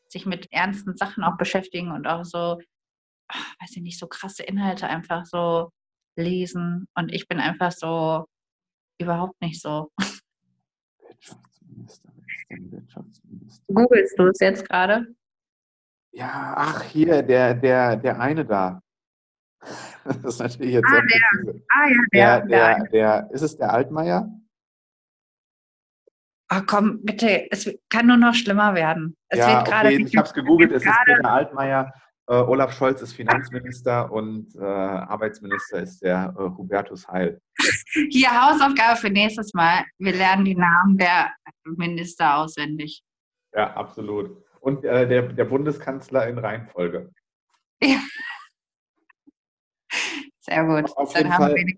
sich 0.08 0.26
mit 0.26 0.52
ernsten 0.52 0.96
Sachen 0.96 1.24
auch 1.24 1.36
beschäftigen 1.36 1.90
und 1.92 2.06
auch 2.06 2.24
so, 2.24 2.58
ach, 3.28 3.54
weiß 3.60 3.76
ich 3.76 3.82
nicht, 3.82 3.98
so 3.98 4.06
krasse 4.06 4.42
Inhalte 4.44 4.86
einfach 4.86 5.26
so 5.26 5.70
lesen. 6.16 6.88
Und 6.94 7.12
ich 7.12 7.28
bin 7.28 7.40
einfach 7.40 7.72
so 7.72 8.26
überhaupt 8.98 9.40
nicht 9.40 9.60
so. 9.60 9.90
Wirtschaftsminister, 10.98 12.12
Wirtschaftsminister. 12.48 13.64
Googlest 13.68 14.18
du 14.18 14.26
es 14.28 14.40
jetzt 14.40 14.68
gerade? 14.68 15.14
Ja, 16.12 16.54
ach, 16.56 16.82
hier, 16.82 17.22
der, 17.22 17.54
der, 17.54 17.96
der 17.96 18.18
eine 18.20 18.44
da. 18.44 18.80
Das 20.04 20.34
ist 20.34 20.38
natürlich 20.38 20.74
jetzt 20.74 20.86
ah, 20.86 21.00
der, 21.00 21.54
ah, 21.68 21.88
ja, 21.88 21.98
der, 22.12 22.40
der, 22.40 22.46
der, 22.46 22.88
der, 22.88 23.30
ist 23.32 23.42
es 23.42 23.56
der 23.56 23.72
Altmaier? 23.72 24.28
Ach 26.48 26.62
komm, 26.66 27.00
bitte, 27.02 27.50
es 27.50 27.68
kann 27.88 28.06
nur 28.06 28.16
noch 28.16 28.34
schlimmer 28.34 28.74
werden. 28.74 29.16
Es 29.28 29.40
ja, 29.40 29.48
wird 29.48 29.68
okay, 29.68 30.02
ich 30.04 30.16
habe 30.16 30.28
es 30.28 30.32
gegoogelt, 30.32 30.70
es 30.70 30.84
ist 30.84 30.92
Peter 31.04 31.28
Altmaier. 31.28 31.92
Äh, 32.28 32.34
Olaf 32.34 32.72
Scholz 32.72 33.02
ist 33.02 33.14
Finanzminister 33.14 34.10
und 34.10 34.54
äh, 34.56 34.64
Arbeitsminister 34.64 35.80
ist 35.82 36.02
der 36.02 36.34
äh, 36.36 36.42
Hubertus 36.42 37.06
Heil. 37.08 37.40
Hier 38.10 38.30
Hausaufgabe 38.30 38.96
für 38.96 39.10
nächstes 39.10 39.54
Mal. 39.54 39.84
Wir 39.98 40.12
lernen 40.12 40.44
die 40.44 40.56
Namen 40.56 40.98
der 40.98 41.32
Minister 41.64 42.38
auswendig. 42.38 43.02
Ja, 43.54 43.74
absolut. 43.74 44.44
Und 44.60 44.84
äh, 44.84 45.06
der, 45.06 45.22
der 45.22 45.44
Bundeskanzler 45.44 46.26
in 46.28 46.38
Reihenfolge. 46.38 47.12
Ja. 47.80 47.98
Sehr 50.48 50.64
gut. 50.64 50.96
Auf 50.96 51.12
Dann 51.12 51.32
haben 51.32 51.44
Fall 51.44 51.54
wir 51.54 51.76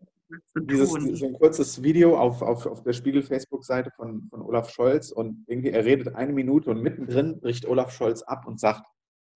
dieses, 0.61 0.91
so 0.91 1.27
ein 1.27 1.33
kurzes 1.33 1.83
Video 1.83 2.19
auf, 2.19 2.43
auf, 2.43 2.66
auf 2.66 2.83
der 2.83 2.93
Spiegel-Facebook-Seite 2.93 3.91
von, 3.93 4.29
von 4.29 4.43
Olaf 4.43 4.71
Scholz 4.71 5.11
und 5.11 5.45
irgendwie 5.47 5.71
er 5.71 5.85
redet 5.85 6.14
eine 6.14 6.33
Minute 6.33 6.71
und 6.71 6.83
mittendrin 6.83 7.41
bricht 7.41 7.66
Olaf 7.66 7.93
Scholz 7.93 8.23
ab 8.23 8.47
und 8.47 8.61
sagt, 8.61 8.85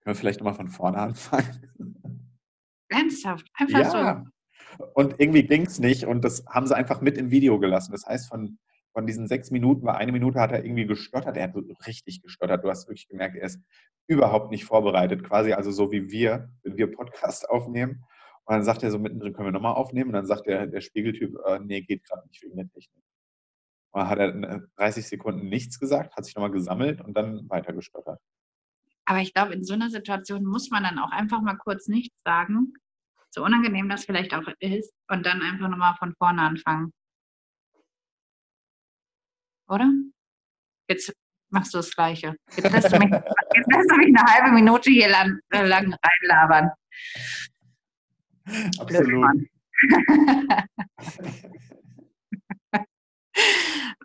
können 0.01 0.14
wir 0.14 0.20
vielleicht 0.20 0.41
nochmal 0.41 0.55
von 0.55 0.68
vorne 0.68 0.99
anfangen? 0.99 1.62
Ernsthaft? 2.89 3.47
Einfach 3.55 3.80
ja. 3.80 4.24
so. 4.78 4.85
Und 4.95 5.14
irgendwie 5.18 5.45
ging 5.45 5.66
es 5.66 5.78
nicht 5.78 6.05
und 6.05 6.22
das 6.22 6.45
haben 6.47 6.66
sie 6.66 6.76
einfach 6.76 7.01
mit 7.01 7.16
im 7.16 7.30
Video 7.30 7.59
gelassen. 7.59 7.93
Das 7.93 8.07
heißt, 8.07 8.28
von, 8.28 8.59
von 8.93 9.07
diesen 9.07 9.28
sechs 9.28 9.51
Minuten 9.51 9.87
war 9.87 9.97
eine 9.97 10.12
Minute 10.12 10.41
hat 10.41 10.53
er 10.53 10.64
irgendwie 10.64 10.87
gestottert. 10.87 11.37
Er 11.37 11.45
hat 11.45 11.55
richtig 11.87 12.22
gestottert. 12.22 12.64
Du 12.64 12.68
hast 12.68 12.89
wirklich 12.89 13.09
gemerkt, 13.09 13.37
er 13.37 13.47
ist 13.47 13.61
überhaupt 14.07 14.51
nicht 14.51 14.64
vorbereitet. 14.64 15.24
Quasi 15.24 15.53
also 15.53 15.70
so 15.70 15.91
wie 15.91 16.11
wir, 16.11 16.51
wenn 16.62 16.76
wir 16.76 16.91
Podcast 16.91 17.49
aufnehmen. 17.49 18.05
Und 18.45 18.55
dann 18.55 18.64
sagt 18.64 18.82
er 18.82 18.90
so 18.90 18.99
mittendrin, 18.99 19.32
können 19.32 19.49
wir 19.49 19.53
nochmal 19.53 19.74
aufnehmen? 19.74 20.11
Und 20.11 20.14
dann 20.14 20.26
sagt 20.26 20.47
der, 20.47 20.66
der 20.66 20.80
Spiegeltyp, 20.80 21.36
äh, 21.47 21.61
nee, 21.61 21.82
geht 21.82 22.05
gerade 22.05 22.26
nicht 22.28 22.43
wegen 22.43 22.57
der 22.57 22.68
Technik. 22.68 23.05
Und 23.93 24.01
dann 24.01 24.09
hat 24.09 24.18
er 24.18 24.62
30 24.76 25.07
Sekunden 25.07 25.49
nichts 25.49 25.78
gesagt, 25.78 26.16
hat 26.16 26.24
sich 26.24 26.34
nochmal 26.34 26.51
gesammelt 26.51 27.01
und 27.01 27.14
dann 27.14 27.49
weiter 27.49 27.72
gestottert. 27.72 28.20
Aber 29.05 29.20
ich 29.20 29.34
glaube, 29.34 29.53
in 29.53 29.64
so 29.64 29.74
einer 29.74 29.90
Situation 29.90 30.45
muss 30.45 30.70
man 30.70 30.82
dann 30.82 30.99
auch 30.99 31.11
einfach 31.11 31.40
mal 31.40 31.57
kurz 31.57 31.88
nichts 31.88 32.16
sagen, 32.24 32.72
so 33.30 33.45
unangenehm 33.45 33.88
das 33.88 34.05
vielleicht 34.05 34.34
auch 34.34 34.47
ist, 34.61 34.93
und 35.09 35.24
dann 35.26 35.43
einfach 35.43 35.68
nochmal 35.68 35.95
von 35.99 36.14
vorne 36.16 36.43
anfangen. 36.43 36.93
Oder? 39.68 39.90
Jetzt 40.88 41.14
machst 41.51 41.72
du 41.72 41.78
das 41.78 41.95
Gleiche. 41.95 42.36
Jetzt 42.57 42.70
lässt 42.70 42.93
du 42.93 42.99
mich, 42.99 43.11
jetzt 43.55 43.72
lässt 43.72 43.90
du 43.90 43.97
mich 43.97 44.09
eine 44.09 44.22
halbe 44.24 44.53
Minute 44.53 44.90
hier 44.90 45.09
lang, 45.09 45.38
äh, 45.51 45.66
lang 45.66 45.95
reinlabern. 45.95 46.70
Absolut. 48.78 49.49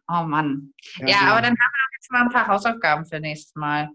oh 0.08 0.24
Mann. 0.24 0.74
Ja, 0.98 1.08
ja, 1.08 1.20
aber 1.32 1.42
dann 1.42 1.52
haben 1.52 1.58
wir 1.58 1.90
jetzt 1.96 2.12
mal 2.12 2.24
ein 2.24 2.30
paar 2.30 2.48
Hausaufgaben 2.48 3.06
für 3.06 3.20
nächstes 3.20 3.56
Mal. 3.56 3.90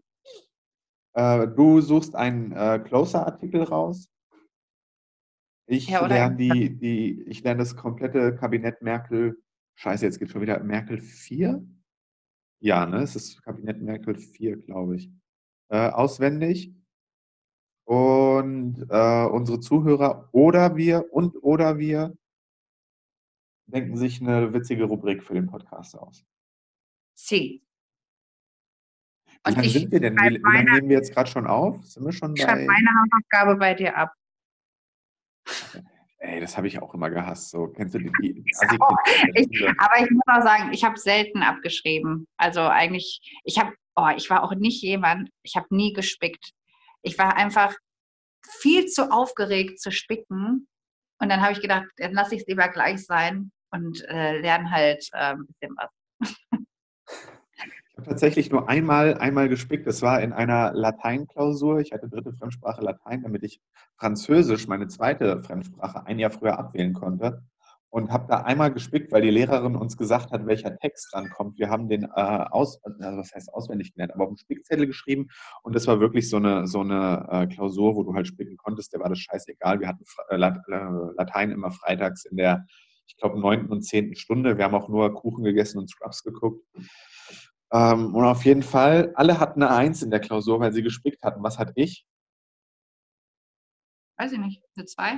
Äh, 1.15 1.49
du 1.49 1.81
suchst 1.81 2.15
einen 2.15 2.53
äh, 2.53 2.79
Closer-Artikel 2.85 3.63
raus. 3.65 4.09
Ich 5.67 5.89
ja, 5.89 6.07
lerne 6.07 6.37
die, 6.37 6.79
die, 6.79 7.23
ich 7.23 7.43
lerne 7.43 7.61
das 7.61 7.77
komplette 7.77 8.35
Kabinett 8.37 8.83
Merkel. 8.83 9.43
Scheiße, 9.77 10.05
jetzt 10.05 10.19
geht 10.19 10.31
schon 10.31 10.43
wieder 10.43 10.63
Merkel 10.63 11.01
4. 11.01 11.65
Ja, 12.61 12.87
ne? 12.87 12.99
Es 12.99 13.17
ist 13.17 13.43
Kabinett 13.43 13.81
Merkel 13.81 14.17
4, 14.17 14.57
glaube 14.59 14.97
ich. 14.97 15.11
Äh, 15.69 15.89
auswendig. 15.89 16.75
Und 17.85 18.87
äh, 18.89 19.25
unsere 19.27 19.61
Zuhörer 19.61 20.29
oder 20.33 20.77
wir 20.77 21.13
und 21.13 21.37
oder 21.43 21.79
wir 21.79 22.17
denken 23.67 23.97
sich 23.97 24.21
eine 24.21 24.53
witzige 24.53 24.85
Rubrik 24.85 25.23
für 25.23 25.35
den 25.35 25.47
Podcast 25.47 25.99
aus. 25.99 26.25
Sie. 27.15 27.63
Wie 29.45 29.53
lange 29.53 29.69
sind 29.69 29.91
wir 29.91 30.01
denn? 30.01 30.17
Wie, 30.17 30.37
wie 30.37 30.57
lange 30.57 30.71
nehmen 30.71 30.89
wir 30.89 30.97
jetzt 30.97 31.13
gerade 31.13 31.29
schon 31.29 31.47
auf? 31.47 31.85
Sind 31.85 32.05
wir 32.05 32.13
schon 32.13 32.35
bei... 32.35 32.41
Ich 32.41 32.43
schreibe 32.43 32.67
meine 32.67 32.89
Hausaufgabe 33.01 33.57
bei 33.57 33.75
dir 33.75 33.97
ab. 33.97 34.13
Ey, 36.19 36.41
das 36.41 36.57
habe 36.57 36.69
ich 36.69 36.81
auch 36.81 36.95
immer 36.95 37.11
gehasst. 37.11 37.51
So, 37.51 37.67
kennst 37.67 37.95
du 37.95 37.99
die? 37.99 38.13
die 38.23 38.45
ich, 39.35 39.69
aber 39.79 40.05
ich 40.05 40.11
muss 40.11 40.23
auch 40.27 40.43
sagen, 40.43 40.73
ich 40.73 40.85
habe 40.85 40.97
selten 40.97 41.43
abgeschrieben. 41.43 42.29
Also 42.37 42.61
eigentlich, 42.61 43.21
ich 43.43 43.59
habe, 43.59 43.75
oh, 43.97 44.09
ich 44.17 44.31
war 44.31 44.45
auch 44.45 44.55
nicht 44.55 44.83
jemand, 44.83 45.31
ich 45.43 45.57
habe 45.57 45.67
nie 45.71 45.93
gespickt. 45.93 46.53
Ich 47.03 47.19
war 47.19 47.37
einfach 47.37 47.75
viel 48.47 48.87
zu 48.87 49.11
aufgeregt 49.13 49.81
zu 49.81 49.91
spicken. 49.91 50.69
Und 51.21 51.29
dann 51.29 51.41
habe 51.41 51.53
ich 51.53 51.61
gedacht, 51.61 51.87
dann 51.97 52.13
lasse 52.13 52.35
ich 52.35 52.43
es 52.43 52.47
lieber 52.47 52.69
gleich 52.69 53.05
sein 53.05 53.53
und 53.71 54.05
äh, 54.09 54.39
lerne 54.41 54.71
halt 54.71 55.09
äh, 55.13 55.35
ein 55.35 55.47
bisschen 55.47 55.77
was. 55.77 55.91
Ich 57.93 57.99
habe 57.99 58.09
tatsächlich 58.09 58.51
nur 58.51 58.69
einmal, 58.69 59.19
einmal 59.19 59.49
gespickt. 59.49 59.87
Das 59.87 60.01
war 60.03 60.23
in 60.23 60.33
einer 60.33 60.73
Lateinklausur. 60.73 61.81
Ich 61.81 61.93
hatte 61.93 62.09
dritte 62.09 62.33
Fremdsprache 62.33 62.81
Latein, 62.81 63.23
damit 63.23 63.43
ich 63.43 63.61
Französisch, 63.97 64.67
meine 64.67 64.89
zweite 64.89 65.43
Fremdsprache, 65.43 66.07
ein 66.07 66.19
Jahr 66.19 66.31
früher 66.31 66.59
abwählen 66.59 66.95
konnte. 66.95 67.43
Und 67.93 68.11
habe 68.11 68.27
da 68.27 68.41
einmal 68.41 68.73
gespickt, 68.73 69.13
weil 69.13 69.21
die 69.21 69.29
Lehrerin 69.29 69.77
uns 69.77 69.99
gesagt 69.99 70.33
hat, 70.33 70.47
welcher 70.47 70.79
Text 70.79 71.13
dran 71.13 71.29
kommt. 71.29 71.59
Wir 71.59 71.69
haben 71.69 71.91
den 71.91 72.05
äh, 72.05 72.09
aus, 72.51 72.83
also 72.83 73.19
was 73.19 73.35
heißt 73.35 73.53
auswendig 73.53 73.93
gelernt, 73.93 74.15
aber 74.15 74.25
auf 74.25 74.31
dem 74.31 74.39
Spickzettel 74.39 74.87
geschrieben. 74.87 75.29
Und 75.63 75.77
das 75.77 75.87
war 75.87 76.01
wirklich 76.01 76.31
so 76.31 76.39
eine, 76.39 76.67
so 76.67 76.81
eine 76.81 77.29
äh, 77.31 77.47
Klausur, 77.49 77.95
wo 77.95 78.03
du 78.03 78.15
halt 78.15 78.27
spicken 78.27 78.57
konntest. 78.57 78.95
Der 78.95 79.01
war 79.01 79.11
das 79.11 79.19
scheißegal. 79.19 79.81
Wir 79.81 79.89
hatten 79.89 80.05
äh, 80.31 80.37
Latein 80.37 81.51
immer 81.51 81.71
freitags 81.71 82.25
in 82.25 82.39
der, 82.39 82.65
ich 83.07 83.19
glaube, 83.19 83.39
neunten 83.39 83.71
und 83.71 83.83
zehnten 83.83 84.17
Stunde. 84.17 84.57
Wir 84.57 84.65
haben 84.65 84.75
auch 84.75 84.89
nur 84.89 85.13
Kuchen 85.13 85.45
gegessen 85.45 85.79
und 85.79 85.91
Scrubs 85.91 86.23
geguckt. 86.23 86.65
Ähm, 87.75 88.15
und 88.15 88.25
auf 88.25 88.47
jeden 88.47 88.63
Fall, 88.63 89.13
alle 89.17 89.39
hatten 89.39 89.63
eine 89.63 89.71
Eins 89.71 90.03
in 90.03 90.11
der 90.11 90.21
Klausur, 90.21 90.61
weil 90.61 90.73
sie 90.73 90.83
gespickt 90.83 91.23
hatten. 91.23 91.43
Was 91.43 91.59
hatte 91.59 91.75
ich? 91.77 92.07
Weiß 94.23 94.31
ich 94.31 94.39
nicht. 94.39 94.63
Eine 94.77 94.87
Zwei? 94.87 95.11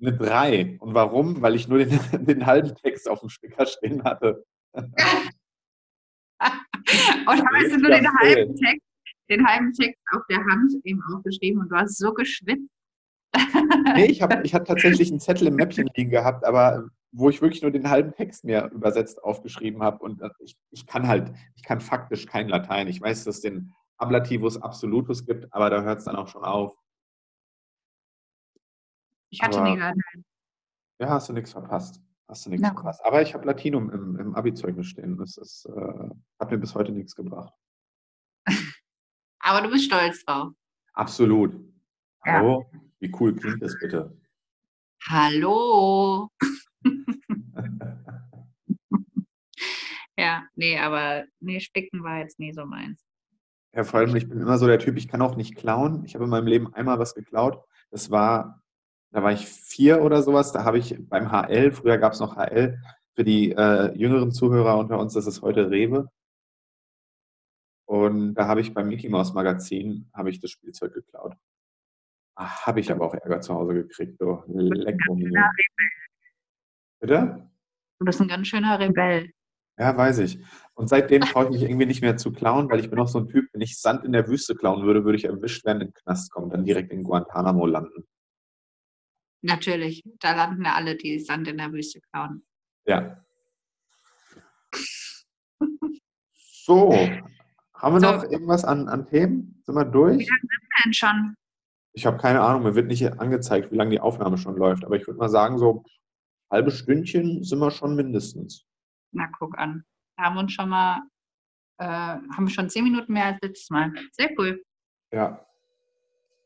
Eine 0.00 0.16
Drei. 0.16 0.76
Und 0.78 0.94
warum? 0.94 1.42
Weil 1.42 1.56
ich 1.56 1.66
nur 1.66 1.78
den, 1.78 1.98
den 2.26 2.46
halben 2.46 2.72
Text 2.76 3.08
auf 3.08 3.18
dem 3.18 3.28
Sticker 3.28 3.66
stehen 3.66 4.04
hatte. 4.04 4.44
und 4.74 4.86
hast 7.26 7.72
du 7.72 7.78
nur 7.78 7.90
den 7.90 8.06
halben, 8.20 8.54
Text, 8.54 8.86
den 9.28 9.44
halben 9.44 9.72
Text 9.72 10.00
auf 10.12 10.22
der 10.30 10.38
Hand 10.44 10.72
eben 10.84 11.02
aufgeschrieben 11.12 11.60
und 11.60 11.70
du 11.70 11.76
hast 11.76 11.98
so 11.98 12.14
geschwitzt. 12.14 12.70
nee, 13.96 14.06
ich 14.06 14.22
habe 14.22 14.40
ich 14.44 14.54
hab 14.54 14.64
tatsächlich 14.64 15.10
einen 15.10 15.18
Zettel 15.18 15.48
im 15.48 15.56
Mäppchen 15.56 15.90
liegen 15.96 16.10
gehabt, 16.10 16.44
aber 16.44 16.88
wo 17.10 17.30
ich 17.30 17.42
wirklich 17.42 17.62
nur 17.62 17.72
den 17.72 17.90
halben 17.90 18.12
Text 18.12 18.44
mir 18.44 18.70
übersetzt 18.72 19.24
aufgeschrieben 19.24 19.82
habe. 19.82 19.98
Und 20.04 20.22
ich, 20.38 20.56
ich 20.70 20.86
kann 20.86 21.08
halt, 21.08 21.32
ich 21.56 21.64
kann 21.64 21.80
faktisch 21.80 22.26
kein 22.26 22.48
Latein. 22.48 22.86
Ich 22.86 23.00
weiß, 23.00 23.24
dass 23.24 23.38
es 23.38 23.40
den 23.42 23.72
Ablativus 23.96 24.62
Absolutus 24.62 25.26
gibt, 25.26 25.52
aber 25.52 25.68
da 25.68 25.82
hört 25.82 25.98
es 25.98 26.04
dann 26.04 26.14
auch 26.14 26.28
schon 26.28 26.44
auf. 26.44 26.76
Ich 29.32 29.40
hatte 29.42 29.60
Aber- 29.60 29.70
nie 29.70 29.76
Latein. 29.78 30.24
Ja, 31.00 31.08
hast 31.08 31.28
du 31.28 31.32
nichts 31.32 31.52
verpasst. 31.52 32.00
Hast 32.28 32.46
du 32.46 32.50
nichts 32.50 32.62
Na 32.62 32.72
verpasst. 32.74 33.04
Aber 33.04 33.22
ich 33.22 33.34
habe 33.34 33.46
Latinum 33.46 33.90
im, 33.90 34.16
im 34.18 34.34
Abi-Zeugnis 34.34 34.86
stehen. 34.86 35.16
Das 35.16 35.36
ist, 35.38 35.64
äh, 35.66 36.10
hat 36.38 36.50
mir 36.50 36.58
bis 36.58 36.74
heute 36.74 36.92
nichts 36.92 37.16
gebracht. 37.16 37.52
Aber 39.40 39.62
du 39.62 39.70
bist 39.70 39.86
stolz 39.86 40.22
drauf. 40.24 40.52
Absolut. 40.92 41.52
Ja. 42.24 42.34
Hallo? 42.34 42.70
Wie 43.00 43.10
cool 43.18 43.34
klingt 43.34 43.62
das 43.62 43.76
bitte? 43.80 44.16
Hallo. 45.08 46.30
Ja, 50.18 50.44
nee, 50.54 50.78
aber 50.78 51.24
nee, 51.40 51.58
Spicken 51.58 52.02
war 52.04 52.18
jetzt 52.18 52.38
nie 52.38 52.52
so 52.52 52.66
meins. 52.66 53.02
Ja, 53.74 53.82
vor 53.82 54.00
allem, 54.00 54.14
ich 54.14 54.28
bin 54.28 54.40
immer 54.40 54.58
so 54.58 54.66
der 54.66 54.78
Typ, 54.78 54.96
ich 54.98 55.08
kann 55.08 55.22
auch 55.22 55.36
nicht 55.36 55.56
klauen. 55.56 56.04
Ich 56.04 56.14
habe 56.14 56.24
in 56.24 56.30
meinem 56.30 56.46
Leben 56.46 56.72
einmal 56.74 56.98
was 56.98 57.14
geklaut. 57.14 57.64
Das 57.90 58.10
war, 58.10 58.61
da 59.12 59.22
war 59.22 59.32
ich 59.32 59.46
vier 59.46 60.02
oder 60.02 60.22
sowas. 60.22 60.52
Da 60.52 60.64
habe 60.64 60.78
ich 60.78 60.96
beim 61.08 61.30
HL, 61.30 61.72
früher 61.72 61.98
gab 61.98 62.14
es 62.14 62.20
noch 62.20 62.36
HL, 62.36 62.78
für 63.14 63.24
die 63.24 63.52
äh, 63.52 63.94
jüngeren 63.96 64.32
Zuhörer 64.32 64.78
unter 64.78 64.98
uns, 64.98 65.12
das 65.12 65.26
ist 65.26 65.42
heute 65.42 65.70
Rewe. 65.70 66.08
Und 67.86 68.34
da 68.34 68.46
habe 68.46 68.62
ich 68.62 68.72
beim 68.72 68.88
Mickey 68.88 69.10
Mouse 69.10 69.34
Magazin, 69.34 70.10
habe 70.14 70.30
ich 70.30 70.40
das 70.40 70.50
Spielzeug 70.50 70.94
geklaut. 70.94 71.34
Ah, 72.34 72.66
habe 72.66 72.80
ich 72.80 72.90
aber 72.90 73.04
auch 73.04 73.12
Ärger 73.12 73.42
zu 73.42 73.54
Hause 73.54 73.74
gekriegt. 73.74 74.16
So. 74.18 74.42
Lecko 74.46 75.14
mio. 75.14 75.42
Bitte? 77.00 77.50
Du 77.98 78.06
bist 78.06 78.20
ein 78.20 78.28
ganz 78.28 78.48
schöner 78.48 78.78
Rebell. 78.78 79.30
Ja, 79.78 79.94
weiß 79.94 80.20
ich. 80.20 80.38
Und 80.74 80.88
seitdem 80.88 81.20
traue 81.22 81.44
ich 81.44 81.50
mich 81.50 81.62
irgendwie 81.62 81.86
nicht 81.86 82.00
mehr 82.00 82.16
zu 82.16 82.32
klauen, 82.32 82.70
weil 82.70 82.80
ich 82.80 82.88
bin 82.88 82.98
auch 82.98 83.08
so 83.08 83.18
ein 83.18 83.28
Typ, 83.28 83.46
wenn 83.52 83.60
ich 83.60 83.78
Sand 83.78 84.04
in 84.04 84.12
der 84.12 84.26
Wüste 84.28 84.54
klauen 84.54 84.86
würde, 84.86 85.04
würde 85.04 85.16
ich 85.16 85.24
erwischt 85.24 85.64
werden, 85.66 85.82
in 85.82 85.88
den 85.88 85.94
Knast 85.94 86.32
kommen, 86.32 86.50
dann 86.50 86.64
direkt 86.64 86.92
in 86.92 87.02
Guantanamo 87.02 87.66
landen. 87.66 88.06
Natürlich, 89.42 90.02
da 90.20 90.34
landen 90.34 90.64
ja 90.64 90.74
alle, 90.74 90.96
die 90.96 91.18
Sand 91.18 91.48
in 91.48 91.58
der 91.58 91.72
Wüste 91.72 92.00
klauen. 92.12 92.44
Ja. 92.86 93.22
So, 96.64 96.92
haben 97.74 97.94
wir 97.96 98.00
So. 98.00 98.12
noch 98.12 98.22
irgendwas 98.22 98.64
an, 98.64 98.88
an 98.88 99.04
Themen? 99.08 99.60
Sind 99.64 99.74
wir 99.74 99.84
durch? 99.84 100.28
Denn 100.84 100.92
schon. 100.92 101.34
Ich 101.92 102.06
habe 102.06 102.18
keine 102.18 102.40
Ahnung, 102.40 102.62
mir 102.62 102.76
wird 102.76 102.86
nicht 102.86 103.04
angezeigt, 103.18 103.72
wie 103.72 103.76
lange 103.76 103.90
die 103.90 104.00
Aufnahme 104.00 104.38
schon 104.38 104.56
läuft, 104.56 104.84
aber 104.84 104.94
ich 104.94 105.04
würde 105.08 105.18
mal 105.18 105.28
sagen, 105.28 105.58
so 105.58 105.84
halbe 106.52 106.70
Stündchen 106.70 107.42
sind 107.42 107.58
wir 107.58 107.72
schon 107.72 107.96
mindestens. 107.96 108.64
Na, 109.10 109.28
guck 109.38 109.58
an. 109.58 109.84
Da 110.16 110.24
haben 110.24 110.36
wir 110.36 110.40
uns 110.42 110.52
schon 110.52 110.68
mal, 110.68 111.02
äh, 111.78 111.84
haben 111.84 112.46
wir 112.46 112.50
schon 112.50 112.70
zehn 112.70 112.84
Minuten 112.84 113.12
mehr 113.12 113.26
als 113.26 113.38
letztes 113.42 113.70
Mal. 113.70 113.92
Sehr 114.12 114.30
cool. 114.38 114.62
Ja. 115.12 115.44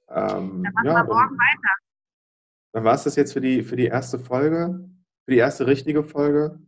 Ähm, 0.09 0.62
Dann 0.62 0.72
machen 0.72 0.86
ja, 0.86 0.94
wir 0.94 1.05
morgen 1.05 1.36
weiter. 1.36 1.74
Dann 2.77 2.85
war 2.85 2.93
es 2.93 3.05
das 3.05 3.16
jetzt 3.16 3.33
für 3.33 3.41
die, 3.41 3.62
für 3.62 3.74
die 3.74 3.87
erste 3.87 4.18
Folge, 4.18 4.87
für 5.24 5.31
die 5.31 5.39
erste 5.39 5.66
richtige 5.66 6.05
Folge. 6.05 6.61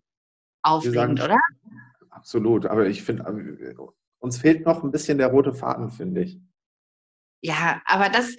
Aufregend, 0.63 1.19
sagen- 1.19 1.21
oder? 1.21 1.39
Absolut, 2.09 2.65
aber 2.65 2.87
ich 2.87 3.03
finde, 3.03 3.25
äh, 3.61 3.75
uns 4.19 4.39
fehlt 4.39 4.65
noch 4.65 4.83
ein 4.83 4.91
bisschen 4.91 5.19
der 5.19 5.27
rote 5.27 5.53
Faden, 5.53 5.91
finde 5.91 6.23
ich. 6.23 6.41
Ja, 7.43 7.83
aber 7.85 8.09
das, 8.09 8.35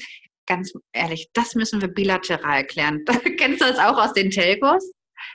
ganz 0.48 0.74
ehrlich, 0.94 1.30
das 1.34 1.54
müssen 1.54 1.80
wir 1.80 1.90
bilateral 1.90 2.66
klären. 2.66 3.06
Kennst 3.38 3.62
du 3.62 3.66
das 3.66 3.78
auch 3.78 4.04
aus 4.04 4.14
den 4.14 4.32
Telcos? 4.32 4.92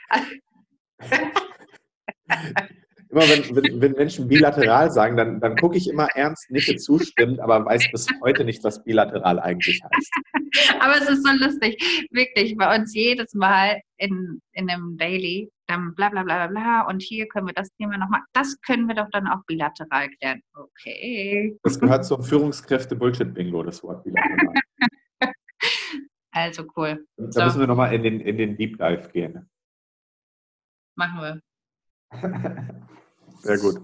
Immer 3.15 3.29
wenn, 3.29 3.55
wenn, 3.55 3.81
wenn 3.81 3.91
Menschen 3.93 4.27
bilateral 4.27 4.91
sagen, 4.91 5.15
dann, 5.15 5.39
dann 5.39 5.55
gucke 5.55 5.77
ich 5.77 5.89
immer 5.89 6.09
ernst, 6.15 6.51
nicke 6.51 6.75
zustimmend, 6.75 7.39
aber 7.39 7.65
weiß 7.65 7.89
bis 7.89 8.07
heute 8.21 8.43
nicht, 8.43 8.61
was 8.65 8.83
bilateral 8.83 9.39
eigentlich 9.39 9.81
heißt. 9.81 10.81
Aber 10.81 10.97
es 10.97 11.07
ist 11.07 11.25
so 11.25 11.31
lustig. 11.31 12.07
Wirklich, 12.11 12.57
bei 12.57 12.75
uns 12.75 12.93
jedes 12.93 13.33
Mal 13.33 13.79
in, 13.95 14.41
in 14.51 14.69
einem 14.69 14.97
Daily, 14.97 15.49
dann 15.67 15.95
bla 15.95 16.09
bla 16.09 16.23
bla 16.23 16.45
bla 16.45 16.59
bla 16.59 16.81
und 16.89 17.01
hier 17.01 17.25
können 17.29 17.47
wir 17.47 17.53
das 17.53 17.69
Thema 17.77 17.97
nochmal, 17.97 18.19
das 18.33 18.59
können 18.59 18.85
wir 18.89 18.95
doch 18.95 19.09
dann 19.11 19.27
auch 19.27 19.45
bilateral 19.47 20.09
klären. 20.19 20.41
Okay. 20.53 21.57
Das 21.63 21.79
gehört 21.79 22.03
zum 22.03 22.21
Führungskräfte-Bullshit-Bingo, 22.21 23.63
das 23.63 23.81
Wort 23.81 24.03
bilateral. 24.03 24.55
Also 26.31 26.65
cool. 26.75 27.05
Da 27.15 27.31
So. 27.31 27.43
müssen 27.45 27.59
wir 27.61 27.67
nochmal 27.67 27.93
in 27.93 28.03
den, 28.03 28.19
in 28.19 28.37
den 28.37 28.57
Deep 28.57 28.77
Dive 28.77 29.09
gehen. 29.13 29.49
Machen 30.97 31.21
wir. 31.21 31.41
Sehr 33.45 33.57
gut. 33.59 33.79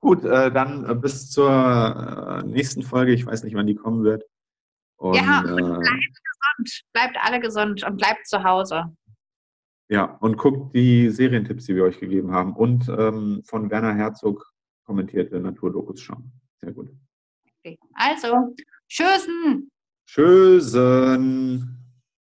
Gut, 0.00 0.24
äh, 0.24 0.50
dann 0.52 0.88
äh, 0.88 0.94
bis 0.94 1.30
zur 1.30 1.50
äh, 1.50 2.46
nächsten 2.46 2.82
Folge. 2.82 3.12
Ich 3.12 3.26
weiß 3.26 3.42
nicht, 3.44 3.54
wann 3.54 3.66
die 3.66 3.74
kommen 3.74 4.02
wird. 4.04 4.24
Und, 4.96 5.14
Ja, 5.16 5.42
äh, 5.44 5.52
Und 6.58 6.82
bleibt 6.92 7.16
alle 7.20 7.40
gesund 7.40 7.82
und 7.84 7.96
bleibt 7.96 8.26
zu 8.26 8.42
Hause. 8.44 8.84
ja, 9.88 10.04
und 10.20 10.36
guckt 10.38 10.74
die 10.74 11.10
Serientipps, 11.10 11.66
die 11.66 11.74
wir 11.76 11.84
euch 11.84 11.98
gegeben 12.00 12.32
haben. 12.32 12.54
Und 12.54 12.88
ähm, 12.88 13.42
von 13.44 13.70
Werner 13.70 13.94
Herzog 13.94 14.52
kommentierte 14.84 15.38
Naturdokus 15.40 16.00
schauen. 16.00 16.32
Sehr 16.60 16.72
gut. 16.72 16.90
Okay. 17.64 17.78
Also, 17.94 18.54
tschüssen! 18.88 19.70
Tschüssen. 20.06 21.81